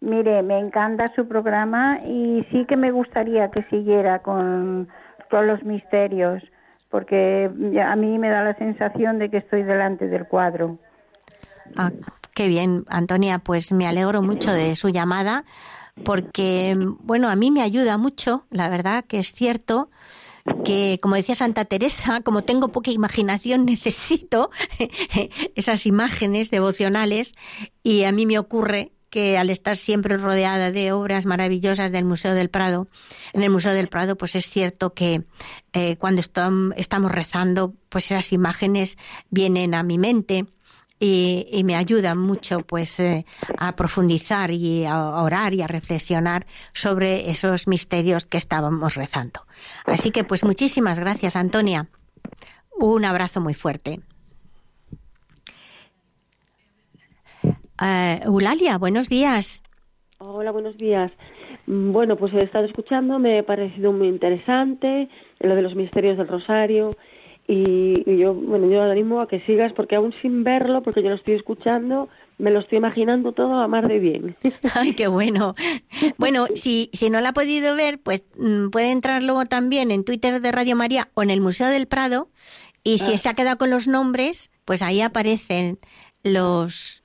Mire, 0.00 0.42
me 0.42 0.58
encanta 0.58 1.12
su 1.14 1.28
programa 1.28 2.00
y 2.06 2.46
sí 2.50 2.64
que 2.66 2.76
me 2.76 2.90
gustaría 2.90 3.50
que 3.50 3.62
siguiera 3.64 4.20
con 4.20 4.88
todos 5.28 5.44
los 5.44 5.62
misterios, 5.62 6.42
porque 6.88 7.50
a 7.84 7.96
mí 7.96 8.18
me 8.18 8.30
da 8.30 8.42
la 8.42 8.54
sensación 8.56 9.18
de 9.18 9.30
que 9.30 9.38
estoy 9.38 9.62
delante 9.62 10.08
del 10.08 10.26
cuadro. 10.26 10.78
Ah, 11.76 11.90
qué 12.34 12.48
bien, 12.48 12.84
Antonia, 12.88 13.38
pues 13.38 13.72
me 13.72 13.86
alegro 13.86 14.22
mucho 14.22 14.52
de 14.52 14.74
su 14.74 14.88
llamada, 14.88 15.44
porque, 16.04 16.76
bueno, 17.00 17.28
a 17.28 17.36
mí 17.36 17.50
me 17.50 17.62
ayuda 17.62 17.98
mucho, 17.98 18.46
la 18.50 18.68
verdad 18.68 19.04
que 19.04 19.18
es 19.18 19.32
cierto 19.32 19.90
que, 20.64 20.98
como 21.02 21.14
decía 21.14 21.34
Santa 21.34 21.64
Teresa, 21.64 22.20
como 22.22 22.42
tengo 22.42 22.68
poca 22.68 22.90
imaginación, 22.90 23.64
necesito 23.66 24.50
esas 25.54 25.86
imágenes 25.86 26.50
devocionales 26.50 27.34
y 27.82 28.04
a 28.04 28.12
mí 28.12 28.26
me 28.26 28.38
ocurre 28.38 28.92
que 29.10 29.36
al 29.36 29.50
estar 29.50 29.76
siempre 29.76 30.16
rodeada 30.16 30.70
de 30.70 30.92
obras 30.92 31.26
maravillosas 31.26 31.90
del 31.90 32.04
Museo 32.04 32.34
del 32.34 32.48
Prado, 32.48 32.86
en 33.32 33.42
el 33.42 33.50
Museo 33.50 33.72
del 33.72 33.88
Prado, 33.88 34.16
pues 34.16 34.36
es 34.36 34.48
cierto 34.48 34.94
que 34.94 35.24
eh, 35.72 35.96
cuando 35.96 36.20
estamos 36.20 37.12
rezando, 37.12 37.74
pues 37.88 38.06
esas 38.06 38.32
imágenes 38.32 38.98
vienen 39.28 39.74
a 39.74 39.82
mi 39.82 39.98
mente 39.98 40.46
y, 41.00 41.62
me 41.64 41.76
ayudan 41.76 42.18
mucho 42.18 42.60
pues 42.60 43.00
eh, 43.00 43.24
a 43.58 43.74
profundizar 43.74 44.50
y 44.50 44.84
a 44.84 45.22
orar 45.22 45.54
y 45.54 45.62
a 45.62 45.66
reflexionar 45.66 46.44
sobre 46.74 47.30
esos 47.30 47.66
misterios 47.66 48.26
que 48.26 48.36
estábamos 48.36 48.96
rezando. 48.96 49.40
Así 49.86 50.10
que 50.10 50.24
pues 50.24 50.44
muchísimas 50.44 51.00
gracias, 51.00 51.36
Antonia. 51.36 51.88
Un 52.78 53.04
abrazo 53.06 53.40
muy 53.40 53.54
fuerte. 53.54 54.00
Uh, 57.42 58.26
Eulalia, 58.26 58.76
buenos 58.76 59.08
días. 59.08 59.62
Hola, 60.18 60.50
buenos 60.50 60.76
días. 60.76 61.10
Bueno, 61.66 62.16
pues 62.16 62.34
he 62.34 62.42
estado 62.42 62.66
escuchando, 62.66 63.18
me 63.18 63.38
ha 63.38 63.42
parecido 63.42 63.92
muy 63.92 64.08
interesante 64.08 65.08
lo 65.38 65.54
de 65.54 65.62
los 65.62 65.74
misterios 65.74 66.18
del 66.18 66.28
Rosario 66.28 66.96
y, 67.46 68.16
yo, 68.16 68.34
bueno, 68.34 68.70
yo 68.70 68.82
animo 68.82 69.20
a 69.20 69.28
que 69.28 69.40
sigas 69.40 69.72
porque 69.72 69.96
aún 69.96 70.14
sin 70.22 70.44
verlo, 70.44 70.82
porque 70.82 71.02
yo 71.02 71.10
lo 71.10 71.16
estoy 71.16 71.34
escuchando, 71.34 72.08
me 72.38 72.50
lo 72.50 72.60
estoy 72.60 72.78
imaginando 72.78 73.32
todo 73.32 73.54
a 73.54 73.68
mar 73.68 73.88
de 73.88 73.98
bien. 73.98 74.36
Ay, 74.74 74.94
qué 74.94 75.08
bueno. 75.08 75.54
Bueno, 76.16 76.46
si, 76.54 76.90
si 76.92 77.10
no 77.10 77.20
la 77.20 77.30
ha 77.30 77.32
podido 77.32 77.74
ver, 77.74 77.98
pues 78.00 78.24
mm, 78.38 78.70
puede 78.70 78.92
entrar 78.92 79.22
luego 79.22 79.46
también 79.46 79.90
en 79.90 80.04
Twitter 80.04 80.40
de 80.40 80.52
Radio 80.52 80.76
María 80.76 81.08
o 81.14 81.22
en 81.22 81.30
el 81.30 81.40
Museo 81.40 81.68
del 81.68 81.86
Prado 81.86 82.28
y 82.84 82.98
si 82.98 83.14
ah. 83.14 83.18
se 83.18 83.28
ha 83.28 83.34
quedado 83.34 83.58
con 83.58 83.70
los 83.70 83.88
nombres, 83.88 84.50
pues 84.64 84.82
ahí 84.82 85.00
aparecen 85.00 85.78
los 86.22 87.02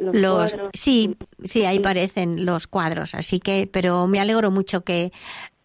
los, 0.00 0.56
sí 0.72 1.16
sí 1.44 1.66
ahí 1.66 1.78
parecen 1.78 2.46
los 2.46 2.66
cuadros 2.66 3.14
así 3.14 3.38
que 3.38 3.68
pero 3.70 4.06
me 4.06 4.18
alegro 4.18 4.50
mucho 4.50 4.82
que 4.82 5.12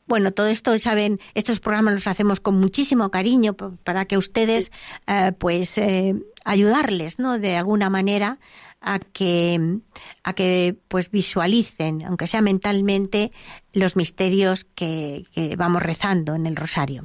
bueno, 0.05 0.31
todo 0.31 0.47
esto, 0.47 0.77
saben, 0.79 1.19
estos 1.33 1.59
programas 1.59 1.93
los 1.93 2.07
hacemos 2.07 2.39
con 2.39 2.59
muchísimo 2.59 3.09
cariño 3.09 3.53
para 3.83 4.05
que 4.05 4.17
ustedes, 4.17 4.71
eh, 5.07 5.31
pues, 5.37 5.77
eh, 5.77 6.15
ayudarles, 6.43 7.19
¿no? 7.19 7.39
De 7.39 7.55
alguna 7.55 7.89
manera 7.89 8.39
a 8.81 8.99
que, 8.99 9.79
a 10.23 10.33
que, 10.33 10.75
pues, 10.87 11.09
visualicen, 11.11 12.03
aunque 12.03 12.27
sea 12.27 12.41
mentalmente, 12.41 13.31
los 13.73 13.95
misterios 13.95 14.63
que, 14.63 15.25
vamos 15.57 15.81
rezando 15.81 16.35
en 16.35 16.45
el 16.45 16.55
rosario. 16.55 17.03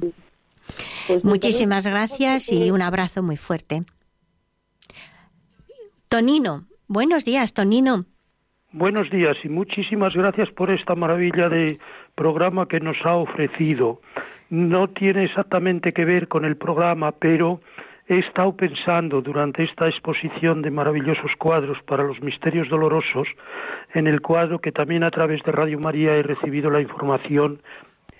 Pues 1.07 1.23
Muchísimas 1.23 1.85
gracias 1.85 2.51
y 2.51 2.71
un 2.71 2.81
abrazo 2.81 3.23
muy 3.23 3.35
fuerte. 3.35 3.83
Tonino, 6.07 6.67
Buenos 6.93 7.23
días, 7.23 7.53
Tonino. 7.53 8.03
Buenos 8.73 9.09
días 9.11 9.37
y 9.45 9.47
muchísimas 9.47 10.13
gracias 10.13 10.49
por 10.51 10.69
esta 10.69 10.93
maravilla 10.93 11.47
de 11.47 11.79
programa 12.21 12.67
que 12.67 12.79
nos 12.79 12.97
ha 13.03 13.15
ofrecido. 13.15 13.99
No 14.51 14.89
tiene 14.89 15.23
exactamente 15.23 15.91
que 15.91 16.05
ver 16.05 16.27
con 16.27 16.45
el 16.45 16.55
programa, 16.55 17.13
pero 17.13 17.61
he 18.07 18.19
estado 18.19 18.55
pensando 18.55 19.23
durante 19.23 19.63
esta 19.63 19.87
exposición 19.87 20.61
de 20.61 20.69
maravillosos 20.69 21.31
cuadros 21.39 21.79
para 21.87 22.03
los 22.03 22.21
misterios 22.21 22.69
dolorosos 22.69 23.27
en 23.95 24.05
el 24.05 24.21
cuadro 24.21 24.59
que 24.59 24.71
también 24.71 25.03
a 25.03 25.09
través 25.09 25.41
de 25.41 25.51
Radio 25.51 25.79
María 25.79 26.15
he 26.15 26.21
recibido 26.21 26.69
la 26.69 26.79
información 26.79 27.59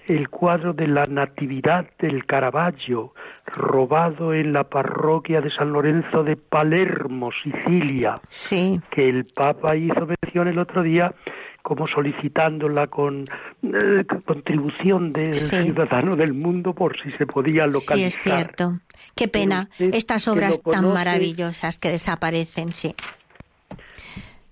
el 0.07 0.29
cuadro 0.29 0.73
de 0.73 0.87
la 0.87 1.05
Natividad 1.05 1.85
del 1.99 2.25
Caravaggio, 2.25 3.13
robado 3.45 4.33
en 4.33 4.51
la 4.51 4.63
parroquia 4.63 5.41
de 5.41 5.51
San 5.51 5.71
Lorenzo 5.71 6.23
de 6.23 6.37
Palermo, 6.37 7.29
Sicilia, 7.43 8.19
sí. 8.27 8.81
que 8.89 9.07
el 9.07 9.25
Papa 9.25 9.75
hizo 9.75 10.07
mención 10.07 10.47
el 10.47 10.57
otro 10.57 10.81
día 10.81 11.13
como 11.61 11.87
solicitándola 11.87 12.87
con 12.87 13.25
eh, 13.63 14.03
contribución 14.25 15.11
del 15.11 15.35
ciudadano 15.35 16.15
del 16.15 16.33
mundo 16.33 16.73
por 16.73 16.95
si 17.01 17.11
se 17.13 17.25
podía 17.25 17.67
localizar. 17.67 17.97
Sí, 17.97 18.03
es 18.03 18.17
cierto. 18.19 18.79
Qué 19.15 19.27
pena. 19.27 19.69
Estas 19.79 20.27
obras 20.27 20.61
tan 20.61 20.93
maravillosas 20.93 21.79
que 21.79 21.89
desaparecen, 21.89 22.71
sí 22.71 22.95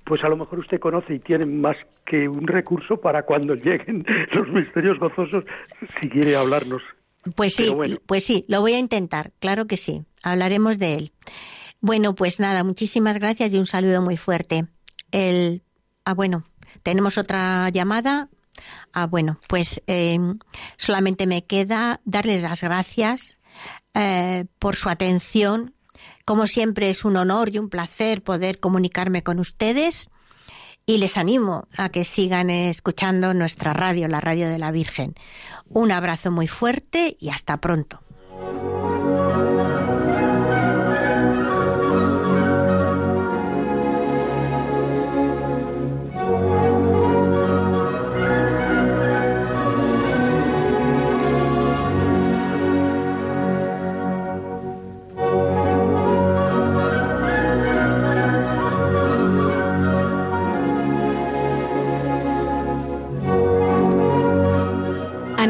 pues 0.10 0.24
a 0.24 0.28
lo 0.28 0.38
mejor 0.38 0.58
usted 0.58 0.80
conoce 0.80 1.14
y 1.14 1.20
tiene 1.20 1.46
más 1.46 1.78
que 2.04 2.28
un 2.28 2.48
recurso 2.48 2.98
para 2.98 3.24
cuando 3.24 3.54
lleguen 3.64 4.04
los 4.34 4.48
misterios 4.50 4.98
gozosos, 4.98 5.44
si 6.02 6.10
quiere 6.10 6.36
hablarnos. 6.36 6.82
Pues 7.36 7.54
sí, 7.54 7.72
pues 8.08 8.24
sí, 8.24 8.44
lo 8.48 8.62
voy 8.62 8.74
a 8.74 8.80
intentar, 8.80 9.32
claro 9.40 9.68
que 9.68 9.78
sí, 9.78 10.06
hablaremos 10.24 10.80
de 10.80 10.96
él. 10.96 11.12
Bueno, 11.80 12.16
pues 12.16 12.40
nada, 12.40 12.64
muchísimas 12.64 13.20
gracias 13.20 13.54
y 13.54 13.60
un 13.60 13.68
saludo 13.68 14.02
muy 14.02 14.18
fuerte. 14.18 14.66
El, 15.12 15.62
ah, 16.06 16.16
bueno, 16.16 16.44
tenemos 16.84 17.18
otra 17.18 17.70
llamada. 17.70 18.30
Ah, 18.92 19.06
bueno, 19.06 19.40
pues 19.48 19.82
eh, 19.88 20.20
solamente 20.78 21.28
me 21.28 21.44
queda 21.44 22.02
darles 22.04 22.44
las 22.44 22.62
gracias 22.62 23.38
eh, 23.94 24.46
por 24.60 24.76
su 24.76 24.90
atención 24.90 25.74
como 26.30 26.46
siempre 26.46 26.92
es 26.92 27.06
un 27.06 27.18
honor 27.18 27.50
y 27.50 27.58
un 27.58 27.70
placer 27.70 28.22
poder 28.22 28.60
comunicarme 28.60 29.24
con 29.24 29.40
ustedes 29.40 30.10
y 30.86 31.00
les 31.00 31.18
animo 31.18 31.68
a 31.76 31.90
que 31.90 32.04
sigan 32.04 32.52
escuchando 32.52 33.34
nuestra 33.34 33.74
radio, 33.74 34.08
la 34.08 34.22
radio 34.22 34.48
de 34.48 34.60
la 34.60 34.72
Virgen. 34.72 35.16
Un 35.68 35.92
abrazo 35.92 36.32
muy 36.32 36.48
fuerte 36.48 37.18
y 37.20 37.30
hasta 37.30 37.58
pronto. 37.58 38.02